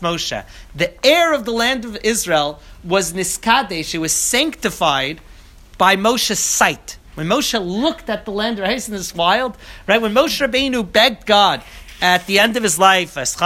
Moshe." 0.00 0.44
The 0.74 1.06
air 1.06 1.32
of 1.32 1.44
the 1.44 1.52
land 1.52 1.84
of 1.84 1.98
Israel 2.04 2.60
was 2.84 3.12
niskadesh; 3.12 3.94
it 3.94 3.98
was 3.98 4.12
sanctified 4.12 5.20
by 5.76 5.96
Moshe's 5.96 6.38
sight. 6.38 6.98
When 7.14 7.26
Moshe 7.26 7.58
looked 7.60 8.08
at 8.08 8.24
the 8.24 8.30
land, 8.30 8.60
right? 8.60 8.76
Isn't 8.76 8.94
this 8.94 9.14
wild? 9.14 9.56
Right? 9.86 10.00
When 10.00 10.14
Moshe 10.14 10.40
Rabbeinu 10.40 10.90
begged 10.90 11.26
God, 11.26 11.62
at 12.00 12.26
the 12.26 12.38
end 12.38 12.56
of 12.56 12.62
his 12.62 12.78
life, 12.78 13.14
Moshe 13.14 13.36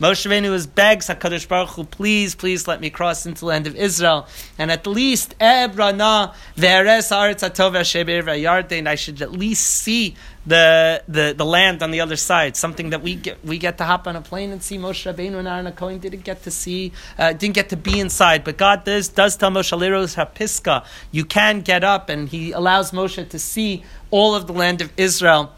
Rabbeinu 0.00 0.50
was 0.50 0.66
begs 0.66 1.06
Hakadosh 1.08 1.48
Baruch 1.48 1.70
Hu, 1.70 1.84
please, 1.84 2.34
please 2.34 2.68
let 2.68 2.80
me 2.80 2.90
cross 2.90 3.24
into 3.24 3.40
the 3.40 3.46
land 3.46 3.66
of 3.66 3.74
Israel, 3.74 4.26
and 4.58 4.70
at 4.70 4.86
least 4.86 5.34
Ebrana 5.38 6.34
ve'eres 6.56 7.10
aretz 7.10 7.48
atov. 7.48 7.74
I 8.86 8.94
should 8.94 9.22
at 9.22 9.32
least 9.32 9.64
see 9.64 10.14
the, 10.46 11.02
the, 11.08 11.34
the 11.36 11.44
land 11.44 11.82
on 11.82 11.90
the 11.90 12.00
other 12.00 12.16
side. 12.16 12.56
Something 12.56 12.90
that 12.90 13.02
we 13.02 13.14
get 13.14 13.42
we 13.44 13.56
get 13.58 13.78
to 13.78 13.84
hop 13.84 14.06
on 14.06 14.16
a 14.16 14.20
plane 14.20 14.50
and 14.50 14.62
see. 14.62 14.76
Moshe 14.76 15.10
Rabbeinu 15.10 15.38
and 15.38 15.48
Aaron 15.48 15.72
Cohen 15.72 15.98
didn't 15.98 16.24
get 16.24 16.42
to 16.42 16.50
see, 16.50 16.92
uh, 17.18 17.32
didn't 17.32 17.54
get 17.54 17.70
to 17.70 17.76
be 17.76 17.98
inside. 17.98 18.44
But 18.44 18.58
God 18.58 18.84
does 18.84 19.08
does 19.08 19.36
tell 19.36 19.50
Moshe 19.50 19.76
Liros 19.76 20.16
Hapiska, 20.16 20.84
you 21.10 21.24
can 21.24 21.62
get 21.62 21.82
up, 21.82 22.10
and 22.10 22.28
He 22.28 22.52
allows 22.52 22.90
Moshe 22.90 23.26
to 23.26 23.38
see 23.38 23.84
all 24.10 24.34
of 24.34 24.46
the 24.46 24.52
land 24.52 24.82
of 24.82 24.92
Israel 24.96 25.52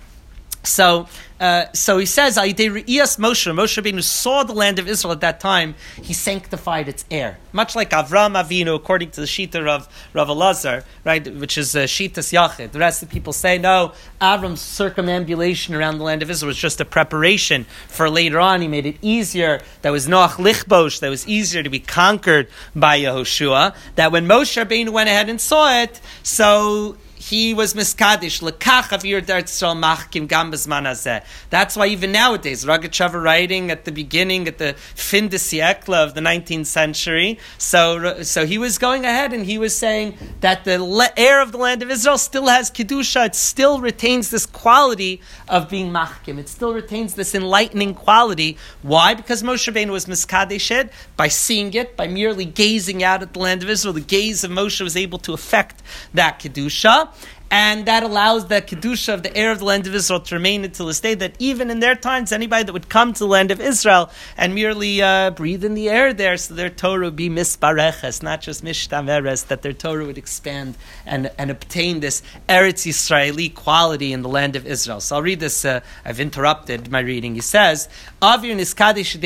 so, 0.66 1.08
uh, 1.38 1.66
so 1.72 1.98
he 1.98 2.06
says, 2.06 2.36
Moshe, 2.36 3.16
Moshe 3.18 3.82
Rabbeinu 3.82 4.02
saw 4.02 4.42
the 4.42 4.54
land 4.54 4.78
of 4.78 4.88
Israel 4.88 5.12
at 5.12 5.20
that 5.20 5.40
time, 5.40 5.74
he 6.00 6.12
sanctified 6.12 6.88
its 6.88 7.04
air. 7.10 7.38
Much 7.52 7.76
like 7.76 7.90
Avram 7.90 8.42
Avinu, 8.42 8.74
according 8.74 9.10
to 9.10 9.20
the 9.20 9.26
Shita 9.26 9.66
of 9.66 9.88
Rav 10.14 10.28
Elazar, 10.28 10.84
right, 11.04 11.26
which 11.36 11.58
is 11.58 11.76
uh, 11.76 11.80
Shitas 11.80 12.32
Yachid. 12.32 12.72
The 12.72 12.78
rest 12.78 13.02
of 13.02 13.08
the 13.08 13.12
people 13.12 13.32
say, 13.32 13.58
no, 13.58 13.92
Avram's 14.20 14.60
circumambulation 14.60 15.74
around 15.74 15.98
the 15.98 16.04
land 16.04 16.22
of 16.22 16.30
Israel 16.30 16.48
was 16.48 16.56
just 16.56 16.80
a 16.80 16.84
preparation 16.84 17.64
for 17.88 18.08
later 18.08 18.40
on. 18.40 18.62
He 18.62 18.68
made 18.68 18.86
it 18.86 18.96
easier. 19.02 19.60
That 19.82 19.90
was 19.90 20.06
Noach 20.06 20.36
Lichbosh, 20.36 21.00
that 21.00 21.10
was 21.10 21.26
easier 21.28 21.62
to 21.62 21.70
be 21.70 21.80
conquered 21.80 22.48
by 22.74 22.98
Yehoshua. 23.00 23.74
That 23.96 24.12
when 24.12 24.26
Moshe 24.26 24.62
Rabbeinu 24.62 24.90
went 24.90 25.08
ahead 25.08 25.28
and 25.28 25.40
saw 25.40 25.82
it, 25.82 26.00
so 26.22 26.96
he 27.28 27.52
was 27.54 27.74
miskadish 27.74 28.40
lekach 28.40 28.90
avir 28.96 29.20
dertzal 29.20 29.74
machkim 29.76 30.28
gam 30.28 30.52
hazeh. 30.52 31.24
That's 31.50 31.76
why 31.76 31.88
even 31.88 32.12
nowadays, 32.12 32.64
Rogatchover 32.64 33.20
writing 33.20 33.72
at 33.72 33.84
the 33.84 33.90
beginning, 33.90 34.46
at 34.46 34.58
the 34.58 34.74
fin 34.94 35.26
de 35.26 35.36
siècle 35.36 35.94
of 35.94 36.14
the 36.14 36.20
19th 36.20 36.66
century, 36.66 37.40
so 37.58 38.22
so 38.22 38.46
he 38.46 38.58
was 38.58 38.78
going 38.78 39.04
ahead 39.04 39.32
and 39.32 39.44
he 39.44 39.58
was 39.58 39.76
saying 39.76 40.16
that 40.40 40.64
the 40.64 41.12
air 41.16 41.40
of 41.42 41.50
the 41.50 41.58
land 41.58 41.82
of 41.82 41.90
Israel 41.90 42.16
still 42.16 42.46
has 42.46 42.70
kedusha. 42.70 43.26
It 43.26 43.34
still 43.34 43.80
retains 43.80 44.30
this 44.30 44.46
quality 44.46 45.20
of 45.48 45.68
being 45.68 45.90
machkim. 45.90 46.38
It 46.38 46.48
still 46.48 46.74
retains 46.74 47.14
this 47.14 47.34
enlightening 47.34 47.94
quality. 47.94 48.56
Why? 48.82 49.14
Because 49.14 49.42
Moshe 49.42 49.72
Rabbeinu 49.72 49.90
was 49.90 50.06
miskadished 50.06 50.90
by 51.16 51.26
seeing 51.26 51.74
it, 51.74 51.96
by 51.96 52.06
merely 52.06 52.44
gazing 52.44 53.02
out 53.02 53.22
at 53.22 53.32
the 53.32 53.40
land 53.40 53.64
of 53.64 53.70
Israel. 53.70 53.94
The 53.94 54.00
gaze 54.00 54.44
of 54.44 54.52
Moshe 54.52 54.80
was 54.80 54.96
able 54.96 55.18
to 55.18 55.32
affect 55.32 55.82
that 56.14 56.38
kedusha 56.38 57.14
and 57.50 57.86
that 57.86 58.02
allows 58.02 58.46
the 58.46 58.60
kedusha 58.60 59.14
of 59.14 59.22
the 59.22 59.36
air 59.36 59.52
of 59.52 59.60
the 59.60 59.64
land 59.64 59.86
of 59.86 59.94
Israel 59.94 60.20
to 60.20 60.34
remain 60.34 60.64
until 60.64 60.86
this 60.86 61.00
day. 61.00 61.14
That 61.14 61.34
even 61.38 61.70
in 61.70 61.80
their 61.80 61.94
times, 61.94 62.32
anybody 62.32 62.64
that 62.64 62.72
would 62.72 62.88
come 62.88 63.12
to 63.12 63.18
the 63.20 63.26
land 63.26 63.50
of 63.50 63.60
Israel 63.60 64.10
and 64.36 64.54
merely 64.54 65.00
uh, 65.00 65.30
breathe 65.30 65.64
in 65.64 65.74
the 65.74 65.88
air 65.88 66.12
there, 66.12 66.36
so 66.36 66.54
their 66.54 66.70
Torah 66.70 67.06
would 67.06 67.16
be 67.16 67.30
misbareches, 67.30 68.22
not 68.22 68.40
just 68.40 68.64
mishtaveres, 68.64 69.46
that 69.46 69.62
their 69.62 69.72
Torah 69.72 70.06
would 70.06 70.18
expand 70.18 70.76
and, 71.04 71.30
and 71.38 71.50
obtain 71.50 72.00
this 72.00 72.22
Eretz 72.48 72.84
Yisraeli 72.86 73.54
quality 73.54 74.12
in 74.12 74.22
the 74.22 74.28
land 74.28 74.56
of 74.56 74.66
Israel. 74.66 75.00
So 75.00 75.16
I'll 75.16 75.22
read 75.22 75.40
this. 75.40 75.64
Uh, 75.64 75.80
I've 76.04 76.18
interrupted 76.18 76.90
my 76.90 77.00
reading. 77.00 77.34
He 77.34 77.40
says, 77.40 77.88
"Avir 78.20 78.56
niskadish 78.56 79.16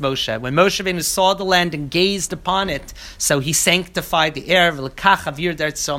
Moshe." 0.00 0.40
When 0.40 0.54
Moshe 0.54 0.82
Rabbeinu 0.82 1.04
saw 1.04 1.34
the 1.34 1.44
land 1.44 1.74
and 1.74 1.90
gazed 1.90 2.32
upon 2.32 2.70
it, 2.70 2.94
so 3.18 3.40
he 3.40 3.52
sanctified 3.52 4.32
the 4.34 4.48
air. 4.48 4.72
Avir 4.72 4.90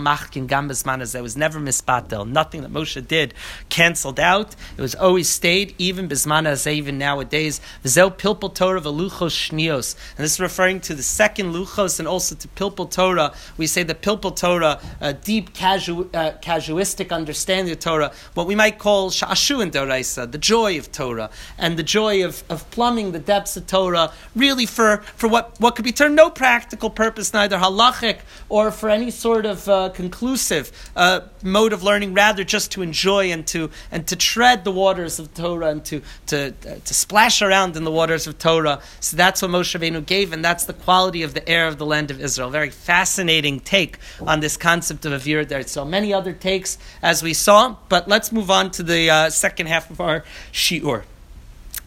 machkin 0.01 0.47
gambas 0.47 0.85
manas. 0.85 1.11
There 1.11 1.23
was 1.23 1.37
never 1.37 1.59
mispatel. 1.67 2.27
Nothing 2.27 2.61
that 2.61 2.71
Moshe 2.71 3.05
did 3.07 3.33
canceled 3.69 4.19
out. 4.19 4.55
It 4.77 4.81
was 4.81 4.95
always 4.95 5.29
stayed, 5.29 5.75
even 5.77 6.07
bismana 6.07 6.47
even 6.71 6.97
nowadays. 6.97 7.61
V'zel 7.83 8.11
pilpul 8.15 8.53
Torah 8.53 8.81
v'luchos 8.81 9.35
shnios. 9.49 9.95
And 10.17 10.23
this 10.23 10.33
is 10.33 10.39
referring 10.39 10.79
to 10.81 10.95
the 10.95 11.03
second 11.03 11.53
luchos 11.53 11.99
and 11.99 12.07
also 12.07 12.35
to 12.35 12.47
pilpul 12.49 12.89
Torah. 12.89 13.33
We 13.57 13.67
say 13.67 13.83
the 13.83 13.95
pilpul 13.95 14.35
Torah, 14.35 14.81
a 14.99 15.13
deep 15.13 15.53
casu- 15.53 16.13
uh, 16.15 16.37
casuistic 16.41 17.11
understanding 17.11 17.71
of 17.71 17.79
Torah, 17.79 18.11
what 18.33 18.47
we 18.47 18.55
might 18.55 18.79
call 18.79 19.11
shashu 19.11 19.61
and 19.61 19.71
doraisa, 19.71 20.31
the 20.31 20.37
joy 20.37 20.77
of 20.77 20.91
Torah, 20.91 21.29
and 21.57 21.77
the 21.77 21.83
joy 21.83 22.25
of, 22.25 22.43
of 22.49 22.69
plumbing 22.71 23.11
the 23.11 23.19
depths 23.19 23.57
of 23.57 23.67
Torah, 23.67 24.11
really 24.35 24.65
for, 24.65 24.97
for 25.15 25.27
what, 25.27 25.55
what 25.59 25.75
could 25.75 25.85
be 25.85 25.91
termed 25.91 26.15
no 26.15 26.29
practical 26.29 26.89
purpose, 26.89 27.33
neither 27.33 27.57
halachic 27.57 28.19
or 28.49 28.71
for 28.71 28.89
any 28.89 29.11
sort 29.11 29.45
of 29.45 29.67
uh, 29.67 29.89
conclusive. 29.89 30.71
Uh, 30.95 31.21
mode 31.57 31.73
of 31.73 31.81
learning, 31.89 32.13
rather 32.13 32.43
just 32.43 32.71
to 32.73 32.81
enjoy 32.81 33.31
and 33.31 33.43
to 33.53 33.69
and 33.91 34.01
to 34.07 34.15
tread 34.15 34.63
the 34.63 34.71
waters 34.83 35.19
of 35.21 35.25
Torah 35.33 35.69
and 35.73 35.83
to 35.85 36.01
to 36.31 36.37
uh, 36.47 36.75
to 36.87 36.93
splash 36.93 37.41
around 37.41 37.75
in 37.75 37.83
the 37.83 37.95
waters 37.99 38.27
of 38.27 38.33
Torah. 38.37 38.77
So 38.99 39.17
that's 39.17 39.41
what 39.41 39.51
Moshe 39.51 39.73
Rabbeinu 39.75 40.05
gave, 40.05 40.27
and 40.33 40.41
that's 40.47 40.65
the 40.65 40.77
quality 40.87 41.21
of 41.23 41.31
the 41.33 41.47
air 41.55 41.67
of 41.67 41.75
the 41.81 41.85
land 41.93 42.11
of 42.11 42.17
Israel. 42.27 42.49
Very 42.49 42.69
fascinating 42.69 43.55
take 43.75 43.93
on 44.31 44.39
this 44.45 44.55
concept 44.69 45.05
of 45.05 45.11
Avir 45.19 45.47
there. 45.47 45.63
So 45.63 45.83
many 45.97 46.09
other 46.13 46.33
takes 46.33 46.77
as 47.01 47.23
we 47.27 47.33
saw, 47.33 47.75
but 47.89 48.07
let's 48.07 48.31
move 48.31 48.49
on 48.51 48.71
to 48.77 48.83
the 48.83 49.09
uh, 49.09 49.29
second 49.29 49.67
half 49.67 49.89
of 49.89 49.99
our 49.99 50.23
shiur. 50.51 51.03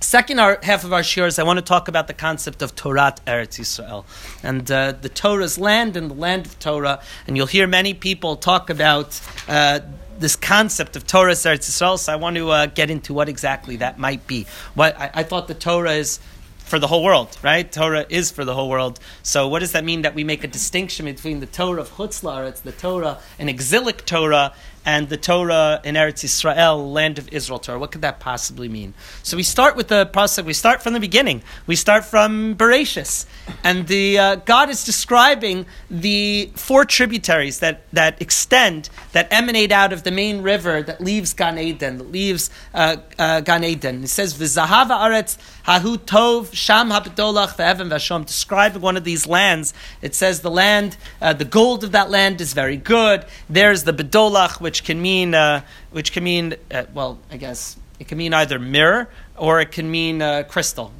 Second 0.03 0.39
half 0.39 0.85
of 0.85 0.95
our 0.95 1.03
shiurs, 1.03 1.39
I 1.39 1.43
want 1.43 1.59
to 1.59 1.65
talk 1.65 1.87
about 1.87 2.07
the 2.07 2.15
concept 2.15 2.63
of 2.63 2.75
Torah 2.75 3.15
Eretz 3.27 3.61
Yisrael 3.61 4.07
and 4.43 4.69
uh, 4.71 4.93
the 4.93 5.11
Torah's 5.11 5.59
land 5.59 5.95
and 5.95 6.11
the 6.11 6.15
land 6.15 6.47
of 6.47 6.59
Torah. 6.59 7.03
And 7.27 7.37
you'll 7.37 7.47
hear 7.47 7.67
many 7.67 7.93
people 7.93 8.37
talk 8.37 8.71
about 8.71 9.21
uh, 9.47 9.81
this 10.19 10.37
concept 10.37 10.97
of 10.97 11.07
Torah 11.07 11.33
Eretz 11.33 11.69
Yisrael. 11.69 11.99
So 11.99 12.15
I 12.15 12.17
want 12.17 12.37
to 12.37 12.49
uh, 12.49 12.67
get 12.67 12.91
into 12.91 13.13
what 13.13 13.29
exactly 13.29 13.77
that 13.77 13.99
might 13.99 14.27
be. 14.27 14.47
What 14.75 14.99
I, 14.99 15.11
I 15.13 15.23
thought 15.23 15.49
the 15.49 15.55
Torah 15.55 15.93
is 15.93 16.19
for 16.71 16.79
the 16.79 16.87
whole 16.87 17.03
world, 17.03 17.37
right? 17.43 17.71
Torah 17.71 18.07
is 18.09 18.31
for 18.31 18.45
the 18.45 18.55
whole 18.55 18.69
world. 18.71 19.01
So 19.25 19.49
what 19.49 19.59
does 19.59 19.73
that 19.73 19.85
mean 19.85 20.03
that 20.03 20.15
we 20.15 20.23
make 20.23 20.45
a 20.45 20.49
distinction 20.49 21.07
between 21.07 21.41
the 21.41 21.47
Torah 21.47 21.81
of 21.81 21.91
Chutzlar, 21.91 22.49
it's 22.49 22.61
the 22.61 22.71
Torah, 22.71 23.19
an 23.41 23.49
exilic 23.49 24.07
Torah, 24.07 24.55
and 24.85 25.09
the 25.09 25.17
Torah 25.17 25.81
in 25.85 25.95
Eretz 25.95 26.25
Israel, 26.25 26.91
land 26.91 27.19
of 27.19 27.29
Israel 27.33 27.59
Torah. 27.59 27.79
What 27.79 27.93
could 27.93 28.03
that 28.03 28.21
possibly 28.21 28.69
mean? 28.69 28.95
So 29.23 29.37
we 29.37 29.43
start 29.43 29.77
with 29.77 29.89
the 29.89 30.07
process. 30.07 30.45
We 30.45 30.53
start 30.53 30.83
from 30.83 30.93
the 30.93 31.01
beginning. 31.01 31.43
We 31.67 31.77
start 31.77 32.05
from 32.05 32.55
Bereshis, 32.57 33.27
and 33.63 33.87
the 33.87 34.19
uh, 34.19 34.35
God 34.37 34.71
is 34.71 34.85
describing 34.85 35.67
the 35.91 36.51
four 36.55 36.85
tributaries 36.85 37.61
that 37.61 37.83
that 37.93 38.21
extend, 38.21 38.89
that 39.13 39.33
emanate 39.33 39.73
out 39.73 39.93
of 39.93 40.03
the 40.03 40.11
main 40.11 40.43
river 40.43 40.83
that 40.83 41.01
leaves 41.01 41.35
Gan 41.35 41.59
Eden, 41.59 41.99
that 41.99 42.11
leaves 42.11 42.51
uh, 42.75 42.97
uh, 43.19 43.41
Gan 43.41 43.65
Eden. 43.65 44.05
It 44.05 44.09
says 44.09 44.35
V'zahava 44.35 44.97
Aretz 44.97 45.37
Hahu 45.65 45.99
Tov 45.99 46.55
Sham 46.55 46.91
Habdolach 46.91 47.57
Ve'evan 47.57 47.91
Vashom. 47.91 48.27
Describing 48.27 48.81
one 48.81 48.97
of 48.97 49.05
these 49.05 49.27
lands, 49.27 49.75
it 50.03 50.15
says 50.15 50.41
the 50.41 50.51
land, 50.51 50.97
uh, 51.21 51.33
the 51.33 51.45
gold 51.45 51.85
of 51.85 51.93
that 51.93 52.11
land 52.11 52.41
is 52.41 52.53
very 52.53 52.77
good. 52.77 53.25
There's 53.49 53.85
the 53.85 53.93
Bedolach 53.93 54.61
which 54.71 54.85
can 54.85 55.03
mean 55.03 55.35
uh, 55.35 55.63
which 55.91 56.13
can 56.13 56.23
mean 56.23 56.55
uh, 56.71 56.85
well, 56.95 57.19
I 57.29 57.39
guess 57.39 57.77
it 57.99 58.07
can 58.07 58.19
mean 58.19 58.33
either 58.33 58.61
mirror 58.61 59.09
or 59.37 59.61
it 59.61 59.73
can 59.73 59.91
mean 59.91 60.23
uh, 60.23 60.45
crystal. 60.45 60.93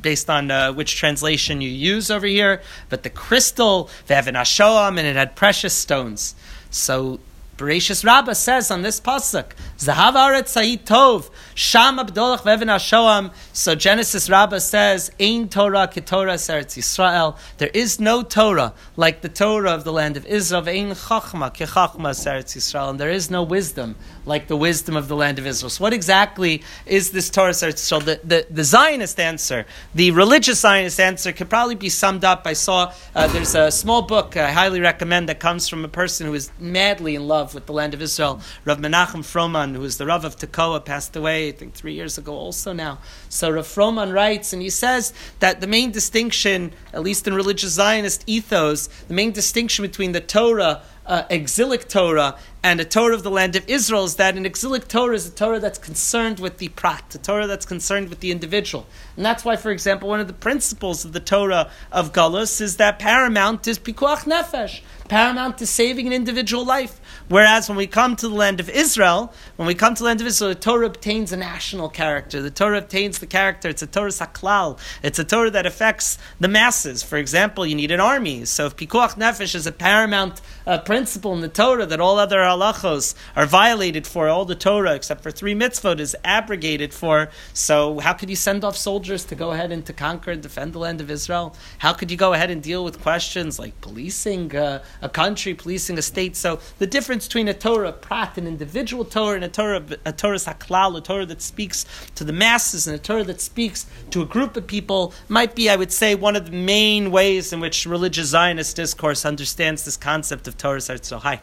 Based 0.00 0.28
on 0.28 0.50
uh, 0.50 0.72
which 0.72 0.96
translation 0.96 1.60
you 1.60 1.70
use 1.70 2.10
over 2.10 2.26
here, 2.26 2.62
but 2.88 3.04
the 3.04 3.10
crystal, 3.10 3.90
they 4.06 4.16
have 4.16 4.26
an 4.26 4.34
ashoam, 4.34 4.98
and 4.98 5.06
it 5.06 5.14
had 5.14 5.36
precious 5.36 5.72
stones. 5.72 6.34
So 6.70 7.20
Bereshis 7.62 8.04
Rabbah 8.04 8.34
says 8.34 8.72
on 8.72 8.82
this 8.82 9.00
pasuk, 9.00 9.52
Zahav 9.78 10.14
Aretz 10.14 10.82
Tov, 10.84 11.30
Sham 11.54 11.98
Abdolach 11.98 12.40
Vevin 12.40 12.66
Hashoam. 12.66 13.32
So 13.52 13.76
Genesis 13.76 14.28
Rabbah 14.28 14.58
says, 14.58 15.12
Ein 15.20 15.48
Torah 15.48 15.86
Ketorah 15.86 16.34
Eretz 16.34 16.76
Yisrael. 16.76 17.36
There 17.58 17.70
is 17.72 18.00
no 18.00 18.24
Torah 18.24 18.74
like 18.96 19.20
the 19.20 19.28
Torah 19.28 19.70
of 19.70 19.84
the 19.84 19.92
land 19.92 20.16
of 20.16 20.26
Israel. 20.26 20.68
Ein 20.68 20.90
Chachma 20.90 21.54
Kechachma 21.54 22.10
Eretz 22.10 22.56
Yisrael. 22.56 22.90
And 22.90 22.98
there 22.98 23.10
is 23.10 23.30
no 23.30 23.44
wisdom 23.44 23.94
like 24.26 24.48
the 24.48 24.56
wisdom 24.56 24.96
of 24.96 25.06
the 25.06 25.14
land 25.14 25.38
of 25.38 25.46
Israel. 25.46 25.70
So 25.70 25.84
what 25.84 25.92
exactly 25.92 26.64
is 26.84 27.12
this 27.12 27.30
Torah 27.30 27.52
Eretz 27.52 27.74
Yisrael? 27.74 28.04
The, 28.04 28.20
the, 28.24 28.46
the, 28.50 28.64
Zionist 28.64 29.20
answer, 29.20 29.66
the 29.94 30.10
religious 30.10 30.60
Zionist 30.60 30.98
answer, 30.98 31.30
could 31.30 31.48
probably 31.48 31.76
be 31.76 31.90
summed 31.90 32.24
up. 32.24 32.42
I 32.44 32.54
saw 32.54 32.92
uh, 33.14 33.28
there's 33.28 33.54
a 33.54 33.70
small 33.70 34.02
book 34.02 34.36
I 34.36 34.50
highly 34.50 34.80
recommend 34.80 35.28
that 35.28 35.38
comes 35.38 35.68
from 35.68 35.84
a 35.84 35.88
person 35.88 36.26
who 36.26 36.34
is 36.34 36.50
madly 36.58 37.14
in 37.14 37.28
love 37.28 37.51
with 37.54 37.66
the 37.66 37.72
land 37.72 37.94
of 37.94 38.02
Israel. 38.02 38.40
Rav 38.64 38.78
Menachem 38.78 39.22
Froman, 39.22 39.74
who 39.74 39.84
is 39.84 39.98
the 39.98 40.06
Rav 40.06 40.24
of 40.24 40.36
Tekoa, 40.36 40.84
passed 40.84 41.16
away 41.16 41.48
I 41.48 41.52
think 41.52 41.74
three 41.74 41.94
years 41.94 42.18
ago 42.18 42.34
also 42.34 42.72
now. 42.72 42.98
So 43.28 43.50
Rav 43.50 43.66
Froman 43.66 44.12
writes, 44.12 44.52
and 44.52 44.62
he 44.62 44.70
says 44.70 45.12
that 45.40 45.60
the 45.60 45.66
main 45.66 45.90
distinction, 45.90 46.72
at 46.92 47.02
least 47.02 47.26
in 47.26 47.34
religious 47.34 47.72
Zionist 47.72 48.24
ethos, 48.26 48.88
the 49.08 49.14
main 49.14 49.32
distinction 49.32 49.82
between 49.82 50.12
the 50.12 50.20
Torah 50.20 50.82
uh, 51.06 51.24
exilic 51.30 51.88
Torah 51.88 52.38
and 52.62 52.80
a 52.80 52.84
Torah 52.84 53.14
of 53.14 53.22
the 53.22 53.30
land 53.30 53.56
of 53.56 53.68
Israel 53.68 54.04
is 54.04 54.16
that 54.16 54.36
an 54.36 54.46
exilic 54.46 54.86
Torah 54.86 55.16
is 55.16 55.26
a 55.26 55.30
Torah 55.30 55.58
that's 55.58 55.78
concerned 55.78 56.38
with 56.38 56.58
the 56.58 56.68
prat, 56.68 57.14
a 57.14 57.18
Torah 57.18 57.46
that's 57.46 57.66
concerned 57.66 58.08
with 58.08 58.20
the 58.20 58.30
individual. 58.30 58.86
And 59.16 59.24
that's 59.24 59.44
why, 59.44 59.56
for 59.56 59.70
example, 59.70 60.08
one 60.08 60.20
of 60.20 60.28
the 60.28 60.32
principles 60.32 61.04
of 61.04 61.12
the 61.12 61.20
Torah 61.20 61.70
of 61.90 62.12
Galus 62.12 62.60
is 62.60 62.76
that 62.76 62.98
paramount 62.98 63.66
is 63.66 63.78
pikuach 63.78 64.24
nefesh, 64.24 64.82
paramount 65.08 65.60
is 65.60 65.70
saving 65.70 66.06
an 66.06 66.12
individual 66.12 66.64
life. 66.64 67.00
Whereas 67.32 67.66
when 67.66 67.78
we 67.78 67.86
come 67.86 68.14
to 68.16 68.28
the 68.28 68.34
land 68.34 68.60
of 68.60 68.68
Israel, 68.68 69.32
when 69.56 69.66
we 69.66 69.74
come 69.74 69.94
to 69.94 70.00
the 70.00 70.04
land 70.04 70.20
of 70.20 70.26
Israel, 70.26 70.50
the 70.50 70.60
Torah 70.60 70.84
obtains 70.84 71.32
a 71.32 71.36
national 71.38 71.88
character. 71.88 72.42
The 72.42 72.50
Torah 72.50 72.76
obtains 72.76 73.20
the 73.20 73.26
character. 73.26 73.70
It's 73.70 73.80
a 73.80 73.86
Torah 73.86 74.10
saklal. 74.10 74.78
It's 75.02 75.18
a 75.18 75.24
Torah 75.24 75.50
that 75.50 75.64
affects 75.64 76.18
the 76.40 76.48
masses. 76.48 77.02
For 77.02 77.16
example, 77.16 77.64
you 77.64 77.74
need 77.74 77.90
an 77.90 78.00
army. 78.00 78.44
So 78.44 78.66
if 78.66 78.76
pikuach 78.76 79.14
nefesh 79.14 79.54
is 79.54 79.66
a 79.66 79.72
paramount 79.72 80.42
uh, 80.66 80.78
principle 80.78 81.34
in 81.34 81.40
the 81.40 81.48
Torah 81.48 81.86
that 81.86 82.00
all 82.00 82.18
other 82.18 82.38
halachos 82.38 83.14
are 83.36 83.46
violated 83.46 84.06
for, 84.06 84.28
all 84.28 84.44
the 84.44 84.54
Torah 84.54 84.94
except 84.94 85.22
for 85.22 85.30
three 85.30 85.54
mitzvot 85.54 86.00
is 86.00 86.16
abrogated 86.24 86.92
for. 86.92 87.30
So 87.52 87.98
how 88.00 88.12
could 88.12 88.30
you 88.30 88.36
send 88.36 88.64
off 88.64 88.76
soldiers 88.76 89.24
to 89.26 89.34
go 89.34 89.52
ahead 89.52 89.72
and 89.72 89.84
to 89.86 89.92
conquer 89.92 90.30
and 90.30 90.42
defend 90.42 90.72
the 90.72 90.78
land 90.78 91.00
of 91.00 91.10
Israel? 91.10 91.54
How 91.78 91.92
could 91.92 92.10
you 92.10 92.16
go 92.16 92.32
ahead 92.32 92.50
and 92.50 92.62
deal 92.62 92.84
with 92.84 93.00
questions 93.00 93.58
like 93.58 93.80
policing 93.80 94.54
uh, 94.54 94.82
a 95.00 95.08
country, 95.08 95.54
policing 95.54 95.98
a 95.98 96.02
state? 96.02 96.36
So 96.36 96.60
the 96.78 96.86
difference 96.86 97.26
between 97.26 97.48
a 97.48 97.54
Torah 97.54 97.92
prat, 97.92 98.38
an 98.38 98.46
individual 98.46 99.04
Torah, 99.04 99.36
and 99.36 99.44
a 99.44 99.48
Torah, 99.48 99.82
a 100.04 100.12
Torah 100.12 100.36
saklal, 100.36 100.96
a 100.96 101.00
Torah 101.00 101.26
that 101.26 101.42
speaks 101.42 101.84
to 102.14 102.24
the 102.24 102.32
masses, 102.32 102.86
and 102.86 102.96
a 102.96 102.98
Torah 102.98 103.24
that 103.24 103.40
speaks 103.40 103.86
to 104.10 104.22
a 104.22 104.26
group 104.26 104.56
of 104.56 104.66
people 104.66 105.12
might 105.28 105.54
be, 105.54 105.68
I 105.68 105.76
would 105.76 105.92
say, 105.92 106.14
one 106.14 106.36
of 106.36 106.46
the 106.46 106.56
main 106.56 107.10
ways 107.10 107.52
in 107.52 107.60
which 107.60 107.86
religious 107.86 108.28
Zionist 108.28 108.76
discourse 108.76 109.24
understands 109.24 109.84
this 109.84 109.96
concept 109.96 110.48
of 110.48 110.51
Torah. 110.56 110.80
So, 110.80 111.18
hi. 111.18 111.40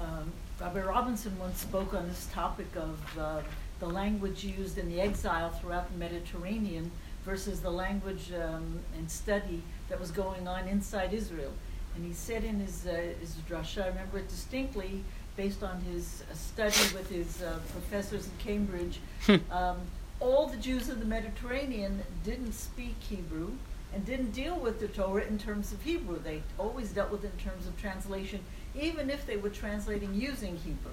Um, 0.00 0.32
Rabbi 0.60 0.82
Robinson 0.82 1.38
once 1.38 1.60
spoke 1.60 1.94
on 1.94 2.08
this 2.08 2.28
topic 2.32 2.68
of 2.76 3.18
uh, 3.18 3.40
the 3.80 3.86
language 3.86 4.44
used 4.44 4.78
in 4.78 4.88
the 4.88 5.00
exile 5.00 5.50
throughout 5.50 5.90
the 5.92 5.98
Mediterranean 5.98 6.90
versus 7.24 7.60
the 7.60 7.70
language 7.70 8.32
um, 8.32 8.80
and 8.96 9.10
study 9.10 9.62
that 9.88 9.98
was 9.98 10.10
going 10.10 10.46
on 10.46 10.68
inside 10.68 11.12
Israel. 11.12 11.52
And 11.96 12.04
he 12.04 12.12
said 12.12 12.44
in 12.44 12.60
his, 12.60 12.86
uh, 12.86 13.14
his 13.20 13.36
drasha, 13.48 13.84
I 13.84 13.88
remember 13.88 14.18
it 14.18 14.28
distinctly, 14.28 15.04
based 15.36 15.62
on 15.62 15.80
his 15.80 16.22
uh, 16.30 16.34
study 16.34 16.94
with 16.94 17.10
his 17.10 17.42
uh, 17.42 17.58
professors 17.72 18.26
in 18.26 18.32
Cambridge, 18.38 19.00
hmm. 19.26 19.36
um, 19.50 19.78
all 20.20 20.46
the 20.46 20.56
Jews 20.56 20.88
of 20.88 21.00
the 21.00 21.06
Mediterranean 21.06 22.02
didn't 22.24 22.52
speak 22.52 22.94
Hebrew 23.00 23.52
and 23.94 24.04
didn't 24.04 24.32
deal 24.32 24.56
with 24.56 24.80
the 24.80 24.88
Torah 24.88 25.22
in 25.22 25.38
terms 25.38 25.72
of 25.72 25.82
Hebrew. 25.82 26.20
They 26.20 26.42
always 26.58 26.90
dealt 26.90 27.10
with 27.10 27.24
it 27.24 27.32
in 27.38 27.50
terms 27.50 27.66
of 27.66 27.80
translation, 27.80 28.40
even 28.78 29.08
if 29.08 29.24
they 29.24 29.36
were 29.36 29.50
translating 29.50 30.12
using 30.14 30.56
Hebrew. 30.56 30.90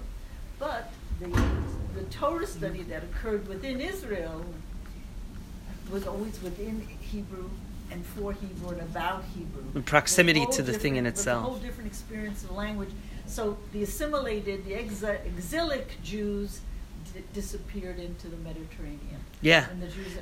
But 0.58 0.92
the, 1.18 1.28
the 1.94 2.04
Torah 2.10 2.46
study 2.46 2.82
that 2.84 3.02
occurred 3.02 3.48
within 3.48 3.80
Israel 3.80 4.44
was 5.90 6.06
always 6.06 6.40
within 6.42 6.86
Hebrew 7.00 7.50
and 7.90 8.06
for 8.06 8.32
Hebrew 8.32 8.70
and 8.70 8.80
about 8.80 9.24
Hebrew. 9.34 9.64
In 9.74 9.82
proximity 9.82 10.46
to 10.52 10.62
the 10.62 10.72
thing 10.72 10.96
in 10.96 11.04
itself. 11.04 11.44
a 11.44 11.50
whole 11.50 11.58
different 11.58 11.88
experience 11.88 12.44
of 12.44 12.52
language. 12.52 12.90
So 13.26 13.58
the 13.72 13.82
assimilated, 13.82 14.64
the 14.64 14.74
exilic 14.74 16.02
Jews 16.02 16.60
disappeared 17.32 17.98
into 17.98 18.28
the 18.28 18.36
Mediterranean. 18.36 19.20
Yeah, 19.40 19.66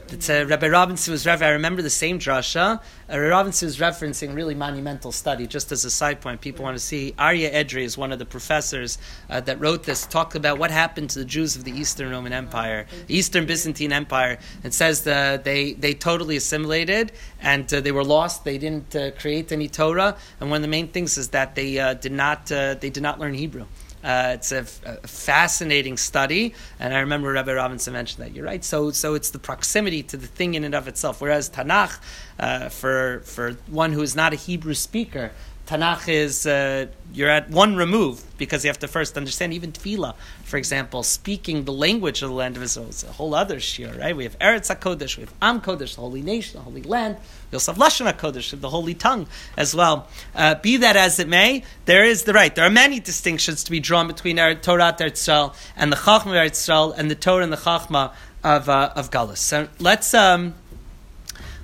it's 0.08 0.30
uh, 0.30 0.46
Rabbi 0.48 0.68
Robinson 0.68 1.12
was 1.12 1.26
Rabbi. 1.26 1.44
I 1.44 1.50
remember 1.50 1.82
the 1.82 1.90
same 1.90 2.18
drasha. 2.18 2.80
Uh, 2.80 3.18
Rabbi 3.18 3.28
Robinson 3.28 3.66
was 3.66 3.78
referencing 3.78 4.34
really 4.34 4.54
monumental 4.54 5.12
study. 5.12 5.46
Just 5.46 5.72
as 5.72 5.84
a 5.84 5.90
side 5.90 6.22
point, 6.22 6.40
people 6.40 6.64
want 6.64 6.76
to 6.76 6.82
see. 6.82 7.12
Arye 7.18 7.52
Edrei 7.52 7.82
is 7.82 7.98
one 7.98 8.12
of 8.12 8.18
the 8.18 8.24
professors 8.24 8.96
uh, 9.28 9.40
that 9.42 9.60
wrote 9.60 9.82
this. 9.82 10.06
Talked 10.06 10.36
about 10.36 10.58
what 10.58 10.70
happened 10.70 11.10
to 11.10 11.18
the 11.18 11.26
Jews 11.26 11.54
of 11.54 11.64
the 11.64 11.72
Eastern 11.72 12.10
Roman 12.10 12.32
Empire, 12.32 12.86
the 13.08 13.14
Eastern 13.14 13.44
Byzantine 13.44 13.92
Empire. 13.92 14.38
and 14.64 14.72
says 14.72 15.04
that 15.04 15.44
they 15.44 15.74
they 15.74 15.92
totally 15.92 16.36
assimilated 16.36 17.12
and 17.42 17.72
uh, 17.74 17.80
they 17.82 17.92
were 17.92 18.04
lost. 18.04 18.44
They 18.44 18.56
didn't 18.56 18.96
uh, 18.96 19.10
create 19.12 19.52
any 19.52 19.68
Torah, 19.68 20.16
and 20.40 20.50
one 20.50 20.56
of 20.56 20.62
the 20.62 20.68
main 20.68 20.88
things 20.88 21.18
is 21.18 21.28
that 21.28 21.54
they 21.54 21.78
uh, 21.78 21.92
did 21.92 22.12
not 22.12 22.46
they 22.46 22.90
did 22.90 23.02
not 23.02 23.20
learn 23.20 23.34
Hebrew. 23.34 23.66
Uh, 24.02 24.32
it's 24.34 24.50
a, 24.52 24.64
fascinating 24.64 25.96
study, 25.96 26.54
and 26.78 26.94
I 26.94 27.00
remember 27.00 27.32
Rabbi 27.32 27.52
Robinson 27.52 27.92
mentioned 27.92 28.24
that. 28.24 28.34
You're 28.34 28.46
right. 28.46 28.64
So, 28.64 28.90
so 28.90 29.14
it's 29.14 29.30
the 29.30 29.38
proximity 29.38 30.02
to 30.04 30.16
the 30.16 30.26
thing 30.26 30.54
in 30.54 30.64
and 30.64 30.74
of 30.74 30.88
itself. 30.88 31.20
Whereas 31.20 31.50
Tanakh, 31.50 31.98
uh, 32.38 32.68
for 32.70 33.20
for 33.24 33.52
one 33.66 33.92
who 33.92 34.02
is 34.02 34.16
not 34.16 34.32
a 34.32 34.36
Hebrew 34.36 34.74
speaker, 34.74 35.32
Tanakh 35.70 36.08
is 36.08 36.48
uh, 36.48 36.86
you're 37.14 37.30
at 37.30 37.48
one 37.48 37.76
remove 37.76 38.24
because 38.38 38.64
you 38.64 38.68
have 38.68 38.80
to 38.80 38.88
first 38.88 39.16
understand 39.16 39.54
even 39.54 39.70
tefillah, 39.70 40.16
for 40.42 40.56
example, 40.56 41.04
speaking 41.04 41.64
the 41.64 41.72
language 41.72 42.22
of 42.22 42.28
the 42.28 42.34
land 42.34 42.56
of 42.56 42.62
Israel 42.64 42.88
is 42.88 43.04
a 43.04 43.12
whole 43.12 43.36
other 43.36 43.60
shir, 43.60 43.96
right? 44.00 44.16
We 44.16 44.24
have 44.24 44.36
Eretz 44.40 44.74
Hakodesh, 44.74 45.16
we 45.16 45.22
have 45.22 45.34
Am 45.40 45.60
Kodesh, 45.60 45.94
the 45.94 46.00
holy 46.00 46.22
nation, 46.22 46.58
the 46.58 46.64
holy 46.64 46.82
land. 46.82 47.18
We 47.52 47.54
also 47.56 47.72
have 47.72 47.80
Lashon 47.80 48.12
Hakodesh, 48.12 48.60
the 48.60 48.68
holy 48.68 48.94
tongue 48.94 49.28
as 49.56 49.72
well. 49.72 50.08
Uh, 50.34 50.56
be 50.56 50.76
that 50.78 50.96
as 50.96 51.20
it 51.20 51.28
may, 51.28 51.62
there 51.84 52.02
is 52.02 52.24
the 52.24 52.32
right. 52.32 52.52
There 52.52 52.66
are 52.66 52.70
many 52.70 52.98
distinctions 52.98 53.62
to 53.62 53.70
be 53.70 53.78
drawn 53.78 54.08
between 54.08 54.38
Eretz 54.38 54.62
Torah 54.62 54.96
Eretz 54.98 55.12
Israel 55.12 55.54
and 55.76 55.92
the 55.92 55.96
Chachma 55.96 56.32
Eretz 56.32 56.62
Israel 56.62 56.90
and 56.94 57.08
the 57.08 57.14
Torah 57.14 57.44
and 57.44 57.52
the 57.52 57.56
Chachma 57.56 58.12
of 58.42 58.68
uh, 58.68 58.92
of 58.96 59.12
Galus. 59.12 59.38
So 59.38 59.68
let's 59.78 60.14
um, 60.14 60.54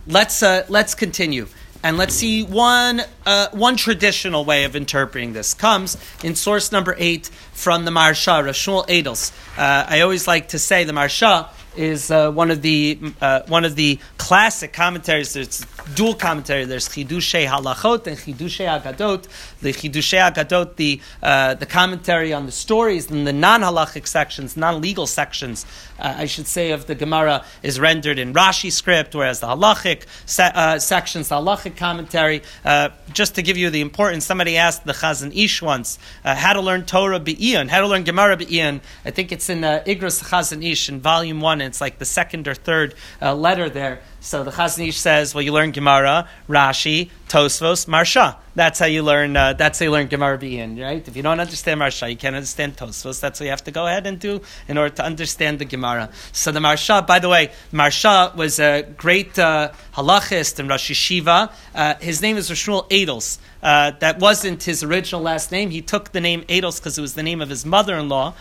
let's 0.06 0.44
uh, 0.44 0.64
let's 0.68 0.94
continue. 0.94 1.48
And 1.86 1.98
let's 1.98 2.16
see 2.16 2.42
one 2.42 3.00
uh, 3.24 3.46
one 3.52 3.76
traditional 3.76 4.44
way 4.44 4.64
of 4.64 4.74
interpreting 4.74 5.34
this 5.34 5.54
comes 5.54 5.96
in 6.24 6.34
source 6.34 6.72
number 6.72 6.96
eight 6.98 7.30
from 7.52 7.84
the 7.84 7.92
Marsha, 7.92 8.42
Rashul 8.42 8.84
Edels. 8.88 9.30
Uh, 9.56 9.86
I 9.88 10.00
always 10.00 10.26
like 10.26 10.48
to 10.48 10.58
say 10.58 10.82
the 10.82 10.92
Maharsha 10.92 11.48
is 11.76 12.10
uh, 12.10 12.30
one 12.30 12.50
of 12.50 12.62
the 12.62 12.98
uh, 13.20 13.42
one 13.48 13.64
of 13.64 13.76
the 13.76 13.98
classic 14.18 14.72
commentaries. 14.72 15.34
There's 15.34 15.64
dual 15.94 16.14
commentary. 16.14 16.64
There's 16.64 16.88
Chidushay 16.88 17.46
Halachot 17.46 18.06
and 18.06 18.16
Chidushay 18.16 18.80
Agadot. 18.80 19.26
The 19.60 19.72
Chidushay 19.72 20.32
Agadot, 20.32 20.76
the 20.76 21.00
uh, 21.22 21.54
the 21.54 21.66
commentary 21.66 22.32
on 22.32 22.46
the 22.46 22.52
stories 22.52 23.10
and 23.10 23.26
the 23.26 23.32
non 23.32 23.60
halachic 23.60 24.06
sections, 24.06 24.56
non 24.56 24.80
legal 24.80 25.06
sections, 25.06 25.66
uh, 25.98 26.14
I 26.16 26.26
should 26.26 26.46
say, 26.46 26.72
of 26.72 26.86
the 26.86 26.94
Gemara 26.94 27.44
is 27.62 27.78
rendered 27.78 28.18
in 28.18 28.32
Rashi 28.32 28.72
script, 28.72 29.14
whereas 29.14 29.40
the 29.40 29.48
halachic 29.48 30.06
se- 30.24 30.52
uh, 30.54 30.78
sections, 30.78 31.28
the 31.28 31.36
halachic 31.36 31.76
commentary. 31.76 32.42
Uh, 32.64 32.90
just 33.12 33.34
to 33.36 33.42
give 33.42 33.56
you 33.56 33.70
the 33.70 33.80
importance, 33.80 34.24
somebody 34.24 34.56
asked 34.56 34.84
the 34.84 34.92
Chazon 34.92 35.34
Ish 35.34 35.62
once 35.62 35.98
how 36.24 36.52
to 36.52 36.60
learn 36.60 36.84
Torah 36.84 37.20
be'iyan, 37.20 37.68
how 37.68 37.80
to 37.80 37.86
learn 37.86 38.04
Gemara 38.04 38.36
be'iyan. 38.36 38.80
I 39.04 39.10
think 39.10 39.32
it's 39.32 39.48
in 39.48 39.64
uh, 39.64 39.82
Igros 39.86 40.22
Chazon 40.24 40.64
Ish 40.64 40.88
in 40.88 41.00
volume 41.00 41.40
one 41.40 41.60
it's 41.66 41.80
like 41.80 41.98
the 41.98 42.04
second 42.04 42.48
or 42.48 42.54
third 42.54 42.94
uh, 43.20 43.34
letter 43.34 43.68
there. 43.68 44.00
So 44.20 44.42
the 44.42 44.50
Chazon 44.50 44.88
Ish 44.88 44.98
says, 44.98 45.34
well, 45.34 45.42
you 45.42 45.52
learn 45.52 45.70
Gemara, 45.70 46.28
Rashi, 46.48 47.10
Tosfos, 47.28 47.86
Marsha. 47.86 48.36
That's 48.54 48.78
how 48.78 48.86
you 48.86 49.02
learn. 49.02 49.36
Uh, 49.36 49.52
that's 49.52 49.78
how 49.78 49.84
you 49.84 49.90
learn 49.90 50.06
Gemara 50.06 50.38
being 50.38 50.78
right. 50.78 51.06
If 51.06 51.14
you 51.14 51.22
don't 51.22 51.38
understand 51.38 51.80
Marsha, 51.80 52.08
you 52.10 52.16
can't 52.16 52.34
understand 52.34 52.76
Tosfos. 52.76 53.20
That's 53.20 53.38
what 53.38 53.44
you 53.44 53.50
have 53.50 53.64
to 53.64 53.70
go 53.70 53.86
ahead 53.86 54.06
and 54.06 54.18
do 54.18 54.40
in 54.66 54.78
order 54.78 54.94
to 54.96 55.04
understand 55.04 55.58
the 55.58 55.64
Gemara. 55.64 56.10
So 56.32 56.52
the 56.52 56.60
Maharsha, 56.60 57.06
by 57.06 57.18
the 57.18 57.28
way, 57.28 57.52
Marsha 57.72 58.34
was 58.34 58.58
a 58.58 58.82
great 58.96 59.38
uh, 59.38 59.72
halachist 59.94 60.58
in 60.58 60.68
Rosh 60.68 60.90
Yeshiva. 60.90 61.52
Uh, 61.74 61.94
his 62.00 62.22
name 62.22 62.36
is 62.36 62.48
Rashmuel 62.48 62.86
Edels. 62.90 63.38
Uh, 63.62 63.90
that 63.98 64.18
wasn't 64.20 64.62
his 64.62 64.82
original 64.82 65.20
last 65.20 65.52
name. 65.52 65.70
He 65.70 65.82
took 65.82 66.12
the 66.12 66.20
name 66.20 66.42
Edels 66.48 66.78
because 66.78 66.96
it 66.96 67.02
was 67.02 67.14
the 67.14 67.22
name 67.22 67.42
of 67.42 67.50
his 67.50 67.66
mother-in-law. 67.66 68.34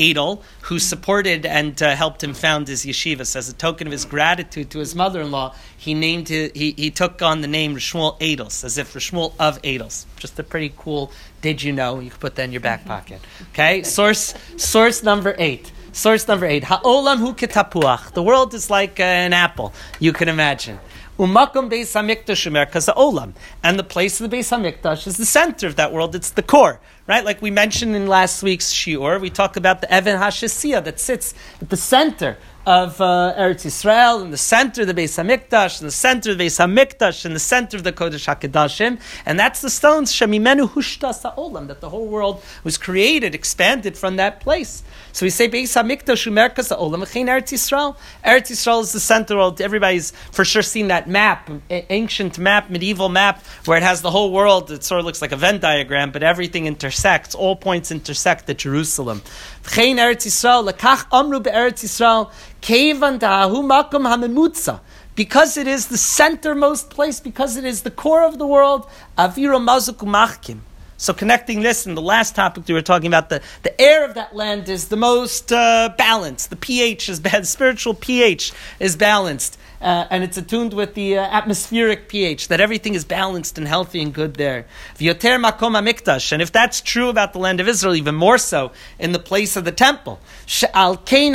Adel, 0.00 0.42
who 0.62 0.78
supported 0.78 1.44
and 1.44 1.80
uh, 1.82 1.94
helped 1.94 2.24
him 2.24 2.34
found 2.34 2.68
his 2.68 2.84
yeshivas. 2.84 3.36
As 3.36 3.48
a 3.48 3.52
token 3.52 3.86
of 3.86 3.92
his 3.92 4.04
gratitude 4.04 4.70
to 4.70 4.78
his 4.78 4.94
mother-in-law, 4.94 5.54
he 5.76 5.94
named 5.94 6.28
his, 6.28 6.50
he, 6.54 6.72
he 6.76 6.90
took 6.90 7.20
on 7.22 7.40
the 7.42 7.48
name 7.48 7.74
Rishmuel 7.74 8.18
Edels, 8.20 8.64
as 8.64 8.78
if 8.78 8.94
Rishmuel 8.94 9.34
of 9.38 9.60
Edels. 9.62 10.06
Just 10.16 10.38
a 10.38 10.42
pretty 10.42 10.72
cool. 10.76 11.12
Did 11.42 11.62
you 11.62 11.72
know? 11.72 12.00
You 12.00 12.10
can 12.10 12.18
put 12.18 12.34
that 12.36 12.44
in 12.44 12.52
your 12.52 12.60
back 12.60 12.84
pocket. 12.84 13.20
Okay. 13.52 13.82
Source 13.82 14.34
source 14.56 15.02
number 15.02 15.34
eight. 15.38 15.72
Source 15.92 16.28
number 16.28 16.46
eight. 16.46 16.64
Ha'olam 16.64 17.18
hu 17.18 17.34
ketapuach. 17.34 18.12
The 18.12 18.22
world 18.22 18.54
is 18.54 18.70
like 18.70 19.00
uh, 19.00 19.02
an 19.02 19.32
apple. 19.32 19.72
You 19.98 20.12
can 20.12 20.28
imagine. 20.28 20.78
Umakum 21.20 21.68
Beis 21.68 21.92
Hamikdash 21.92 22.50
Umerkaz 22.50 22.88
Olam. 22.94 23.34
And 23.62 23.78
the 23.78 23.84
place 23.84 24.22
of 24.22 24.30
the 24.30 24.38
Beis 24.38 24.56
Hamikdash 24.56 25.06
is 25.06 25.18
the 25.18 25.26
center 25.26 25.66
of 25.66 25.76
that 25.76 25.92
world. 25.92 26.14
It's 26.14 26.30
the 26.30 26.42
core, 26.42 26.80
right? 27.06 27.22
Like 27.22 27.42
we 27.42 27.50
mentioned 27.50 27.94
in 27.94 28.06
last 28.06 28.42
week's 28.42 28.72
shiur, 28.72 29.20
we 29.20 29.28
talk 29.28 29.54
about 29.56 29.82
the 29.82 29.92
Evan 29.92 30.18
Hashesiyah 30.18 30.82
that 30.84 30.98
sits 30.98 31.34
at 31.60 31.68
the 31.68 31.76
center 31.76 32.38
of 32.66 33.00
uh, 33.00 33.34
Eretz 33.36 33.66
Yisrael, 33.66 34.22
in 34.22 34.30
the 34.30 34.38
center 34.38 34.82
of 34.82 34.86
the 34.86 34.94
Beis 34.94 35.22
Hamikdash, 35.22 35.80
in 35.80 35.86
the 35.86 35.92
center 35.92 36.30
of 36.30 36.38
the 36.38 36.44
Beis 36.44 36.58
Hamikdash, 36.58 37.26
in 37.26 37.34
the 37.34 37.40
center 37.40 37.76
of 37.76 37.84
the 37.84 37.92
Kodesh 37.92 38.26
Hakadashim, 38.26 39.00
and 39.26 39.38
that's 39.38 39.60
the 39.60 39.70
stones 39.70 40.12
Shemimenu 40.12 40.68
Hushta 40.70 41.14
Sa'olam 41.14 41.68
that 41.68 41.80
the 41.80 41.88
whole 41.88 42.06
world 42.06 42.42
was 42.62 42.76
created, 42.76 43.34
expanded 43.34 43.96
from 43.96 44.16
that 44.16 44.40
place. 44.40 44.82
So 45.12 45.26
we 45.26 45.30
say 45.30 45.48
Beis 45.48 45.74
Hamikdash 45.74 46.30
Umerkas 46.30 46.66
Sa'olam 46.66 47.02
Echein 47.02 47.26
Eretz 47.26 47.52
Yisrael. 47.52 47.96
Eretz 48.24 48.50
Yisrael 48.50 48.82
is 48.82 48.92
the 48.92 49.00
center 49.00 49.36
world. 49.36 49.60
Everybody's 49.60 50.12
for 50.32 50.44
sure 50.44 50.62
seen 50.62 50.88
that 50.88 51.08
map, 51.08 51.50
ancient 51.70 52.38
map, 52.38 52.70
medieval 52.70 53.08
map, 53.08 53.44
where 53.64 53.76
it 53.76 53.82
has 53.82 54.02
the 54.02 54.10
whole 54.10 54.32
world. 54.32 54.70
It 54.70 54.84
sort 54.84 55.00
of 55.00 55.04
looks 55.04 55.20
like 55.20 55.32
a 55.32 55.36
Venn 55.36 55.58
diagram, 55.58 56.10
but 56.10 56.22
everything 56.22 56.66
intersects. 56.66 57.34
All 57.34 57.56
points 57.56 57.90
intersect 57.90 58.48
at 58.48 58.58
Jerusalem. 58.58 59.22
Echein 59.64 59.96
Eretz 59.96 60.26
Yisrael 60.26 60.70
Lekach 60.70 61.06
Amru 61.12 61.40
Be'Eretz 61.40 61.84
Yisrael 61.84 62.30
Kevan 62.60 63.18
Dahu 63.18 63.64
Makom 63.64 64.06
Hamemutza 64.06 64.80
because 65.16 65.56
it 65.56 65.66
is 65.66 65.88
the 65.88 65.96
centermost 65.96 66.88
place, 66.88 67.20
because 67.20 67.56
it 67.56 67.64
is 67.64 67.82
the 67.82 67.90
core 67.90 68.22
of 68.22 68.38
the 68.38 68.46
world, 68.46 68.88
Avira 69.18 69.60
Mazukumachkim. 69.60 70.60
So 71.00 71.14
connecting 71.14 71.62
this 71.62 71.86
and 71.86 71.96
the 71.96 72.02
last 72.02 72.34
topic 72.34 72.68
we 72.68 72.74
were 72.74 72.82
talking 72.82 73.06
about, 73.06 73.30
the, 73.30 73.40
the 73.62 73.80
air 73.80 74.04
of 74.04 74.12
that 74.16 74.36
land 74.36 74.68
is 74.68 74.88
the 74.88 74.98
most 74.98 75.50
uh, 75.50 75.94
balanced. 75.96 76.50
The 76.50 76.56
pH 76.56 77.08
is 77.08 77.20
bad, 77.20 77.44
the 77.44 77.46
spiritual 77.56 77.94
pH 77.94 78.52
is 78.78 78.96
balanced 78.96 79.56
uh, 79.80 80.06
and 80.10 80.22
it's 80.22 80.36
attuned 80.36 80.74
with 80.74 80.92
the 80.94 81.16
uh, 81.16 81.22
atmospheric 81.22 82.08
pH, 82.08 82.48
that 82.48 82.60
everything 82.60 82.94
is 82.94 83.06
balanced 83.06 83.56
and 83.56 83.66
healthy 83.66 84.02
and 84.02 84.12
good 84.12 84.34
there. 84.34 84.66
V'yoter 84.98 85.42
makom 85.42 86.32
and 86.32 86.42
if 86.42 86.52
that's 86.52 86.82
true 86.82 87.08
about 87.08 87.32
the 87.32 87.38
land 87.38 87.60
of 87.60 87.68
Israel, 87.68 87.94
even 87.94 88.14
more 88.14 88.36
so 88.36 88.70
in 88.98 89.12
the 89.12 89.18
place 89.18 89.56
of 89.56 89.64
the 89.64 89.72
temple. 89.72 90.20
So 90.46 90.66
I 90.74 90.96
quoted 90.96 91.32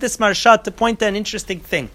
this 0.00 0.16
marshat 0.16 0.64
to 0.64 0.72
point 0.72 1.02
out 1.02 1.08
an 1.08 1.16
interesting 1.16 1.60
thing 1.60 1.90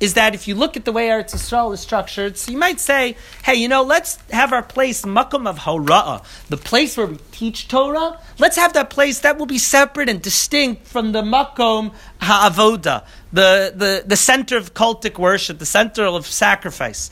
is 0.00 0.14
that 0.14 0.34
if 0.34 0.48
you 0.48 0.54
look 0.54 0.76
at 0.76 0.84
the 0.84 0.92
way 0.92 1.08
Eretz 1.08 1.34
Yisrael 1.34 1.72
is 1.72 1.80
structured, 1.80 2.36
so 2.36 2.50
you 2.50 2.58
might 2.58 2.80
say, 2.80 3.16
hey, 3.44 3.54
you 3.54 3.68
know, 3.68 3.82
let's 3.82 4.18
have 4.30 4.52
our 4.52 4.62
place 4.62 5.02
makom 5.02 5.46
of 5.46 5.60
Hora'ah, 5.60 6.24
the 6.48 6.56
place 6.56 6.96
where 6.96 7.06
we 7.06 7.18
teach 7.30 7.68
Torah. 7.68 8.18
Let's 8.38 8.56
have 8.56 8.72
that 8.72 8.90
place 8.90 9.20
that 9.20 9.38
will 9.38 9.46
be 9.46 9.58
separate 9.58 10.08
and 10.08 10.20
distinct 10.20 10.86
from 10.86 11.12
the 11.12 11.22
makom 11.22 11.94
ha'avoda, 12.20 13.04
the, 13.32 13.72
the, 13.74 14.04
the 14.06 14.16
center 14.16 14.56
of 14.56 14.74
cultic 14.74 15.18
worship, 15.18 15.58
the 15.58 15.66
center 15.66 16.04
of 16.04 16.26
sacrifice. 16.26 17.10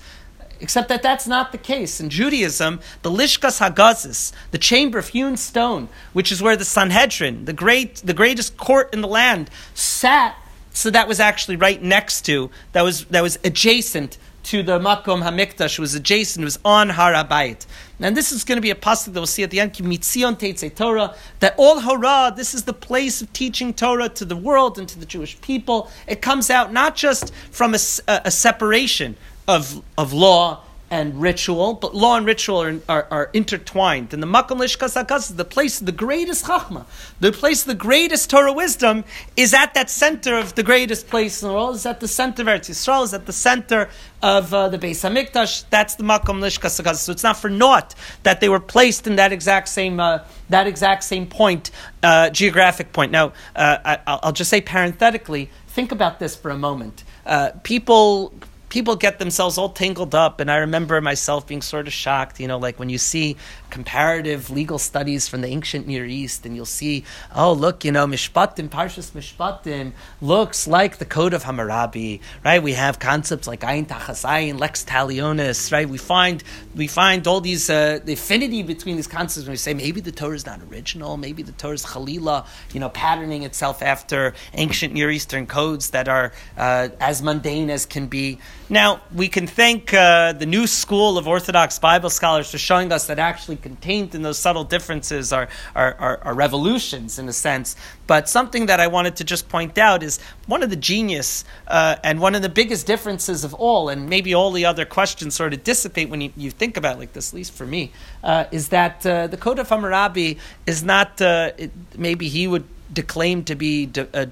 Except 0.61 0.89
that 0.91 1.03
that's 1.03 1.27
not 1.27 1.51
the 1.51 1.59
case. 1.59 2.01
In 2.01 2.09
Judaism, 2.09 2.79
the 3.03 3.11
Lishkas 3.11 3.59
Hagazis, 3.59 4.33
the 4.53 4.59
chamber 4.59 4.99
of 4.99 5.09
hewn 5.09 5.37
stone, 5.37 5.89
which 6.13 6.31
is 6.31 6.41
where 6.41 6.57
the 6.57 6.65
Sanhedrin, 6.65 7.47
the 7.47 7.53
great, 7.53 7.97
the 7.97 8.15
greatest 8.15 8.57
court 8.57 8.95
in 8.95 9.01
the 9.01 9.09
land, 9.09 9.51
sat 9.75 10.37
so 10.73 10.91
that 10.91 11.09
was 11.09 11.21
actually 11.21 11.57
right 11.57 11.83
next 11.83 12.23
to, 12.27 12.51
that 12.73 12.83
was, 12.83 13.05
that 13.07 13.23
was 13.23 13.39
adjacent 13.45 14.19
to 14.45 14.63
the 14.63 14.79
Makom 14.79 15.23
Hamikdash, 15.23 15.75
It 15.75 15.79
was 15.79 15.95
adjacent, 15.95 16.43
it 16.43 16.45
was 16.45 16.59
on 16.65 16.91
Har 16.91 17.13
HaBayit. 17.13 17.67
And 18.01 18.17
this 18.17 18.33
is 18.33 18.43
going 18.43 18.57
to 18.57 18.63
be 18.63 18.71
a 18.71 18.75
pasuk 18.75 19.13
that 19.13 19.21
we'll 19.21 19.27
see 19.27 19.45
at 19.45 19.51
the 19.51 19.61
end, 19.61 19.75
Mitzion 19.75 20.37
Teitze 20.37 20.75
Torah, 20.75 21.15
that 21.39 21.55
all 21.57 21.81
Hora, 21.81 22.33
this 22.35 22.53
is 22.55 22.65
the 22.65 22.73
place 22.73 23.23
of 23.23 23.33
teaching 23.33 23.73
Torah 23.73 24.09
to 24.09 24.25
the 24.25 24.35
world 24.35 24.79
and 24.79 24.89
to 24.89 24.99
the 24.99 25.07
Jewish 25.07 25.41
people. 25.41 25.91
It 26.09 26.21
comes 26.21 26.51
out 26.51 26.73
not 26.73 26.97
just 26.97 27.33
from 27.53 27.75
a, 27.75 27.79
a, 28.09 28.23
a 28.25 28.31
separation 28.31 29.17
of, 29.47 29.83
of 29.97 30.13
law 30.13 30.65
and 30.93 31.19
ritual, 31.23 31.73
but 31.73 31.95
law 31.95 32.19
and 32.19 32.27
ritual 32.27 32.61
are, 32.63 32.79
are, 32.87 33.09
are 33.11 33.31
intertwined. 33.33 34.13
And 34.13 34.23
the 34.23 34.27
Makam 34.27 34.59
Lishkas 34.59 35.37
the 35.37 35.45
place 35.45 35.81
of 35.81 35.87
the 35.87 35.93
greatest 35.93 36.45
Chachma, 36.45 36.85
the 37.19 37.33
place 37.33 37.63
of 37.63 37.69
the 37.69 37.75
greatest 37.75 38.29
Torah 38.29 38.53
wisdom, 38.53 39.05
is 39.35 39.55
at 39.55 39.73
that 39.73 39.89
center 39.89 40.37
of 40.37 40.55
the 40.55 40.63
greatest 40.63 41.09
place 41.09 41.43
in 41.43 41.49
the 41.49 41.55
world, 41.55 41.77
is 41.77 41.87
at 41.87 42.01
the 42.01 42.09
center 42.09 42.43
of 42.43 42.49
Eretz 42.49 42.69
Yisrael, 42.69 43.05
is 43.05 43.15
at 43.15 43.25
the 43.25 43.33
center 43.33 43.89
of 44.23 44.53
uh, 44.53 44.69
the 44.69 44.79
Beis 44.79 45.01
Hamikdash. 45.01 45.65
That's 45.71 45.95
the 45.95 46.05
Makam 46.05 46.41
Lishkas 46.41 46.97
So 46.99 47.11
it's 47.11 47.23
not 47.23 47.39
for 47.39 47.49
naught 47.49 47.95
that 48.23 48.43
they 48.43 48.51
were 48.51 48.61
placed 48.61 49.07
in 49.07 49.17
that 49.17 49.33
exact 49.33 49.71
same, 49.71 49.99
uh, 49.99 50.19
that 50.51 50.67
exact 50.67 51.05
same 51.05 51.27
point, 51.27 51.71
uh, 52.03 52.29
geographic 52.29 52.93
point. 52.93 53.13
Now, 53.13 53.33
uh, 53.57 53.97
I, 54.07 54.27
will 54.27 54.33
just 54.33 54.51
say 54.51 54.61
parenthetically, 54.61 55.49
think 55.69 55.91
about 55.91 56.19
this 56.19 56.37
for 56.37 56.51
a 56.51 56.59
moment. 56.59 57.05
Uh, 57.25 57.53
people 57.63 58.35
people 58.73 58.97
get 58.97 59.19
themselves 59.19 59.59
all 59.59 59.69
tangled 59.69 60.15
up. 60.15 60.41
And 60.41 60.51
I 60.51 60.57
remember 60.57 60.99
myself 61.03 61.47
being 61.47 61.61
sort 61.61 61.87
of 61.87 61.93
shocked, 61.93 62.41
you 62.41 62.49
know, 62.49 62.57
like 62.57 62.79
when 62.79 62.89
you 62.89 62.97
see 62.97 63.37
comparative 63.69 64.49
legal 64.49 64.79
studies 64.79 65.29
from 65.29 65.43
the 65.43 65.49
ancient 65.49 65.87
Near 65.87 66.07
East, 66.07 66.47
and 66.47 66.57
you'll 66.57 66.65
see, 66.65 67.05
oh, 67.37 67.53
look, 67.53 67.85
you 67.85 67.93
know, 67.93 68.07
Mishpatim, 68.07 68.71
Parshas 68.71 69.11
Mishpatim 69.11 69.93
looks 70.23 70.67
like 70.67 70.97
the 70.97 71.05
Code 71.05 71.35
of 71.35 71.43
Hammurabi, 71.43 72.23
right? 72.47 72.63
We 72.63 72.73
have 72.73 72.99
concepts 72.99 73.47
like 73.47 73.61
Ayin 73.61 73.87
Tachasayin, 73.87 74.59
Lex 74.59 74.85
Talionis, 74.85 75.71
right? 75.71 75.87
We 75.87 75.99
find 75.99 76.43
we 76.75 76.87
find 76.87 77.27
all 77.27 77.43
these 77.43 77.69
uh, 77.69 78.01
the 78.03 78.15
affinity 78.15 78.63
between 78.63 78.97
these 78.97 79.07
concepts. 79.07 79.47
and 79.47 79.53
we 79.53 79.57
say 79.57 79.75
maybe 79.75 80.01
the 80.01 80.13
Torah 80.13 80.35
is 80.35 80.47
not 80.47 80.61
original, 80.71 81.19
maybe 81.19 81.43
the 81.43 81.53
Torah 81.53 81.75
is 81.75 81.85
Chalila, 81.85 82.47
you 82.73 82.81
know, 82.81 82.89
patterning 82.89 83.43
itself 83.43 83.83
after 83.83 84.33
ancient 84.55 84.95
Near 84.95 85.11
Eastern 85.11 85.47
codes 85.47 85.91
that 85.91 86.09
are 86.09 86.33
uh, 86.57 86.89
as 87.01 87.23
mundane 87.23 87.69
as 87.69 87.85
can 87.85 88.07
be. 88.07 88.39
Now, 88.73 89.03
we 89.15 89.29
can 89.29 89.47
thank 89.47 89.93
uh, 89.93 90.33
the 90.33 90.47
new 90.47 90.67
school 90.67 91.19
of 91.19 91.29
Orthodox 91.29 91.79
Bible 91.79 92.09
scholars 92.09 92.51
for 92.51 92.57
showing 92.57 92.91
us 92.91 93.07
that 93.09 93.19
actually 93.19 93.57
contained 93.57 94.15
in 94.15 94.23
those 94.23 94.39
subtle 94.39 94.65
differences 94.65 95.31
are, 95.31 95.49
are, 95.77 95.95
are, 95.99 96.19
are 96.25 96.33
revolutions 96.33 97.19
in 97.19 97.29
a 97.29 97.35
sense. 97.35 97.77
But 98.07 98.31
something 98.31 98.65
that 98.67 98.81
I 98.81 98.87
wanted 98.87 99.17
to 99.17 99.25
just 99.25 99.51
point 99.51 99.77
out 99.77 100.03
is 100.03 100.19
one 100.47 100.63
of 100.63 100.71
the 100.71 100.77
genius 100.77 101.45
uh, 101.69 101.97
and 102.03 102.19
one 102.19 102.35
of 102.35 102.41
the 102.41 102.49
biggest 102.49 102.87
differences 102.87 103.45
of 103.45 103.53
all, 103.53 103.91
and 103.91 104.09
maybe 104.09 104.33
all 104.33 104.51
the 104.51 104.65
other 104.65 104.87
questions 104.87 105.35
sort 105.35 105.53
of 105.53 105.63
dissipate 105.65 106.09
when 106.09 106.23
you, 106.23 106.33
you 106.35 106.51
think 106.51 106.79
about 106.79 106.99
like 106.99 107.13
this, 107.13 107.35
at 107.35 107.37
least 107.37 107.53
for 107.53 107.67
me, 107.67 107.93
uh, 108.25 108.47
is 108.53 108.71
that 108.71 109.05
uh, 109.05 109.27
the 109.27 109.37
Code 109.37 109.59
of 109.59 109.69
Hammurabi 109.69 110.39
is 110.67 110.83
not, 110.83 111.21
uh, 111.21 111.51
it, 111.59 111.73
maybe 111.99 112.27
he 112.31 112.49
would 112.49 112.65
declaim 112.91 113.45
to 113.45 113.55
be 113.55 113.91
uh, 114.15 114.25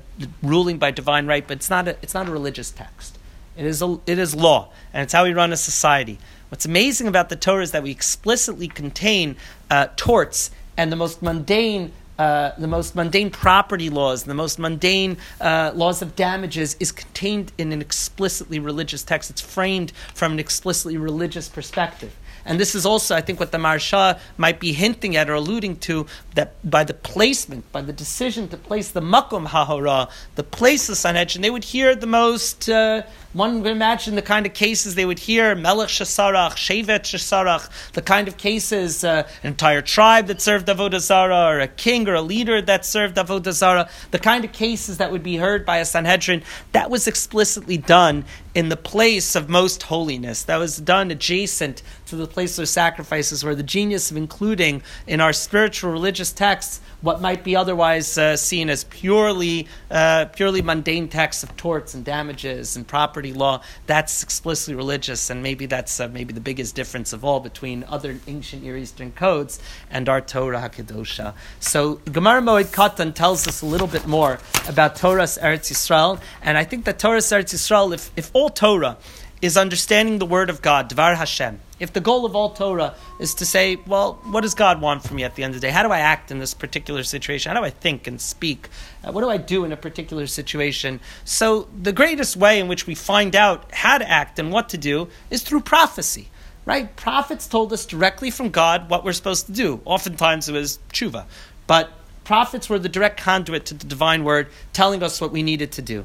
ruling 0.43 0.79
by 0.79 0.91
divine 0.91 1.27
right, 1.27 1.47
but 1.47 1.59
it's 1.59 1.69
not 1.69 1.87
a, 1.87 1.91
it's 2.01 2.15
not 2.15 2.27
a 2.27 2.33
religious 2.33 2.71
text. 2.71 3.19
It 3.61 3.67
is, 3.67 3.83
a, 3.83 4.01
it 4.07 4.19
is 4.19 4.35
law, 4.35 4.71
and 4.95 5.03
it's 5.03 5.13
how 5.13 5.25
we 5.25 5.35
run 5.35 5.53
a 5.53 5.57
society. 5.57 6.19
What's 6.49 6.65
amazing 6.65 7.09
about 7.09 7.29
the 7.29 7.37
Torah 7.37 7.63
is 7.63 7.73
that 7.73 7.83
we 7.83 7.91
explicitly 7.91 8.69
contain 8.69 9.37
uh, 9.71 9.89
torts 9.97 10.51
and 10.79 10.91
the 10.91 10.97
most 10.97 11.21
mundane 11.21 11.93
uh, 12.19 12.53
the 12.59 12.67
most 12.67 12.95
mundane 12.95 13.31
property 13.31 13.89
laws, 13.89 14.25
the 14.25 14.35
most 14.35 14.59
mundane 14.59 15.17
uh, 15.41 15.73
laws 15.75 16.03
of 16.03 16.15
damages 16.17 16.77
is 16.79 16.93
contained 16.93 17.51
in 17.57 17.73
an 17.73 17.81
explicitly 17.81 18.59
religious 18.59 19.03
text. 19.03 19.31
It's 19.31 19.41
framed 19.41 19.93
from 20.13 20.33
an 20.33 20.39
explicitly 20.39 20.99
religious 20.99 21.49
perspective. 21.49 22.15
And 22.45 22.61
this 22.61 22.75
is 22.75 22.85
also, 22.85 23.17
I 23.17 23.23
think, 23.23 23.41
what 23.41 23.53
the 23.53 23.59
Marsha 23.59 24.19
might 24.37 24.61
be 24.61 24.73
hinting 24.73 25.17
at 25.17 25.31
or 25.31 25.35
alluding 25.35 25.77
to 25.77 26.07
that 26.35 26.53
by 26.69 26.85
the 26.85 26.93
placement, 26.93 27.71
by 27.73 27.81
the 27.81 27.93
decision 27.93 28.49
to 28.49 28.59
place 28.59 28.91
the 28.91 29.01
Makom 29.01 29.47
Hahora, 29.47 30.09
the 30.35 30.43
place 30.43 30.91
of 30.91 30.99
Sanhedrin, 30.99 31.41
they 31.41 31.51
would 31.51 31.65
hear 31.65 31.95
the 31.95 32.07
most. 32.07 32.69
Uh, 32.69 33.03
one 33.33 33.63
would 33.63 33.71
imagine 33.71 34.17
the 34.17 34.23
kind 34.23 34.45
of 34.45 34.55
cases 34.55 34.97
they 34.97 35.05
would 35.05 35.21
hear, 35.21 35.55
Melech 35.55 35.89
Shasarach, 35.89 36.57
Shevet 36.57 37.03
Shasarach, 37.03 37.93
the 37.93 38.03
kind 38.03 38.27
of 38.27 38.37
cases, 38.37 39.05
uh, 39.05 39.23
an 39.45 39.51
entire 39.51 39.83
tribe 39.83 40.27
that 40.27 40.41
served 40.41 40.67
Avodah 40.67 40.99
Zarah, 40.99 41.47
or 41.55 41.61
a 41.61 41.69
king 41.69 42.09
or 42.09 42.15
a 42.15 42.23
leader 42.23 42.61
that 42.61 42.85
served 42.85 43.17
Avodah 43.17 43.53
Zarah, 43.53 43.89
the 44.11 44.19
kind 44.19 44.45
of 44.45 44.53
cases 44.53 44.99
that 44.99 45.13
would 45.13 45.23
be 45.23 45.37
heard 45.37 45.65
by 45.65 45.79
a 45.79 45.85
Sanhedrin, 45.85 46.43
that 46.73 46.91
was 46.91 47.07
explicitly 47.07 47.77
done 47.77 48.25
in 48.53 48.69
the 48.69 48.77
place 48.77 49.37
of 49.37 49.49
most 49.49 49.85
holiness. 49.85 50.43
That 50.43 50.57
was 50.57 50.79
done 50.79 51.13
adjacent 51.13 51.83
to 52.07 52.17
the 52.17 52.27
place 52.27 52.59
of 52.59 52.69
sacrifices, 52.69 53.45
where 53.45 53.55
the 53.55 53.63
genius 53.63 54.11
of 54.11 54.17
including 54.17 54.83
in 55.07 55.21
our 55.21 55.33
spiritual 55.33 55.93
religious 55.93 56.33
texts 56.33 56.81
what 57.01 57.21
might 57.21 57.45
be 57.45 57.57
otherwise 57.57 58.19
uh, 58.19 58.37
seen 58.37 58.69
as 58.69 58.85
purely, 58.85 59.67
uh, 59.91 60.27
purely 60.27 60.61
mundane 60.61 61.09
texts 61.09 61.43
of 61.43 61.57
torts 61.57 61.95
and 61.95 62.05
damages 62.05 62.77
and 62.77 62.87
property 62.87 63.20
law. 63.23 63.61
That's 63.87 64.23
explicitly 64.23 64.75
religious, 64.75 65.31
and 65.31 65.43
maybe 65.43 65.67
that's 65.67 66.01
uh, 66.01 66.09
maybe 66.09 66.33
the 66.33 66.41
biggest 66.41 66.75
difference 66.75 67.13
of 67.13 67.25
all 67.25 67.41
between 67.41 67.85
other 67.85 68.19
ancient 68.27 68.63
Near 68.63 68.77
Eastern 68.77 69.13
codes 69.13 69.61
and 69.91 70.09
our 70.09 70.21
Torah 70.21 70.61
Hakadosha. 70.61 71.35
So 71.61 71.97
Gemara 72.11 72.41
Moed 72.41 72.73
Katan 72.73 73.15
tells 73.15 73.47
us 73.47 73.63
a 73.63 73.67
little 73.67 73.87
bit 73.87 74.07
more 74.07 74.39
about 74.67 74.97
Torah's 74.97 75.39
Eretz 75.41 75.71
Yisrael, 75.71 76.21
and 76.43 76.57
I 76.57 76.65
think 76.65 76.85
that 76.87 76.99
Torah's 76.99 77.27
Eretz 77.27 77.55
Yisrael, 77.55 77.93
if, 77.95 78.11
if 78.17 78.31
all 78.33 78.49
Torah 78.49 78.97
is 79.43 79.57
understanding 79.57 80.19
the 80.19 80.27
word 80.27 80.51
of 80.51 80.63
God, 80.63 80.91
Dvar 80.91 81.17
Hashem. 81.17 81.61
If 81.81 81.95
the 81.95 82.01
goal 82.01 82.27
of 82.27 82.37
all 82.37 82.51
Torah 82.51 82.95
is 83.19 83.35
to 83.37 83.47
say, 83.47 83.77
well, 83.87 84.21
what 84.25 84.43
does 84.43 84.55
God 84.55 84.83
want 84.83 85.03
from 85.03 85.17
me 85.17 85.25
at 85.25 85.35
the 85.35 85.43
end 85.43 85.55
of 85.55 85.61
the 85.61 85.67
day? 85.67 85.73
How 85.73 85.83
do 85.83 85.91
I 85.91 86.01
act 86.01 86.31
in 86.31 86.39
this 86.39 86.53
particular 86.53 87.03
situation? 87.03 87.51
How 87.51 87.59
do 87.59 87.65
I 87.65 87.71
think 87.71 88.07
and 88.07 88.21
speak? 88.21 88.69
Uh, 89.03 89.13
what 89.13 89.23
do 89.23 89.31
I 89.31 89.39
do 89.39 89.65
in 89.65 89.73
a 89.73 89.77
particular 89.77 90.27
situation? 90.27 91.01
So, 91.25 91.69
the 91.83 91.93
greatest 91.93 92.37
way 92.37 92.61
in 92.61 92.69
which 92.69 92.87
we 92.87 92.95
find 92.95 93.35
out 93.35 93.73
how 93.73 93.97
to 93.97 94.09
act 94.09 94.39
and 94.39 94.53
what 94.53 94.69
to 94.69 94.79
do 94.79 95.09
is 95.31 95.43
through 95.43 95.63
prophecy. 95.63 96.29
Right? 96.67 96.95
Prophets 96.95 97.49
told 97.49 97.73
us 97.73 97.87
directly 97.87 98.31
from 98.31 98.51
God 98.51 98.91
what 98.91 99.03
we're 99.03 99.15
supposed 99.15 99.47
to 99.47 99.53
do. 99.53 99.81
Oftentimes 99.87 100.49
it 100.49 100.53
was 100.53 100.79
tshuva. 100.93 101.25
But 101.67 101.91
prophets 102.25 102.69
were 102.69 102.79
the 102.79 102.89
direct 102.89 103.19
conduit 103.19 103.65
to 103.67 103.75
the 103.75 103.87
divine 103.87 104.23
word, 104.23 104.49
telling 104.75 105.03
us 105.03 105.21
what 105.21 105.33
we 105.33 105.43
needed 105.43 105.73
to 105.73 105.83
do. 105.83 106.05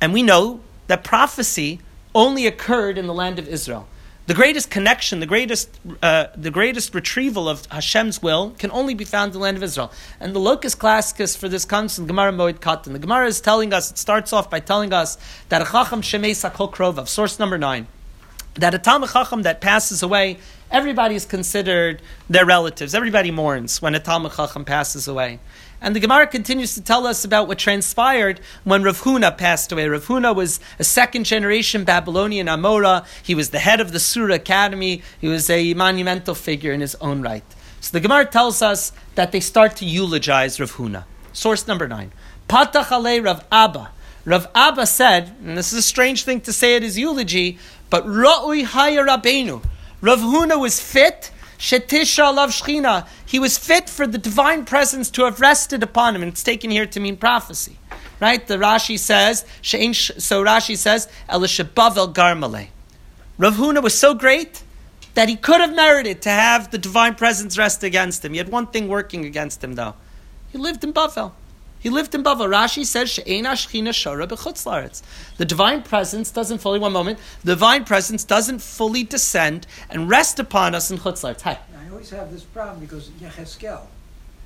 And 0.00 0.12
we 0.12 0.22
know 0.22 0.60
that 0.86 1.02
prophecy 1.02 1.80
only 2.14 2.46
occurred 2.46 2.96
in 2.96 3.06
the 3.06 3.14
land 3.14 3.38
of 3.38 3.48
Israel. 3.48 3.88
The 4.26 4.34
greatest 4.34 4.70
connection, 4.70 5.18
the 5.18 5.26
greatest, 5.26 5.68
uh, 6.00 6.26
the 6.36 6.52
greatest 6.52 6.94
retrieval 6.94 7.48
of 7.48 7.66
Hashem's 7.66 8.22
will 8.22 8.50
can 8.56 8.70
only 8.70 8.94
be 8.94 9.04
found 9.04 9.30
in 9.30 9.32
the 9.32 9.38
land 9.40 9.56
of 9.56 9.64
Israel. 9.64 9.90
And 10.20 10.32
the 10.32 10.38
locus 10.38 10.76
classicus 10.76 11.34
for 11.34 11.48
this 11.48 11.64
comes 11.64 11.96
from 11.96 12.06
Gemara 12.06 12.30
Moed 12.30 12.60
Katan. 12.60 12.92
The 12.92 13.00
Gemara 13.00 13.26
is 13.26 13.40
telling 13.40 13.72
us, 13.72 13.90
it 13.90 13.98
starts 13.98 14.32
off 14.32 14.48
by 14.48 14.60
telling 14.60 14.92
us 14.92 15.18
that 15.48 15.66
Chacham 15.66 16.02
Shemei 16.02 16.30
Sakol 16.30 16.72
Krovav, 16.72 17.08
source 17.08 17.40
number 17.40 17.58
nine, 17.58 17.88
that 18.54 18.74
a 18.74 18.78
Talmud 18.78 19.10
Chacham 19.10 19.42
that 19.42 19.60
passes 19.60 20.04
away, 20.04 20.38
everybody 20.70 21.16
is 21.16 21.24
considered 21.24 22.00
their 22.30 22.46
relatives. 22.46 22.94
Everybody 22.94 23.32
mourns 23.32 23.82
when 23.82 23.96
a 23.96 24.00
Talmud 24.00 24.34
Chacham 24.36 24.64
passes 24.64 25.08
away. 25.08 25.40
And 25.84 25.96
the 25.96 26.00
Gemara 26.00 26.28
continues 26.28 26.74
to 26.76 26.80
tell 26.80 27.08
us 27.08 27.24
about 27.24 27.48
what 27.48 27.58
transpired 27.58 28.38
when 28.62 28.84
Rav 28.84 29.02
Huna 29.02 29.36
passed 29.36 29.72
away. 29.72 29.88
Rav 29.88 30.06
Huna 30.06 30.32
was 30.32 30.60
a 30.78 30.84
second 30.84 31.24
generation 31.24 31.82
Babylonian 31.82 32.46
Amora. 32.46 33.04
He 33.20 33.34
was 33.34 33.50
the 33.50 33.58
head 33.58 33.80
of 33.80 33.90
the 33.90 33.98
Sura 33.98 34.34
Academy. 34.34 35.02
He 35.20 35.26
was 35.26 35.50
a 35.50 35.74
monumental 35.74 36.36
figure 36.36 36.72
in 36.72 36.80
his 36.80 36.94
own 37.00 37.20
right. 37.20 37.42
So 37.80 37.90
the 37.90 38.00
Gemara 38.00 38.26
tells 38.26 38.62
us 38.62 38.92
that 39.16 39.32
they 39.32 39.40
start 39.40 39.74
to 39.78 39.84
eulogize 39.84 40.60
Rav 40.60 40.70
Huna. 40.74 41.02
Source 41.32 41.66
number 41.66 41.88
nine. 41.88 42.12
Patach 42.48 42.92
ale 42.92 43.20
Rav 43.20 43.44
Abba. 43.50 43.90
Rav 44.24 44.46
Abba 44.54 44.86
said, 44.86 45.34
and 45.44 45.58
this 45.58 45.72
is 45.72 45.80
a 45.80 45.82
strange 45.82 46.22
thing 46.22 46.40
to 46.42 46.52
say 46.52 46.76
at 46.76 46.82
his 46.82 46.96
eulogy, 46.96 47.58
but 47.90 48.06
Ra'ui 48.06 48.64
Haya 48.64 49.04
Rabbeinu. 49.04 49.64
Rav 50.00 50.20
Huna 50.20 50.60
was 50.60 50.78
fit 50.78 51.31
Shetisha 51.62 52.24
alav 52.24 52.48
shchina. 52.48 53.06
He 53.24 53.38
was 53.38 53.56
fit 53.56 53.88
for 53.88 54.04
the 54.04 54.18
divine 54.18 54.64
presence 54.64 55.08
to 55.10 55.24
have 55.26 55.40
rested 55.40 55.84
upon 55.84 56.16
him, 56.16 56.22
and 56.22 56.32
it's 56.32 56.42
taken 56.42 56.72
here 56.72 56.86
to 56.86 56.98
mean 56.98 57.16
prophecy. 57.16 57.78
Right? 58.18 58.44
The 58.44 58.56
Rashi 58.56 58.98
says, 58.98 59.46
so 59.62 60.44
Rashi 60.44 60.76
says, 60.76 61.08
Elishabavel 61.28 62.14
garmale. 62.14 62.66
Rav 63.38 63.54
Huna 63.54 63.80
was 63.80 63.96
so 63.96 64.12
great 64.12 64.64
that 65.14 65.28
he 65.28 65.36
could 65.36 65.60
have 65.60 65.72
merited 65.72 66.20
to 66.22 66.30
have 66.30 66.72
the 66.72 66.78
divine 66.78 67.14
presence 67.14 67.56
rest 67.56 67.84
against 67.84 68.24
him. 68.24 68.32
He 68.32 68.38
had 68.38 68.48
one 68.48 68.66
thing 68.66 68.88
working 68.88 69.24
against 69.24 69.62
him, 69.62 69.76
though. 69.76 69.94
He 70.50 70.58
lived 70.58 70.82
in 70.82 70.92
Bavel. 70.92 71.30
He 71.82 71.90
lived 71.90 72.14
in 72.14 72.22
Bavel. 72.22 72.48
Rashi 72.48 72.86
says, 72.86 73.10
She'ena 73.10 73.50
shchina 73.50 73.88
shara 73.88 74.28
b'chutz 74.28 75.02
The 75.36 75.44
divine 75.44 75.82
presence 75.82 76.30
doesn't 76.30 76.58
fully, 76.58 76.78
one 76.78 76.92
moment, 76.92 77.18
the 77.42 77.52
divine 77.52 77.84
presence 77.84 78.22
doesn't 78.22 78.60
fully 78.60 79.02
descend 79.02 79.66
and 79.90 80.08
rest 80.08 80.38
upon 80.38 80.76
us 80.76 80.90
in 80.92 80.98
chutz 80.98 81.42
Hi. 81.42 81.58
I 81.76 81.90
always 81.90 82.10
have 82.10 82.30
this 82.30 82.44
problem 82.44 82.78
because 82.78 83.08
Yecheskel 83.10 83.80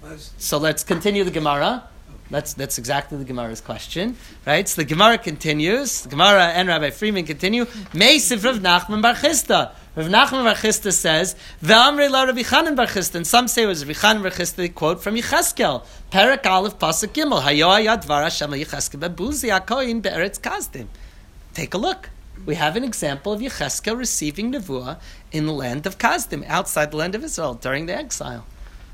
was... 0.02 0.32
So 0.38 0.56
let's 0.56 0.82
continue 0.82 1.24
the 1.24 1.30
Gemara. 1.30 1.84
That's, 2.30 2.54
that's 2.54 2.78
exactly 2.78 3.18
the 3.18 3.24
Gemara's 3.24 3.60
question, 3.60 4.16
right? 4.46 4.66
So 4.66 4.80
the 4.80 4.86
Gemara 4.86 5.18
continues. 5.18 6.02
The 6.02 6.08
Gemara 6.08 6.46
and 6.46 6.66
Rabbi 6.68 6.90
Freeman 6.90 7.24
continue. 7.24 7.66
Meisiv 7.92 8.44
Rav 8.44 8.58
Nachman 8.58 9.02
Bar. 9.02 9.72
Rav 9.96 10.08
Nachman 10.08 10.44
Bar 10.44 10.56
Chisda 10.56 10.92
says, 10.92 11.34
"Ve'amrei 11.64 12.10
la 12.10 12.24
Rabbi 12.24 12.42
Chanan 12.42 12.76
Bar 12.76 12.86
Chisda." 12.86 13.14
And 13.14 13.26
some 13.26 13.48
say 13.48 13.62
it 13.62 13.66
was 13.66 13.82
Rabbi 13.82 13.98
Chanan 13.98 14.20
Bar 14.20 14.30
Chisda. 14.30 14.74
quote 14.74 15.02
from 15.02 15.14
Yecheskel, 15.14 15.86
Perak 16.10 16.44
Aleph 16.44 16.78
Pasuk 16.78 17.14
Gimel, 17.14 17.40
Hayo 17.40 17.68
Ayad 17.68 18.04
Dvar 18.04 18.22
Hashem 18.22 18.50
Yecheskel 18.50 19.00
Bebuzi 19.00 19.48
Akoyin 19.58 20.02
Be'eretz 20.02 20.38
Kazdim. 20.38 20.88
Take 21.54 21.72
a 21.72 21.78
look. 21.78 22.10
We 22.44 22.56
have 22.56 22.76
an 22.76 22.84
example 22.84 23.32
of 23.32 23.40
Yecheskel 23.40 23.96
receiving 23.96 24.52
nevuah 24.52 24.98
in 25.32 25.46
the 25.46 25.54
land 25.54 25.86
of 25.86 25.96
Kazdim, 25.96 26.46
outside 26.46 26.90
the 26.90 26.98
land 26.98 27.14
of 27.14 27.24
Israel, 27.24 27.54
during 27.54 27.86
the 27.86 27.96
exile. 27.96 28.44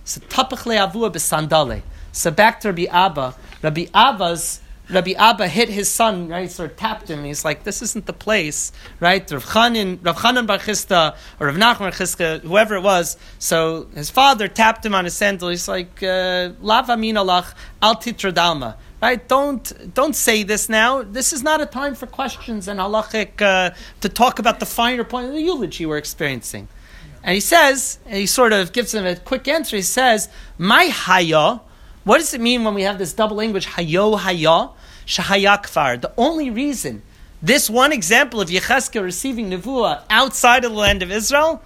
So 0.04 0.20
Tapach 0.20 0.62
Le'avua 0.66 1.12
B'Sandale. 1.12 1.82
So 2.12 2.30
back 2.30 2.60
to 2.60 2.68
Rabbi 2.68 2.84
Abba. 2.84 3.34
Rabbi 3.60 3.86
Abba's 3.92 4.60
Rabbi 4.92 5.12
Abba 5.12 5.48
hit 5.48 5.70
his 5.70 5.90
son, 5.90 6.28
right? 6.28 6.50
Sort 6.50 6.72
of 6.72 6.76
tapped 6.76 7.08
him. 7.08 7.24
He's 7.24 7.44
like, 7.44 7.64
"This 7.64 7.80
isn't 7.80 8.06
the 8.06 8.12
place, 8.12 8.72
right?" 9.00 9.28
Rav 9.30 9.44
Chanan, 9.44 10.04
Rav 10.04 10.16
Chanan 10.18 10.46
Bar 10.46 10.58
Chisda, 10.58 11.16
or 11.40 11.46
Rav 11.46 11.56
Nachman 11.56 11.78
Bar 11.78 11.90
Chisda, 11.92 12.40
whoever 12.42 12.74
it 12.74 12.82
was. 12.82 13.16
So 13.38 13.88
his 13.94 14.10
father 14.10 14.48
tapped 14.48 14.84
him 14.84 14.94
on 14.94 15.04
his 15.04 15.14
sandal. 15.14 15.48
He's 15.48 15.66
like, 15.66 16.02
uh, 16.02 16.50
"Lava 16.60 16.94
minalach 16.96 17.54
al 17.80 17.96
titradalma." 17.96 18.76
Right? 19.00 19.26
Don't 19.26 19.94
don't 19.94 20.14
say 20.14 20.42
this 20.42 20.68
now. 20.68 21.02
This 21.02 21.32
is 21.32 21.42
not 21.42 21.60
a 21.60 21.66
time 21.66 21.94
for 21.94 22.06
questions 22.06 22.68
and 22.68 22.78
halachic 22.78 23.40
uh, 23.40 23.70
to 24.00 24.08
talk 24.08 24.38
about 24.38 24.60
the 24.60 24.66
finer 24.66 25.04
point 25.04 25.26
of 25.28 25.32
the 25.32 25.42
eulogy 25.42 25.86
we're 25.86 25.96
experiencing. 25.96 26.68
And 27.24 27.34
he 27.34 27.40
says, 27.40 27.98
and 28.06 28.16
he 28.16 28.26
sort 28.26 28.52
of 28.52 28.72
gives 28.72 28.92
him 28.94 29.06
a 29.06 29.16
quick 29.16 29.48
answer. 29.48 29.76
He 29.76 29.82
says, 29.82 30.28
"My 30.58 30.86
haya." 30.86 31.60
What 32.04 32.18
does 32.18 32.34
it 32.34 32.40
mean 32.40 32.64
when 32.64 32.74
we 32.74 32.82
have 32.82 32.98
this 32.98 33.12
double 33.12 33.36
language, 33.36 33.66
hayo 33.66 34.18
haya, 34.18 34.70
shahaya 35.06 35.62
kfar? 35.62 36.00
The 36.00 36.12
only 36.16 36.50
reason 36.50 37.02
this 37.40 37.70
one 37.70 37.92
example 37.92 38.40
of 38.40 38.48
Yecheskel 38.48 39.02
receiving 39.02 39.50
nevuah 39.50 40.02
outside 40.10 40.64
of 40.64 40.72
the 40.72 40.78
land 40.78 41.02
of 41.02 41.12
Israel 41.12 41.62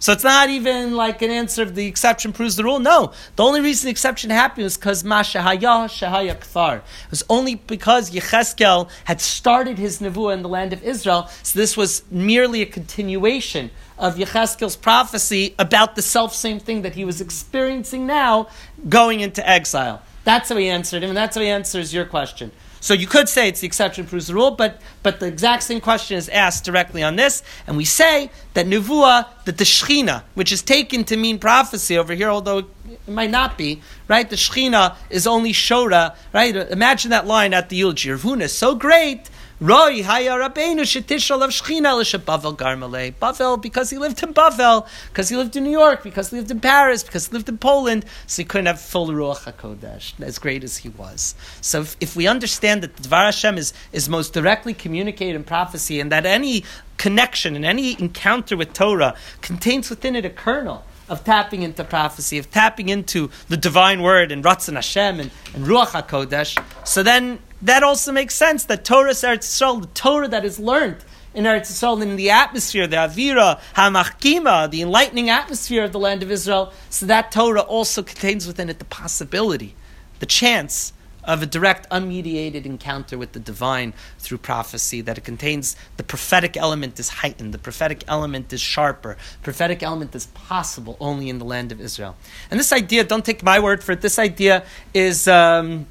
So 0.00 0.12
it's 0.12 0.24
not 0.24 0.48
even 0.48 0.94
like 0.94 1.22
an 1.22 1.30
answer 1.30 1.62
of 1.62 1.74
the 1.74 1.86
exception 1.86 2.32
proves 2.32 2.56
the 2.56 2.64
rule. 2.64 2.78
No, 2.78 3.12
the 3.36 3.42
only 3.42 3.60
reason 3.60 3.86
the 3.86 3.90
exception 3.90 4.30
happened 4.30 4.64
was 4.64 4.76
because 4.76 5.02
Mashahaya 5.02 5.86
Shahaya 5.88 6.36
Kfar. 6.36 6.78
It 6.78 7.10
was 7.10 7.24
only 7.28 7.56
because 7.56 8.12
Yecheskel 8.12 8.88
had 9.04 9.20
started 9.20 9.78
his 9.78 10.00
nevuah 10.00 10.34
in 10.34 10.42
the 10.42 10.48
land 10.48 10.72
of 10.72 10.82
Israel. 10.84 11.28
So 11.42 11.58
this 11.58 11.76
was 11.76 12.04
merely 12.10 12.62
a 12.62 12.66
continuation 12.66 13.70
of 13.98 14.14
Yecheskel's 14.14 14.76
prophecy 14.76 15.54
about 15.58 15.96
the 15.96 16.02
self 16.02 16.32
same 16.32 16.60
thing 16.60 16.82
that 16.82 16.94
he 16.94 17.04
was 17.04 17.20
experiencing 17.20 18.06
now, 18.06 18.48
going 18.88 19.20
into 19.20 19.46
exile. 19.48 20.02
That's 20.22 20.50
how 20.50 20.56
he 20.56 20.68
answered 20.68 21.02
him, 21.02 21.10
and 21.10 21.16
that's 21.16 21.34
how 21.34 21.42
he 21.42 21.48
answers 21.48 21.92
your 21.92 22.04
question. 22.04 22.52
So 22.80 22.94
you 22.94 23.06
could 23.06 23.28
say 23.28 23.48
it's 23.48 23.60
the 23.60 23.66
exception 23.66 24.06
proves 24.06 24.28
the 24.28 24.34
rule, 24.34 24.52
but, 24.52 24.80
but 25.02 25.20
the 25.20 25.26
exact 25.26 25.64
same 25.64 25.80
question 25.80 26.16
is 26.16 26.28
asked 26.28 26.64
directly 26.64 27.02
on 27.02 27.16
this, 27.16 27.42
and 27.66 27.76
we 27.76 27.84
say 27.84 28.30
that 28.54 28.66
Nevuah, 28.66 29.26
that 29.44 29.58
the 29.58 29.64
Shechina, 29.64 30.22
which 30.34 30.52
is 30.52 30.62
taken 30.62 31.04
to 31.04 31.16
mean 31.16 31.38
prophecy 31.38 31.98
over 31.98 32.14
here, 32.14 32.28
although 32.28 32.58
it 32.58 32.66
might 33.08 33.30
not 33.30 33.58
be, 33.58 33.82
right? 34.06 34.28
The 34.28 34.36
Shechina 34.36 34.96
is 35.10 35.26
only 35.26 35.52
Shora, 35.52 36.14
right? 36.32 36.54
Imagine 36.54 37.10
that 37.10 37.26
line 37.26 37.52
at 37.52 37.68
the 37.68 37.76
eulogy. 37.76 38.10
Ravuna 38.10 38.42
is 38.42 38.56
so 38.56 38.74
great 38.74 39.28
Roy 39.60 40.04
Haya 40.04 40.34
Rabbeinu 40.34 40.82
Shetishal 40.82 41.42
of 41.42 41.50
Shechina 41.50 41.98
Bavel 42.24 42.56
Garmale. 42.56 43.12
Bavel 43.12 43.60
because 43.60 43.90
he 43.90 43.98
lived 43.98 44.22
in 44.22 44.32
Bavel, 44.32 44.86
because 45.08 45.30
he 45.30 45.36
lived 45.36 45.56
in 45.56 45.64
New 45.64 45.72
York, 45.72 46.04
because 46.04 46.30
he 46.30 46.36
lived 46.36 46.52
in 46.52 46.60
Paris, 46.60 47.02
because 47.02 47.26
he 47.26 47.32
lived 47.32 47.48
in 47.48 47.58
Poland, 47.58 48.04
so 48.28 48.40
he 48.40 48.44
couldn't 48.44 48.66
have 48.66 48.80
full 48.80 49.08
Ruach 49.08 49.52
HaKodesh, 49.52 50.22
as 50.22 50.38
great 50.38 50.62
as 50.62 50.76
he 50.76 50.90
was. 50.90 51.34
So 51.60 51.80
if, 51.80 51.96
if 51.98 52.14
we 52.14 52.28
understand 52.28 52.84
that 52.84 52.94
Dvar 52.98 53.24
Hashem 53.24 53.58
is, 53.58 53.72
is 53.90 54.08
most 54.08 54.32
directly 54.32 54.74
communicated 54.74 55.34
in 55.34 55.42
prophecy, 55.42 55.98
and 55.98 56.12
that 56.12 56.24
any 56.24 56.62
connection 56.96 57.56
and 57.56 57.64
any 57.64 58.00
encounter 58.00 58.56
with 58.56 58.72
Torah 58.74 59.16
contains 59.40 59.90
within 59.90 60.14
it 60.14 60.24
a 60.24 60.30
kernel 60.30 60.84
of 61.08 61.24
tapping 61.24 61.62
into 61.62 61.82
prophecy, 61.82 62.38
of 62.38 62.48
tapping 62.52 62.90
into 62.90 63.28
the 63.48 63.56
divine 63.56 64.02
word 64.02 64.30
and 64.30 64.44
Ratzon 64.44 64.74
Hashem 64.74 65.18
and, 65.18 65.32
and 65.52 65.64
Ruach 65.66 66.00
HaKodesh, 66.00 66.62
so 66.86 67.02
then 67.02 67.40
that 67.62 67.82
also 67.82 68.12
makes 68.12 68.34
sense 68.34 68.64
that 68.64 68.84
Torah 68.84 69.10
Eretz 69.10 69.44
Yisrael, 69.44 69.80
the 69.80 69.88
Torah 69.88 70.28
that 70.28 70.44
is 70.44 70.58
learned 70.58 71.04
in 71.34 71.44
Eretz 71.44 71.70
Yisrael, 71.72 72.00
in 72.02 72.16
the 72.16 72.30
atmosphere, 72.30 72.86
the 72.86 72.96
Avira, 72.96 73.60
Hamachkima, 73.74 74.70
the 74.70 74.82
enlightening 74.82 75.28
atmosphere 75.28 75.84
of 75.84 75.92
the 75.92 75.98
land 75.98 76.22
of 76.22 76.30
Israel, 76.30 76.72
so 76.90 77.06
that 77.06 77.32
Torah 77.32 77.60
also 77.60 78.02
contains 78.02 78.46
within 78.46 78.68
it 78.68 78.78
the 78.78 78.84
possibility, 78.84 79.74
the 80.20 80.26
chance 80.26 80.92
of 81.24 81.42
a 81.42 81.46
direct, 81.46 81.86
unmediated 81.90 82.64
encounter 82.64 83.18
with 83.18 83.32
the 83.32 83.38
divine 83.38 83.92
through 84.18 84.38
prophecy, 84.38 85.02
that 85.02 85.18
it 85.18 85.24
contains 85.24 85.76
the 85.98 86.02
prophetic 86.02 86.56
element 86.56 86.98
is 86.98 87.10
heightened, 87.10 87.52
the 87.52 87.58
prophetic 87.58 88.02
element 88.08 88.50
is 88.50 88.62
sharper, 88.62 89.16
prophetic 89.42 89.82
element 89.82 90.14
is 90.14 90.26
possible 90.26 90.96
only 91.00 91.28
in 91.28 91.38
the 91.38 91.44
land 91.44 91.70
of 91.70 91.80
Israel. 91.80 92.16
And 92.50 92.58
this 92.58 92.72
idea, 92.72 93.04
don't 93.04 93.26
take 93.26 93.42
my 93.42 93.60
word 93.60 93.84
for 93.84 93.92
it, 93.92 94.00
this 94.00 94.18
idea 94.18 94.64
is. 94.94 95.28
Um, 95.28 95.86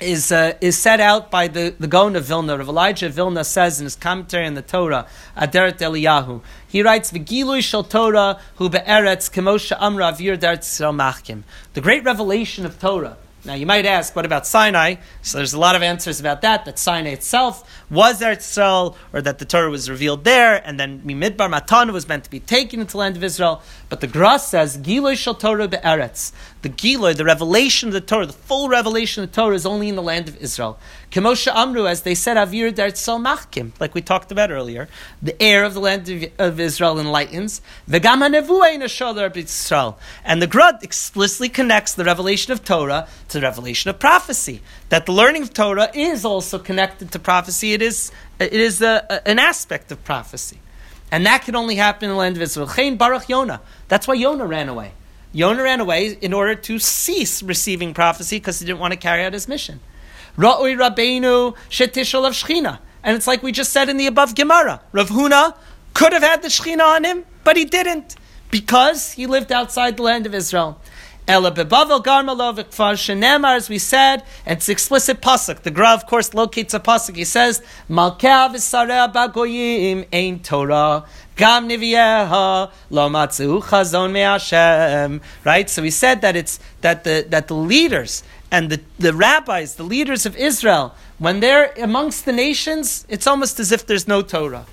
is, 0.00 0.32
uh, 0.32 0.54
is 0.60 0.78
set 0.78 1.00
out 1.00 1.30
by 1.30 1.48
the, 1.48 1.74
the 1.78 1.86
Gaon 1.86 2.16
of 2.16 2.24
Vilna. 2.24 2.58
Rav 2.58 2.68
Elijah 2.68 3.08
Vilna 3.08 3.44
says 3.44 3.80
in 3.80 3.84
his 3.84 3.96
commentary 3.96 4.46
on 4.46 4.54
the 4.54 4.62
Torah, 4.62 5.06
Aderet 5.36 5.78
Eliyahu, 5.78 6.42
he 6.66 6.82
writes, 6.82 7.12
"V'gilui 7.12 7.62
shel 7.62 7.84
Torah 7.84 8.40
hu 8.56 8.68
be'eretz 8.68 9.30
kemosha 9.30 9.76
amra 9.80 10.12
avir 10.12 10.36
machkim." 10.38 11.42
The 11.74 11.80
great 11.80 12.04
revelation 12.04 12.66
of 12.66 12.78
Torah 12.80 13.16
now 13.46 13.52
you 13.52 13.66
might 13.66 13.84
ask, 13.84 14.16
what 14.16 14.24
about 14.24 14.46
Sinai? 14.46 14.94
So 15.20 15.36
there's 15.36 15.52
a 15.52 15.58
lot 15.58 15.76
of 15.76 15.82
answers 15.82 16.18
about 16.18 16.40
that. 16.40 16.64
That 16.64 16.78
Sinai 16.78 17.10
itself 17.10 17.84
was 17.90 18.22
Eretz 18.22 18.38
Israel, 18.38 18.96
or 19.12 19.20
that 19.20 19.38
the 19.38 19.44
Torah 19.44 19.68
was 19.68 19.90
revealed 19.90 20.24
there, 20.24 20.66
and 20.66 20.80
then 20.80 21.02
Mimidbar 21.02 21.50
Matan 21.50 21.92
was 21.92 22.08
meant 22.08 22.24
to 22.24 22.30
be 22.30 22.40
taken 22.40 22.80
into 22.80 22.92
the 22.92 22.98
land 22.98 23.16
of 23.16 23.24
Israel. 23.24 23.62
But 23.90 24.00
the 24.00 24.06
Gra 24.06 24.38
says, 24.38 24.78
Giloy 24.78 25.16
shel 25.18 25.34
Torah 25.34 25.68
be'eretz. 25.68 26.32
The 26.64 26.70
Giloy, 26.70 27.12
the 27.12 27.26
revelation 27.26 27.90
of 27.90 27.92
the 27.92 28.00
Torah, 28.00 28.24
the 28.24 28.32
full 28.32 28.70
revelation 28.70 29.22
of 29.22 29.30
the 29.30 29.36
Torah 29.36 29.54
is 29.54 29.66
only 29.66 29.90
in 29.90 29.96
the 29.96 30.02
land 30.02 30.28
of 30.28 30.38
Israel. 30.38 30.78
Kemosha 31.10 31.54
Amru, 31.54 31.86
as 31.86 32.00
they 32.00 32.14
said, 32.14 32.38
Avir 32.38 32.72
Dertzel 32.72 33.22
Machkim, 33.22 33.72
like 33.80 33.94
we 33.94 34.00
talked 34.00 34.32
about 34.32 34.50
earlier. 34.50 34.88
The 35.20 35.40
air 35.42 35.64
of 35.64 35.74
the 35.74 35.80
land 35.80 36.08
of, 36.08 36.24
of 36.38 36.58
Israel 36.58 36.98
enlightens. 36.98 37.60
V'gam 37.86 39.36
Israel. 39.36 39.98
And 40.24 40.40
the 40.40 40.46
Grud 40.46 40.82
explicitly 40.82 41.50
connects 41.50 41.92
the 41.92 42.04
revelation 42.06 42.54
of 42.54 42.64
Torah 42.64 43.08
to 43.28 43.40
the 43.40 43.42
revelation 43.42 43.90
of 43.90 43.98
prophecy. 43.98 44.62
That 44.88 45.04
the 45.04 45.12
learning 45.12 45.42
of 45.42 45.52
Torah 45.52 45.90
is 45.92 46.24
also 46.24 46.58
connected 46.58 47.12
to 47.12 47.18
prophecy. 47.18 47.74
It 47.74 47.82
is, 47.82 48.10
it 48.38 48.54
is 48.54 48.80
a, 48.80 49.04
a, 49.10 49.28
an 49.28 49.38
aspect 49.38 49.92
of 49.92 50.02
prophecy. 50.02 50.60
And 51.12 51.26
that 51.26 51.42
can 51.42 51.56
only 51.56 51.74
happen 51.74 52.08
in 52.08 52.12
the 52.12 52.18
land 52.18 52.36
of 52.36 52.42
Israel. 52.42 52.68
Chain 52.68 52.96
Baruch 52.96 53.28
Yonah. 53.28 53.60
That's 53.88 54.08
why 54.08 54.14
Yonah 54.14 54.46
ran 54.46 54.70
away. 54.70 54.92
Yonah 55.34 55.64
ran 55.64 55.80
away 55.80 56.16
in 56.20 56.32
order 56.32 56.54
to 56.54 56.78
cease 56.78 57.42
receiving 57.42 57.92
prophecy 57.92 58.36
because 58.36 58.60
he 58.60 58.66
didn't 58.66 58.78
want 58.78 58.92
to 58.92 58.98
carry 58.98 59.24
out 59.24 59.32
his 59.32 59.48
mission. 59.48 59.80
Ra'ui 60.38 60.78
of 60.78 62.32
Shechina. 62.32 62.78
And 63.02 63.16
it's 63.16 63.26
like 63.26 63.42
we 63.42 63.52
just 63.52 63.72
said 63.72 63.88
in 63.88 63.96
the 63.96 64.06
above 64.06 64.34
Gemara. 64.36 64.80
Rav 64.92 65.10
Huna 65.10 65.56
could 65.92 66.12
have 66.12 66.22
had 66.22 66.40
the 66.42 66.48
Shechina 66.48 66.82
on 66.82 67.04
him, 67.04 67.24
but 67.42 67.56
he 67.56 67.64
didn't 67.64 68.14
because 68.50 69.12
he 69.12 69.26
lived 69.26 69.50
outside 69.50 69.96
the 69.96 70.04
land 70.04 70.24
of 70.24 70.34
Israel. 70.34 70.80
Shenemar, 72.96 73.56
as 73.56 73.68
we 73.70 73.78
said, 73.78 74.22
and 74.44 74.58
it's 74.58 74.68
explicit 74.68 75.22
pasuk. 75.22 75.62
The 75.62 75.70
Gra, 75.70 75.94
of 75.94 76.06
course, 76.06 76.30
locates 76.30 76.74
a 76.74 76.80
pasuk. 76.80 77.16
He 77.16 77.24
says, 77.24 77.62
ein 80.12 80.40
Torah. 80.40 81.06
Gam 81.36 81.68
lo 81.68 82.70
matzu 83.08 83.62
chazon 83.62 84.12
me'ashem. 84.12 85.20
Right? 85.44 85.68
So 85.68 85.82
we 85.82 85.90
said 85.90 86.20
that 86.20 86.36
it's, 86.36 86.60
that 86.80 87.04
the, 87.04 87.26
that 87.28 87.48
the 87.48 87.54
leaders 87.54 88.22
and 88.50 88.70
the, 88.70 88.80
the 88.98 89.12
rabbis, 89.12 89.74
the 89.74 89.82
leaders 89.82 90.26
of 90.26 90.36
Israel, 90.36 90.94
when 91.18 91.40
they're 91.40 91.72
amongst 91.76 92.24
the 92.24 92.32
nations, 92.32 93.04
it's 93.08 93.26
almost 93.26 93.58
as 93.58 93.72
if 93.72 93.84
there's 93.86 94.06
no 94.06 94.22
Torah. 94.22 94.66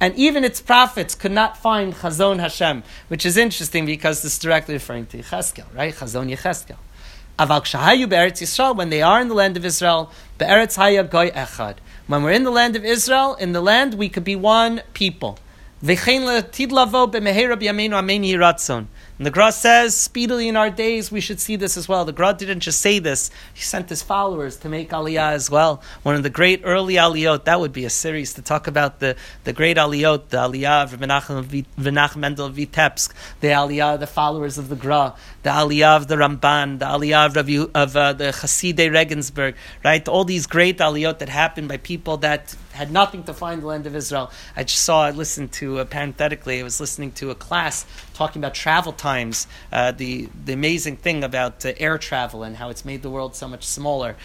And 0.00 0.14
even 0.16 0.44
its 0.44 0.60
prophets 0.60 1.14
could 1.14 1.32
not 1.32 1.56
find 1.56 1.94
Chazon 1.94 2.40
Hashem, 2.40 2.82
which 3.08 3.24
is 3.24 3.36
interesting 3.36 3.86
because 3.86 4.22
this 4.22 4.32
is 4.32 4.38
directly 4.38 4.74
referring 4.74 5.06
to 5.06 5.18
Yecheskel, 5.18 5.64
right? 5.74 5.94
Chazon 5.94 6.28
Yecheskel. 6.28 6.76
Aval 7.38 7.62
Kshahayu 7.62 8.08
Be'eretz 8.08 8.42
Yisrael, 8.42 8.76
when 8.76 8.90
they 8.90 9.00
are 9.00 9.20
in 9.20 9.28
the 9.28 9.34
land 9.34 9.56
of 9.56 9.64
Israel, 9.64 10.10
Be'eretz 10.38 10.76
Haya 10.76 11.04
Goy 11.04 11.30
Echad. 11.30 11.76
When 12.08 12.24
we're 12.24 12.32
in 12.32 12.42
the 12.42 12.50
land 12.50 12.76
of 12.76 12.84
Israel, 12.84 13.36
in 13.36 13.52
the 13.52 13.62
land 13.62 13.94
we 13.94 14.08
could 14.08 14.24
be 14.24 14.36
one 14.36 14.82
people. 14.92 15.38
And 19.22 19.26
the 19.26 19.30
Gra 19.32 19.50
says, 19.50 19.96
speedily 19.96 20.46
in 20.48 20.56
our 20.56 20.70
days, 20.70 21.10
we 21.10 21.20
should 21.20 21.40
see 21.40 21.56
this 21.56 21.76
as 21.76 21.88
well. 21.88 22.04
The 22.04 22.12
Gra 22.12 22.34
didn't 22.34 22.60
just 22.60 22.80
say 22.80 23.00
this, 23.00 23.32
he 23.52 23.62
sent 23.62 23.88
his 23.88 24.00
followers 24.00 24.56
to 24.58 24.68
make 24.68 24.90
Aliyah 24.90 25.32
as 25.32 25.50
well. 25.50 25.82
One 26.04 26.14
of 26.14 26.22
the 26.22 26.30
great 26.30 26.60
early 26.62 26.94
Aliyot, 26.94 27.44
that 27.44 27.58
would 27.58 27.72
be 27.72 27.84
a 27.84 27.90
series 27.90 28.32
to 28.34 28.42
talk 28.42 28.68
about 28.68 29.00
the, 29.00 29.16
the 29.42 29.52
great 29.52 29.76
Aliyot, 29.76 30.28
the 30.28 30.36
Aliyah 30.36 30.84
of 30.84 31.00
Menachem 31.00 32.16
Mendel 32.16 32.50
Vitebsk, 32.50 33.12
the 33.40 33.48
Aliyah, 33.48 33.98
the 33.98 34.06
followers 34.06 34.58
of 34.58 34.68
the 34.68 34.76
Gra, 34.76 35.16
the 35.42 35.50
Aliyah 35.50 35.96
of 35.96 36.06
the 36.06 36.14
Ramban, 36.14 36.78
the 36.78 36.84
Aliyah 36.84 37.26
of, 37.36 37.70
of 37.74 37.96
uh, 37.96 38.12
the 38.12 38.26
Hasidei 38.26 38.92
Regensburg, 38.92 39.56
right? 39.84 40.06
All 40.06 40.24
these 40.24 40.46
great 40.46 40.78
Aliyot 40.78 41.18
that 41.18 41.28
happened 41.28 41.66
by 41.66 41.78
people 41.78 42.18
that 42.18 42.54
had 42.72 42.90
nothing 42.90 43.24
to 43.24 43.34
find 43.34 43.62
the 43.62 43.66
land 43.66 43.86
of 43.86 43.94
Israel. 43.94 44.30
I 44.56 44.64
just 44.64 44.82
saw, 44.82 45.04
I 45.04 45.10
listened 45.10 45.52
to, 45.52 45.78
uh, 45.78 45.84
parenthetically, 45.84 46.60
I 46.60 46.62
was 46.62 46.80
listening 46.80 47.12
to 47.12 47.30
a 47.30 47.34
class 47.34 47.86
talking 48.14 48.40
about 48.40 48.54
travel 48.54 48.92
times, 48.92 49.46
uh, 49.72 49.92
the, 49.92 50.28
the 50.44 50.52
amazing 50.52 50.96
thing 50.96 51.24
about 51.24 51.64
uh, 51.64 51.72
air 51.78 51.98
travel 51.98 52.42
and 52.42 52.56
how 52.56 52.70
it's 52.70 52.84
made 52.84 53.02
the 53.02 53.10
world 53.10 53.34
so 53.34 53.48
much 53.48 53.64
smaller. 53.64 54.16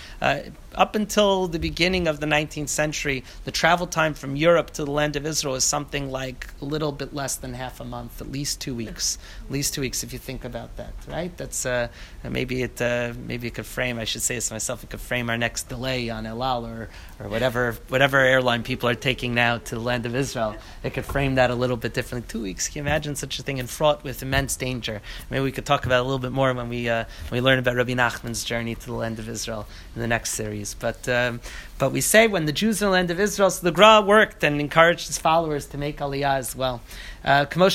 Up 0.77 0.95
until 0.95 1.47
the 1.47 1.57
beginning 1.57 2.07
of 2.07 2.19
the 2.19 2.27
19th 2.27 2.69
century, 2.69 3.23
the 3.45 3.51
travel 3.51 3.87
time 3.87 4.13
from 4.13 4.35
Europe 4.35 4.69
to 4.71 4.85
the 4.85 4.91
land 4.91 5.15
of 5.15 5.25
Israel 5.25 5.55
is 5.55 5.63
something 5.63 6.11
like 6.11 6.49
a 6.61 6.65
little 6.65 6.91
bit 6.91 7.15
less 7.15 7.35
than 7.35 7.55
half 7.55 7.79
a 7.79 7.83
month, 7.83 8.21
at 8.21 8.31
least 8.31 8.61
two 8.61 8.75
weeks. 8.75 9.17
At 9.45 9.51
least 9.51 9.73
two 9.73 9.81
weeks, 9.81 10.03
if 10.03 10.13
you 10.13 10.19
think 10.19 10.45
about 10.45 10.77
that, 10.77 10.93
right? 11.07 11.35
That's 11.35 11.65
uh, 11.65 11.87
maybe 12.23 12.61
it. 12.61 12.79
Uh, 12.79 13.13
maybe 13.25 13.47
it 13.47 13.55
could 13.55 13.65
frame. 13.65 13.97
I 13.97 14.03
should 14.03 14.21
say 14.21 14.35
this 14.35 14.51
myself. 14.51 14.83
It 14.83 14.91
could 14.91 15.01
frame 15.01 15.31
our 15.31 15.37
next 15.37 15.67
delay 15.67 16.11
on 16.11 16.27
El 16.27 16.43
Al 16.43 16.67
or 16.67 16.89
or 17.19 17.27
whatever 17.27 17.75
whatever 17.87 18.19
airline 18.19 18.61
people 18.61 18.87
are 18.87 18.93
taking 18.93 19.33
now 19.33 19.57
to 19.57 19.73
the 19.73 19.81
land 19.81 20.05
of 20.05 20.15
Israel. 20.15 20.55
It 20.83 20.93
could 20.93 21.05
frame 21.05 21.35
that 21.35 21.49
a 21.49 21.55
little 21.55 21.77
bit 21.77 21.95
differently. 21.95 22.27
Two 22.29 22.43
weeks. 22.43 22.67
Can 22.67 22.75
you 22.75 22.81
imagine 22.81 23.15
such 23.15 23.39
a 23.39 23.43
thing 23.43 23.59
and 23.59 23.67
fraught 23.67 24.03
with 24.03 24.21
immense 24.21 24.55
danger? 24.55 25.01
Maybe 25.31 25.43
we 25.43 25.51
could 25.51 25.65
talk 25.65 25.87
about 25.87 25.97
it 25.97 26.01
a 26.01 26.03
little 26.03 26.19
bit 26.19 26.31
more 26.31 26.53
when 26.53 26.69
we 26.69 26.87
uh, 26.87 27.05
when 27.29 27.41
we 27.41 27.41
learn 27.41 27.57
about 27.57 27.75
Rabbi 27.75 27.93
Nachman's 27.93 28.43
journey 28.43 28.75
to 28.75 28.85
the 28.85 28.93
land 28.93 29.17
of 29.17 29.27
Israel 29.27 29.67
in 29.95 30.01
the 30.01 30.07
next 30.07 30.33
series. 30.33 30.66
But 30.73 31.07
um, 31.09 31.41
but 31.77 31.91
we 31.91 32.01
say 32.01 32.27
when 32.27 32.45
the 32.45 32.51
Jews 32.51 32.81
in 32.81 32.87
the 32.87 32.91
land 32.91 33.11
of 33.11 33.19
Israel, 33.19 33.49
so 33.49 33.63
the 33.63 33.71
Gra 33.71 34.01
worked 34.01 34.43
and 34.43 34.59
encouraged 34.59 35.07
his 35.07 35.17
followers 35.17 35.67
to 35.67 35.77
make 35.77 35.97
Aliyah 35.97 36.37
as 36.37 36.55
well. 36.55 36.81
Uh, 37.23 37.45
as 37.51 37.73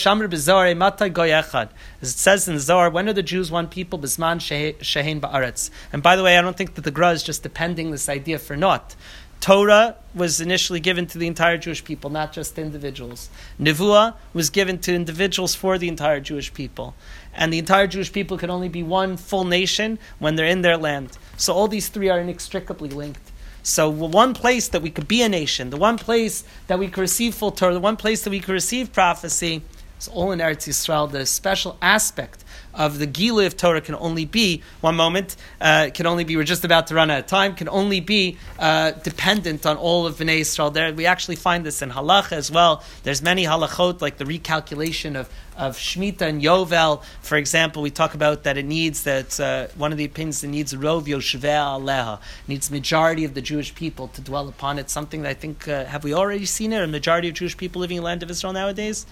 it 2.10 2.18
says 2.18 2.48
in 2.48 2.54
the 2.54 2.60
Zohar, 2.60 2.90
when 2.90 3.08
are 3.08 3.12
the 3.12 3.22
Jews 3.22 3.50
one 3.50 3.68
people? 3.68 3.98
Bisman 3.98 4.38
shehein 4.38 5.20
ba'aretz. 5.20 5.70
And 5.92 6.02
by 6.02 6.16
the 6.16 6.22
way, 6.22 6.38
I 6.38 6.40
don't 6.40 6.56
think 6.56 6.74
that 6.74 6.82
the 6.82 6.90
Gra 6.90 7.12
is 7.12 7.22
just 7.22 7.42
depending 7.42 7.90
this 7.90 8.08
idea 8.08 8.38
for 8.38 8.56
naught. 8.56 8.96
Torah 9.42 9.96
was 10.14 10.40
initially 10.40 10.78
given 10.78 11.04
to 11.08 11.18
the 11.18 11.26
entire 11.26 11.58
Jewish 11.58 11.82
people, 11.82 12.10
not 12.10 12.32
just 12.32 12.56
individuals. 12.60 13.28
Nevuah 13.60 14.14
was 14.32 14.50
given 14.50 14.78
to 14.78 14.94
individuals 14.94 15.56
for 15.56 15.78
the 15.78 15.88
entire 15.88 16.20
Jewish 16.20 16.54
people. 16.54 16.94
And 17.34 17.52
the 17.52 17.58
entire 17.58 17.88
Jewish 17.88 18.12
people 18.12 18.38
can 18.38 18.50
only 18.50 18.68
be 18.68 18.84
one 18.84 19.16
full 19.16 19.42
nation 19.42 19.98
when 20.20 20.36
they're 20.36 20.46
in 20.46 20.62
their 20.62 20.76
land. 20.76 21.18
So 21.42 21.52
all 21.54 21.66
these 21.66 21.88
three 21.88 22.08
are 22.08 22.20
inextricably 22.20 22.88
linked. 22.88 23.32
So 23.64 23.90
one 23.90 24.32
place 24.32 24.68
that 24.68 24.80
we 24.80 24.90
could 24.90 25.08
be 25.08 25.22
a 25.22 25.28
nation, 25.28 25.70
the 25.70 25.76
one 25.76 25.98
place 25.98 26.44
that 26.68 26.78
we 26.78 26.86
could 26.86 27.00
receive 27.00 27.34
full 27.34 27.50
Torah, 27.50 27.74
the 27.74 27.80
one 27.80 27.96
place 27.96 28.22
that 28.22 28.30
we 28.30 28.38
could 28.38 28.52
receive 28.52 28.92
prophecy, 28.92 29.62
is 29.98 30.06
all 30.06 30.30
in 30.30 30.38
Eretz 30.38 30.68
Yisrael. 30.68 31.10
The 31.10 31.26
special 31.26 31.76
aspect 31.82 32.44
of 32.74 32.98
the 32.98 33.06
Gila 33.06 33.46
of 33.46 33.56
Torah 33.56 33.80
can 33.80 33.94
only 33.94 34.24
be, 34.24 34.62
one 34.80 34.96
moment, 34.96 35.36
uh, 35.60 35.90
can 35.92 36.06
only 36.06 36.24
be, 36.24 36.36
we're 36.36 36.44
just 36.44 36.64
about 36.64 36.86
to 36.88 36.94
run 36.94 37.10
out 37.10 37.20
of 37.20 37.26
time, 37.26 37.54
can 37.54 37.68
only 37.68 38.00
be 38.00 38.38
uh, 38.58 38.92
dependent 38.92 39.66
on 39.66 39.76
all 39.76 40.06
of 40.06 40.16
Bnei 40.16 40.40
Israel. 40.40 40.70
There, 40.70 40.92
we 40.92 41.06
actually 41.06 41.36
find 41.36 41.64
this 41.64 41.82
in 41.82 41.90
Halacha 41.90 42.32
as 42.32 42.50
well. 42.50 42.82
There's 43.02 43.22
many 43.22 43.44
halachot, 43.44 44.00
like 44.00 44.16
the 44.18 44.24
recalculation 44.24 45.16
of, 45.16 45.28
of 45.56 45.76
Shemitah 45.76 46.22
and 46.22 46.42
Yovel. 46.42 47.02
For 47.20 47.36
example, 47.36 47.82
we 47.82 47.90
talk 47.90 48.14
about 48.14 48.44
that 48.44 48.56
it 48.56 48.64
needs, 48.64 49.04
that 49.04 49.38
uh, 49.38 49.66
one 49.76 49.92
of 49.92 49.98
the 49.98 50.04
opinions 50.04 50.40
that 50.40 50.48
needs 50.48 50.72
Rov 50.72 51.04
Yoshveh 51.04 51.42
Aleha, 51.42 52.20
needs 52.48 52.70
majority 52.70 53.24
of 53.24 53.34
the 53.34 53.42
Jewish 53.42 53.74
people 53.74 54.08
to 54.08 54.20
dwell 54.20 54.48
upon 54.48 54.78
it. 54.78 54.88
Something 54.88 55.22
that 55.22 55.28
I 55.28 55.34
think, 55.34 55.68
uh, 55.68 55.84
have 55.84 56.04
we 56.04 56.14
already 56.14 56.46
seen 56.46 56.72
it? 56.72 56.82
A 56.82 56.86
majority 56.86 57.28
of 57.28 57.34
Jewish 57.34 57.56
people 57.56 57.80
living 57.80 57.98
in 57.98 58.02
the 58.02 58.06
land 58.06 58.22
of 58.22 58.30
Israel 58.30 58.52
nowadays? 58.52 59.06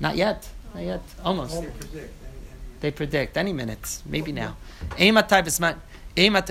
Not 0.00 0.16
yet. 0.16 0.48
Not 0.74 0.82
yet. 0.82 1.02
Almost. 1.22 1.62
They 2.84 2.90
predict 2.90 3.38
any 3.38 3.54
minutes, 3.54 4.02
maybe 4.04 4.30
now. 4.30 4.58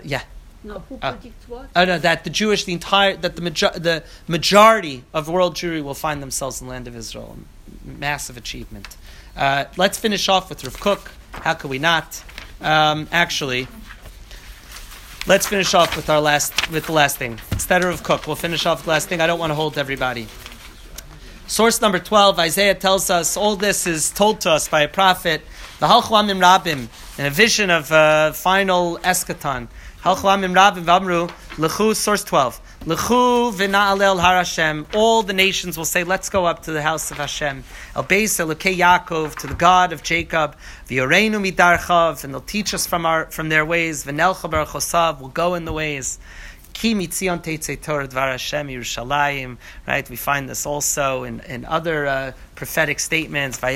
Yeah. 0.04 0.24
No, 0.64 0.80
who 0.90 0.98
Uh, 1.00 1.12
predicts 1.12 1.48
what? 1.48 1.70
Oh 1.76 1.86
no, 1.86 2.00
that 2.00 2.24
the 2.24 2.32
Jewish, 2.32 2.64
the 2.64 2.74
entire, 2.74 3.16
that 3.18 3.36
the, 3.36 3.44
major, 3.44 3.70
the 3.76 4.04
majority 4.28 5.04
of 5.14 5.30
world 5.30 5.54
Jewry 5.54 5.84
will 5.84 5.94
find 5.94 6.24
themselves 6.24 6.60
in 6.60 6.66
the 6.66 6.74
land 6.74 6.88
of 6.88 6.96
Israel. 6.96 7.38
Massive 7.86 8.36
achievement. 8.36 8.98
Uh, 9.38 9.66
let's 9.78 10.00
finish 10.00 10.28
off 10.28 10.50
with 10.50 10.64
Rav 10.64 10.80
Kook. 10.80 11.12
How 11.34 11.54
could 11.54 11.70
we 11.70 11.78
not? 11.78 12.24
Um, 12.62 13.08
actually, 13.12 13.68
let's 15.28 15.46
finish 15.46 15.76
off 15.76 15.96
with 15.96 16.10
our 16.10 16.20
last, 16.20 16.72
with 16.72 16.88
the 16.88 16.94
last 16.94 17.18
thing. 17.18 17.40
Instead 17.52 17.84
of 17.84 17.90
Rav 17.90 18.02
Kook, 18.02 18.26
we'll 18.26 18.36
finish 18.36 18.66
off 18.66 18.80
with 18.80 18.86
the 18.86 18.90
last 18.90 19.08
thing. 19.08 19.22
I 19.22 19.28
don't 19.28 19.38
want 19.38 19.52
to 19.52 19.56
hold 19.56 19.78
everybody. 19.78 20.26
Source 21.46 21.80
number 21.80 22.00
12, 22.00 22.40
Isaiah 22.40 22.74
tells 22.74 23.12
us 23.12 23.38
all 23.38 23.56
this 23.56 23.86
is 23.86 24.10
told 24.10 24.42
to 24.42 24.50
us 24.50 24.68
by 24.68 24.82
a 24.82 24.88
prophet. 24.88 25.44
The 25.84 25.90
Halchlamim 25.90 26.40
Rabim, 26.40 26.88
in 27.20 27.26
a 27.26 27.30
vision 27.30 27.70
of 27.70 27.92
uh, 27.92 28.32
final 28.32 29.00
eschaton. 29.00 29.68
Halchlamim 30.02 30.54
Rabim 30.54 30.86
Vamru, 30.86 31.28
Lechu, 31.58 31.94
source 31.94 32.24
12. 32.24 32.62
Lechu 32.86 33.52
v'na'alel 33.52 34.18
har 34.18 34.38
Hashem. 34.38 34.88
All 34.96 35.24
the 35.24 35.34
nations 35.34 35.78
will 35.78 35.84
say, 35.84 36.06
let's 36.06 36.30
go 36.30 36.46
up 36.46 36.64
to 36.64 36.72
the 36.72 36.82
house 36.82 37.12
of 37.12 37.18
Hashem. 37.18 37.66
El 37.98 38.06
Beis 38.06 38.40
Elokei 38.40 38.78
Yaakov, 38.78 39.36
to 39.42 39.48
the 39.48 39.56
God 39.56 39.92
of 39.92 40.04
Jacob. 40.04 40.56
V'yoreinu 40.88 41.52
midarchav, 41.52 42.24
and 42.24 42.34
they'll 42.34 42.40
teach 42.40 42.74
us 42.74 42.88
from, 42.88 43.06
our, 43.06 43.26
from 43.26 43.50
their 43.50 43.66
ways. 43.66 44.06
V'nelcha 44.06 44.50
baruchosav, 44.50 45.20
we'll 45.20 45.28
go 45.28 45.54
in 45.54 45.66
the 45.66 45.74
ways. 45.74 46.18
Ki 46.74 46.96
mitzion 46.96 47.44
teitzei 47.44 47.82
Torah 47.82 48.08
dvar 48.08 48.32
Hashem 48.32 48.68
Yerushalayim. 48.68 49.58
Right, 49.88 50.10
we 50.10 50.16
find 50.16 50.50
this 50.50 50.66
also 50.66 51.24
in, 51.24 51.40
in 51.42 51.66
other 51.66 52.08
uh, 52.08 52.32
prophetic 52.64 52.98
statements. 52.98 53.62
All 53.62 53.74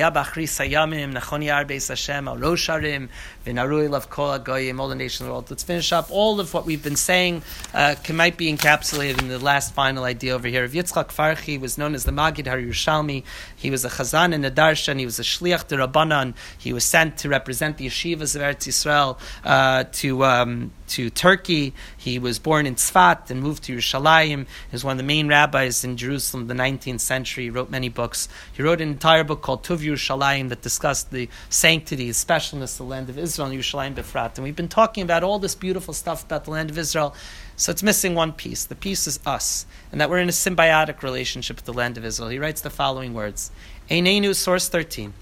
the 4.88 4.96
nations 4.96 5.22
of 5.22 5.26
the 5.26 5.32
world. 5.34 5.50
Let's 5.50 5.64
finish 5.64 5.92
up 5.92 6.08
all 6.10 6.40
of 6.40 6.54
what 6.54 6.66
we've 6.66 6.82
been 6.82 6.96
saying. 6.96 7.42
Uh, 7.74 7.96
can, 8.02 8.16
might 8.16 8.38
be 8.38 8.50
encapsulated 8.50 9.20
in 9.20 9.28
the 9.28 9.40
last 9.40 9.74
final 9.74 10.06
idea 10.06 10.34
over 10.34 10.48
here. 10.48 10.66
Yitzchak 10.66 11.10
Farchi 11.10 11.60
was 11.60 11.78
known 11.78 11.96
as 11.96 12.06
the 12.06 12.14
Magid 12.14 12.48
Har 12.48 12.60
Yerushalmi. 12.60 13.26
He 13.58 13.70
was 13.70 13.84
a 13.84 13.90
chazan 13.90 14.32
in 14.34 14.42
the 14.42 14.52
darshan. 14.52 15.00
He 15.00 15.06
was 15.06 15.20
a 15.20 15.24
shliach 15.24 15.68
to 15.68 15.76
Rabbanan. 15.76 16.34
He 16.58 16.72
was 16.72 16.86
sent 16.86 17.18
to 17.18 17.28
represent 17.28 17.76
the 17.78 17.88
yeshivas 17.88 18.38
of 18.38 18.42
Eretz 18.42 18.70
Yisrael 18.70 19.20
uh, 19.44 19.84
to. 19.92 20.24
Um, 20.24 20.72
to 20.88 21.10
Turkey. 21.10 21.74
He 21.98 22.20
was 22.20 22.40
born 22.40 22.66
in 22.66 22.76
Tzfat 22.76 23.30
and 23.30 23.42
moved 23.42 23.64
to 23.64 23.76
Yerushalayim. 23.76 24.40
He 24.40 24.72
was 24.72 24.84
one 24.84 24.94
of 24.94 24.98
the 24.98 25.04
main 25.04 25.28
rabbis 25.28 25.84
in 25.84 25.98
Jerusalem 25.98 26.48
the 26.48 26.54
19th 26.54 27.02
century. 27.02 27.46
He 27.46 27.50
wrote 27.50 27.70
many 27.70 27.90
books. 27.90 28.30
He 28.54 28.64
wrote 28.64 28.77
an 28.82 28.90
entire 28.90 29.24
book 29.24 29.42
called 29.42 29.64
Tuv 29.64 29.80
Yerushalayim 29.80 30.50
that 30.50 30.62
discussed 30.62 31.12
the 31.12 31.30
sanctity, 31.50 32.08
the 32.08 32.14
specialness 32.14 32.74
of 32.74 32.78
the 32.78 32.84
land 32.86 33.10
of 33.10 33.18
Israel 33.18 33.50
and 33.50 33.60
Yerushalayim 33.60 33.96
Befrat. 33.96 34.36
And 34.36 34.44
we've 34.44 34.56
been 34.56 34.68
talking 34.68 35.04
about 35.04 35.24
all 35.24 35.40
this 35.40 35.56
beautiful 35.56 35.94
stuff 35.94 36.24
about 36.24 36.46
the 36.46 36.52
land 36.52 36.70
of 36.70 36.78
Israel. 36.78 37.16
So 37.56 37.72
it's 37.72 37.84
missing 37.84 38.16
one 38.16 38.34
piece. 38.34 38.66
The 38.66 38.76
piece 38.76 39.08
is 39.08 39.20
us, 39.26 39.66
and 39.92 40.00
that 40.00 40.10
we're 40.10 40.20
in 40.20 40.30
a 40.30 40.32
symbiotic 40.32 41.02
relationship 41.02 41.56
with 41.56 41.66
the 41.66 41.74
land 41.74 41.98
of 41.98 42.06
Israel. 42.06 42.30
He 42.30 42.40
writes 42.40 42.62
the 42.62 42.70
following 42.70 43.14
words. 43.14 43.52
Einenu, 43.90 44.36
source 44.36 44.70
13. 44.70 45.14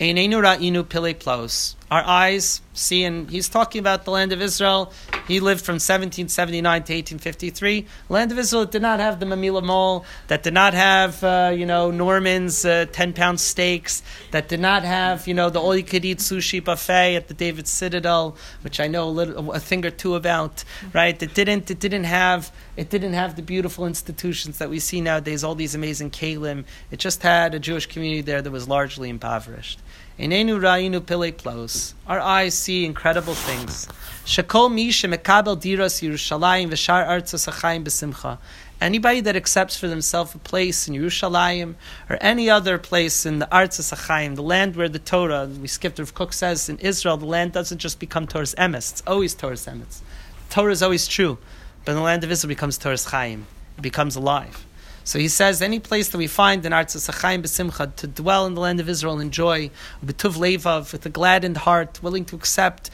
Einenu 0.00 0.40
ra'inu 0.42 0.88
pile 0.88 1.14
plaus. 1.14 1.76
Our 1.90 2.02
eyes 2.04 2.60
see, 2.72 3.04
and 3.04 3.28
he's 3.30 3.48
talking 3.48 3.80
about 3.80 4.04
the 4.04 4.10
land 4.10 4.32
of 4.32 4.40
Israel. 4.40 4.92
He 5.28 5.40
lived 5.40 5.62
from 5.62 5.74
1779 5.74 6.62
to 6.62 6.94
1853. 6.94 7.86
Land 8.08 8.32
of 8.32 8.38
Israel 8.38 8.64
did 8.64 8.80
not 8.80 8.98
have 8.98 9.20
the 9.20 9.26
Mamilla 9.26 9.62
Mall, 9.62 10.06
that 10.28 10.42
did 10.42 10.54
not 10.54 10.72
have, 10.72 11.22
uh, 11.22 11.52
you 11.54 11.66
know, 11.66 11.90
Norman's 11.90 12.64
uh, 12.64 12.86
10 12.90 13.12
pound 13.12 13.38
steaks, 13.38 14.02
that 14.30 14.48
did 14.48 14.58
not 14.58 14.84
have, 14.84 15.28
you 15.28 15.34
know, 15.34 15.50
the 15.50 15.60
all 15.60 15.76
you 15.76 15.82
could 15.82 16.06
eat 16.06 16.18
sushi 16.18 16.64
buffet 16.64 17.14
at 17.14 17.28
the 17.28 17.34
David 17.34 17.68
Citadel, 17.68 18.36
which 18.62 18.80
I 18.80 18.86
know 18.86 19.04
a, 19.04 19.10
little, 19.10 19.52
a 19.52 19.60
thing 19.60 19.84
or 19.84 19.90
two 19.90 20.14
about, 20.14 20.64
right? 20.94 21.22
It 21.22 21.34
didn't, 21.34 21.70
it 21.70 21.78
didn't 21.78 22.04
have, 22.04 22.50
it 22.78 22.88
didn't 22.88 23.12
have 23.12 23.36
the 23.36 23.42
beautiful 23.42 23.86
institutions 23.86 24.56
that 24.56 24.70
we 24.70 24.80
see 24.80 25.02
nowadays, 25.02 25.44
all 25.44 25.54
these 25.54 25.74
amazing 25.74 26.10
kalim. 26.10 26.64
It 26.90 27.00
just 27.00 27.22
had 27.22 27.54
a 27.54 27.58
Jewish 27.58 27.84
community 27.84 28.22
there 28.22 28.40
that 28.40 28.50
was 28.50 28.66
largely 28.66 29.10
impoverished. 29.10 29.78
Enenu 30.18 30.58
ra'inu 30.60 31.04
pile 31.06 31.32
plaus. 31.32 31.94
Our 32.06 32.20
eyes 32.20 32.54
see 32.54 32.84
incredible 32.84 33.34
things. 33.34 33.86
Shekol 34.24 34.72
mi 34.72 34.90
shemekabel 34.90 35.60
diras 35.60 36.02
Yerushalayim 36.02 36.70
v'shar 36.70 37.06
artzos 37.06 37.48
hachayim 37.48 37.84
b'simcha. 37.84 38.38
Anybody 38.80 39.20
that 39.22 39.34
accepts 39.34 39.76
for 39.76 39.88
themselves 39.88 40.34
a 40.36 40.38
place 40.38 40.86
in 40.86 40.94
Yerushalayim 40.94 41.74
or 42.08 42.16
any 42.20 42.48
other 42.48 42.78
place 42.78 43.26
in 43.26 43.40
the 43.40 43.46
Artzos 43.46 43.92
Hachayim, 43.92 44.36
the 44.36 44.42
land 44.42 44.76
where 44.76 44.88
the 44.88 45.00
Torah, 45.00 45.46
we 45.46 45.66
skipped, 45.66 45.98
Rav 45.98 46.14
Kook 46.14 46.32
says 46.32 46.68
in 46.68 46.78
Israel, 46.78 47.16
the 47.16 47.26
land 47.26 47.50
doesn't 47.50 47.78
just 47.78 47.98
become 47.98 48.28
Torah's 48.28 48.54
emes, 48.54 48.92
it's 48.92 49.02
always 49.04 49.34
Torah's 49.34 49.66
emes. 49.66 50.02
Torah 50.48 50.70
is 50.70 50.80
always 50.80 51.08
true, 51.08 51.38
but 51.84 51.90
in 51.90 51.96
the 51.96 52.04
land 52.04 52.22
of 52.22 52.30
Israel 52.30 52.48
becomes 52.48 52.78
Torah's 52.78 53.06
Chaim, 53.06 53.48
it 53.76 53.82
becomes 53.82 54.14
alive. 54.14 54.64
So 55.08 55.18
he 55.18 55.28
says, 55.28 55.62
any 55.62 55.80
place 55.80 56.10
that 56.10 56.18
we 56.18 56.26
find 56.26 56.66
in 56.66 56.72
Artzas 56.72 57.08
Achayim 57.08 57.42
B'Simcha, 57.42 57.96
to 57.96 58.06
dwell 58.06 58.44
in 58.44 58.52
the 58.52 58.60
land 58.60 58.78
of 58.78 58.90
Israel, 58.90 59.20
enjoy, 59.20 59.70
b'tuv 60.04 60.36
levav, 60.36 60.92
with 60.92 61.06
a 61.06 61.08
gladdened 61.08 61.56
heart, 61.56 62.02
willing 62.02 62.26
to 62.26 62.36
accept, 62.36 62.90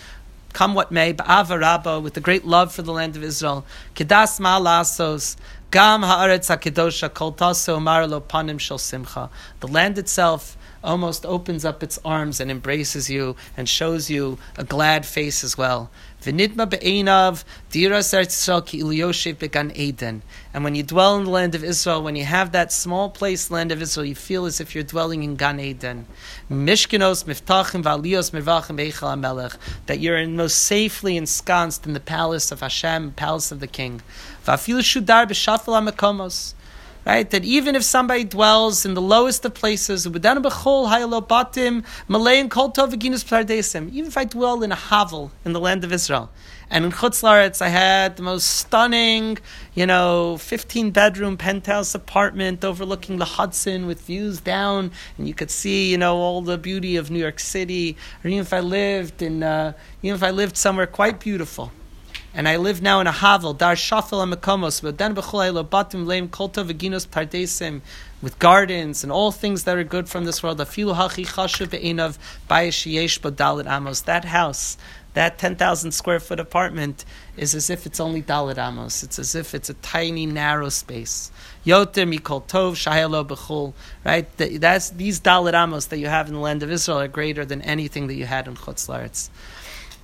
come 0.52 0.74
what 0.74 0.92
may, 0.92 1.12
ba'ava 1.12 1.60
rabba, 1.60 1.98
with 1.98 2.16
a 2.16 2.20
great 2.20 2.44
love 2.44 2.72
for 2.72 2.82
the 2.82 2.92
land 2.92 3.16
of 3.16 3.24
Israel, 3.24 3.66
kedas 3.96 4.38
ma'alasos, 4.38 5.34
gam 5.72 6.02
ha'aretz 6.02 6.46
ha'kedosha, 6.46 7.12
kol 7.12 7.32
taso 7.32 7.80
marlo 7.80 8.22
panim 8.22 8.60
shel 8.60 8.78
simcha. 8.78 9.28
The 9.58 9.66
land 9.66 9.98
itself 9.98 10.56
almost 10.84 11.26
opens 11.26 11.64
up 11.64 11.82
its 11.82 11.98
arms 12.04 12.38
and 12.38 12.48
embraces 12.48 13.10
you 13.10 13.34
and 13.56 13.68
shows 13.68 14.08
you 14.08 14.38
a 14.56 14.62
glad 14.62 15.04
face 15.04 15.42
as 15.42 15.58
well. 15.58 15.90
V'nidma 16.24 16.68
be'einav 16.68 17.44
diras 17.70 18.14
Eretz 18.14 18.66
ki 18.66 18.82
iliyoshev 18.82 19.38
began 19.38 19.70
Eden. 19.76 20.22
And 20.54 20.64
when 20.64 20.74
you 20.74 20.82
dwell 20.82 21.18
in 21.18 21.24
the 21.24 21.30
land 21.30 21.54
of 21.54 21.62
Israel, 21.62 22.02
when 22.02 22.16
you 22.16 22.24
have 22.24 22.52
that 22.52 22.72
small 22.72 23.10
place, 23.10 23.50
land 23.50 23.70
of 23.70 23.82
Israel, 23.82 24.06
you 24.06 24.14
feel 24.14 24.46
as 24.46 24.58
if 24.58 24.74
you're 24.74 24.84
dwelling 24.84 25.22
in 25.22 25.36
Gan 25.36 25.60
Eden. 25.60 26.06
Mishkenos 26.50 27.24
miftachim 27.24 27.82
v'aliyos 27.82 28.30
mirvachim 28.30 28.78
beichel 28.78 29.14
hamelech. 29.14 29.56
That 29.84 30.00
you're 30.00 30.26
most 30.26 30.62
safely 30.62 31.18
ensconced 31.18 31.86
in 31.86 31.92
the 31.92 32.00
palace 32.00 32.50
of 32.50 32.60
Hashem, 32.60 33.12
palace 33.12 33.52
of 33.52 33.60
the 33.60 33.66
King. 33.66 34.00
V'afil 34.46 34.80
shudar 34.80 35.26
b'shafel 35.26 35.74
ha'mekomos 35.74 36.54
right? 37.04 37.28
That 37.30 37.44
even 37.44 37.76
if 37.76 37.84
somebody 37.84 38.24
dwells 38.24 38.84
in 38.84 38.94
the 38.94 39.02
lowest 39.02 39.44
of 39.44 39.54
places, 39.54 40.06
even 40.06 40.22
if 44.06 44.16
I 44.16 44.24
dwell 44.24 44.62
in 44.62 44.72
a 44.72 44.76
havel 44.76 45.30
in 45.44 45.52
the 45.52 45.60
land 45.60 45.84
of 45.84 45.92
Israel, 45.92 46.30
and 46.70 46.84
in 46.84 46.92
Chutz 46.92 47.22
Laretz 47.22 47.60
I 47.60 47.68
had 47.68 48.16
the 48.16 48.22
most 48.22 48.46
stunning, 48.46 49.38
you 49.74 49.86
know, 49.86 50.38
15 50.38 50.90
bedroom 50.90 51.36
penthouse 51.36 51.94
apartment 51.94 52.64
overlooking 52.64 53.18
the 53.18 53.24
Hudson 53.24 53.86
with 53.86 54.00
views 54.02 54.40
down, 54.40 54.90
and 55.18 55.28
you 55.28 55.34
could 55.34 55.50
see, 55.50 55.90
you 55.90 55.98
know, 55.98 56.16
all 56.16 56.40
the 56.42 56.56
beauty 56.58 56.96
of 56.96 57.10
New 57.10 57.18
York 57.18 57.38
City, 57.38 57.96
or 58.22 58.28
even 58.28 58.40
if 58.40 58.52
I 58.52 58.60
lived 58.60 59.20
in, 59.20 59.42
uh, 59.42 59.74
even 60.02 60.16
if 60.16 60.22
I 60.22 60.30
lived 60.30 60.56
somewhere 60.56 60.86
quite 60.86 61.20
beautiful 61.20 61.70
and 62.34 62.48
I 62.48 62.56
live 62.56 62.82
now 62.82 63.00
in 63.00 63.06
a 63.06 63.12
havel, 63.12 63.54
dar 63.54 63.74
shafel 63.74 64.18
then 64.96 65.14
b'chol 65.14 65.68
batim 65.68 66.04
leim 66.04 66.28
kolta 66.28 66.64
v'ginos 66.68 67.06
pardesim, 67.06 67.80
with 68.20 68.38
gardens 68.40 69.04
and 69.04 69.12
all 69.12 69.30
things 69.30 69.64
that 69.64 69.76
are 69.76 69.84
good 69.84 70.08
from 70.08 70.24
this 70.24 70.42
world. 70.42 70.58
Afilu 70.58 70.96
hachi 70.96 71.26
chashuv 71.26 71.70
be'inav 71.70 72.18
bayishiyesh 72.50 73.20
dalit 73.32 73.70
amos. 73.70 74.00
That 74.00 74.24
house, 74.24 74.76
that 75.12 75.38
10,000 75.38 75.92
square 75.92 76.18
foot 76.18 76.40
apartment 76.40 77.04
is 77.36 77.54
as 77.54 77.70
if 77.70 77.86
it's 77.86 78.00
only 78.00 78.22
dalit 78.22 78.58
amos. 78.58 79.04
It's 79.04 79.18
as 79.20 79.36
if 79.36 79.54
it's 79.54 79.70
a 79.70 79.74
tiny, 79.74 80.26
narrow 80.26 80.70
space. 80.70 81.30
Yoter 81.64 82.12
mikol 82.12 82.42
tov 82.44 82.72
shayalo 82.72 83.24
bechul. 83.24 83.74
Right? 84.04 84.26
That's, 84.36 84.90
these 84.90 85.20
dalit 85.20 85.54
amos 85.54 85.86
that 85.86 85.98
you 85.98 86.08
have 86.08 86.26
in 86.26 86.34
the 86.34 86.40
land 86.40 86.64
of 86.64 86.70
Israel 86.72 86.98
are 86.98 87.08
greater 87.08 87.44
than 87.44 87.62
anything 87.62 88.08
that 88.08 88.14
you 88.14 88.26
had 88.26 88.48
in 88.48 88.56
Chutz 88.56 88.88
Laretz. 88.88 89.28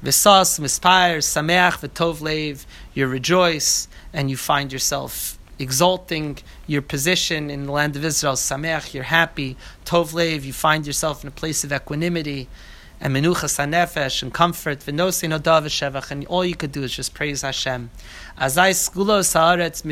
Visas, 0.03 0.59
mispire, 0.59 1.19
sameach, 1.19 1.81
v'tov 1.81 2.21
leiv. 2.21 2.65
You 2.95 3.07
rejoice 3.07 3.87
and 4.13 4.31
you 4.31 4.37
find 4.37 4.73
yourself 4.73 5.39
exalting 5.59 6.39
your 6.67 6.81
position 6.81 7.51
in 7.51 7.67
the 7.67 7.73
land 7.73 7.97
of 7.97 8.05
Israel. 8.05 8.33
Sameach, 8.35 8.95
you're 8.95 9.03
happy. 9.05 9.57
Tov 9.85 10.15
lev, 10.15 10.45
you 10.45 10.55
find 10.55 10.87
yourself 10.87 11.23
in 11.23 11.29
a 11.29 11.31
place 11.31 11.65
of 11.65 11.73
equanimity 11.73 12.49
and 12.99 13.15
menuchas 13.15 13.59
hanefesh 13.59 14.23
and 14.23 14.33
comfort. 14.33 14.81
V'nosei 14.81 15.29
nodav 15.29 15.65
v'shevach, 15.65 16.11
and 16.11 16.27
all 16.27 16.45
you 16.45 16.55
could 16.55 16.73
do 16.73 16.83
is 16.83 16.93
just 16.93 17.13
praise 17.15 17.43
Hashem. 17.43 17.91
Azai 18.39 18.73
skulo 18.73 19.21
saaretz 19.21 19.83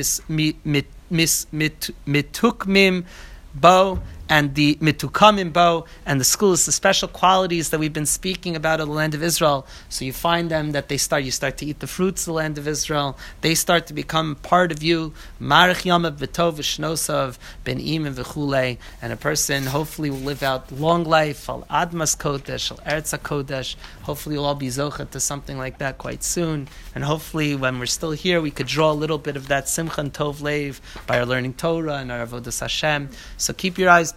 mitukmim 2.07 3.05
bo 3.55 4.01
and 4.29 4.55
the 4.55 4.77
mitukamim 4.77 5.53
bo 5.53 5.87
and 6.05 6.21
the 6.21 6.25
schools, 6.25 6.67
the 6.67 6.73
special 6.73 7.09
qualities 7.09 7.71
that 7.71 7.81
we've 7.81 7.93
been 7.93 8.07
speaking 8.07 8.57
about 8.57 8.81
of 8.81 8.89
the 8.89 8.93
land 8.93 9.15
of 9.15 9.23
Israel. 9.23 9.67
So 9.89 10.05
you 10.05 10.13
find 10.13 10.51
them 10.51 10.73
that 10.73 10.89
they 10.89 10.97
start, 10.97 11.25
you 11.25 11.31
start 11.31 11.57
to 11.59 11.67
eat 11.67 11.81
the 11.81 11.87
fruits 11.87 12.23
of 12.23 12.27
the 12.27 12.33
land 12.35 12.59
of 12.59 12.69
Israel. 12.69 13.17
They 13.41 13.55
start 13.55 13.87
to 13.87 13.95
become 13.95 14.37
part 14.37 14.73
of 14.73 14.83
you. 14.83 15.13
Marich 15.41 15.85
yamav 15.85 16.17
v'tov 16.19 16.55
v'shnosav 16.55 17.39
ben 17.65 17.79
imim 17.79 18.15
v'chule. 18.15 18.79
And 19.01 19.13
a 19.13 19.17
person 19.17 19.67
hopefully 19.67 20.11
will 20.11 20.19
live 20.19 20.43
out 20.43 20.71
long 20.73 21.05
life, 21.05 21.49
al 21.49 21.67
admas 21.71 22.17
kodesh, 22.17 22.71
al 22.71 22.79
eretz 22.79 23.19
kodesh. 23.19 23.77
Hopefully 24.03 24.37
we'll 24.37 24.47
all 24.47 24.55
be 24.55 24.69
zochet 24.69 25.11
to 25.11 25.21
something 25.21 25.59
like 25.59 25.79
that 25.79 25.99
quite 25.99 26.23
soon. 26.23 26.69
And 26.95 27.05
hopefully 27.05 27.55
when 27.55 27.79
we're 27.79 27.87
still 27.87 28.13
here, 28.13 28.41
we 28.41 28.51
could 28.51 28.67
draw 28.67 28.93
a 28.93 28.95
little 28.95 29.19
bit 29.19 29.37
of 29.37 29.49
that 29.49 29.69
simcha 29.69 30.01
and 30.01 30.13
tov 30.13 30.43
lev 30.43 30.81
by 31.07 31.19
our 31.19 31.27
learning 31.27 31.55
Torah 31.55 31.97
and 31.97 32.13
our 32.13 32.27
avodas 32.27 32.61
Hashem. 32.61 33.11
So 33.37 33.53
keep 33.53 33.79
your 33.79 33.91
eyes 33.91 34.13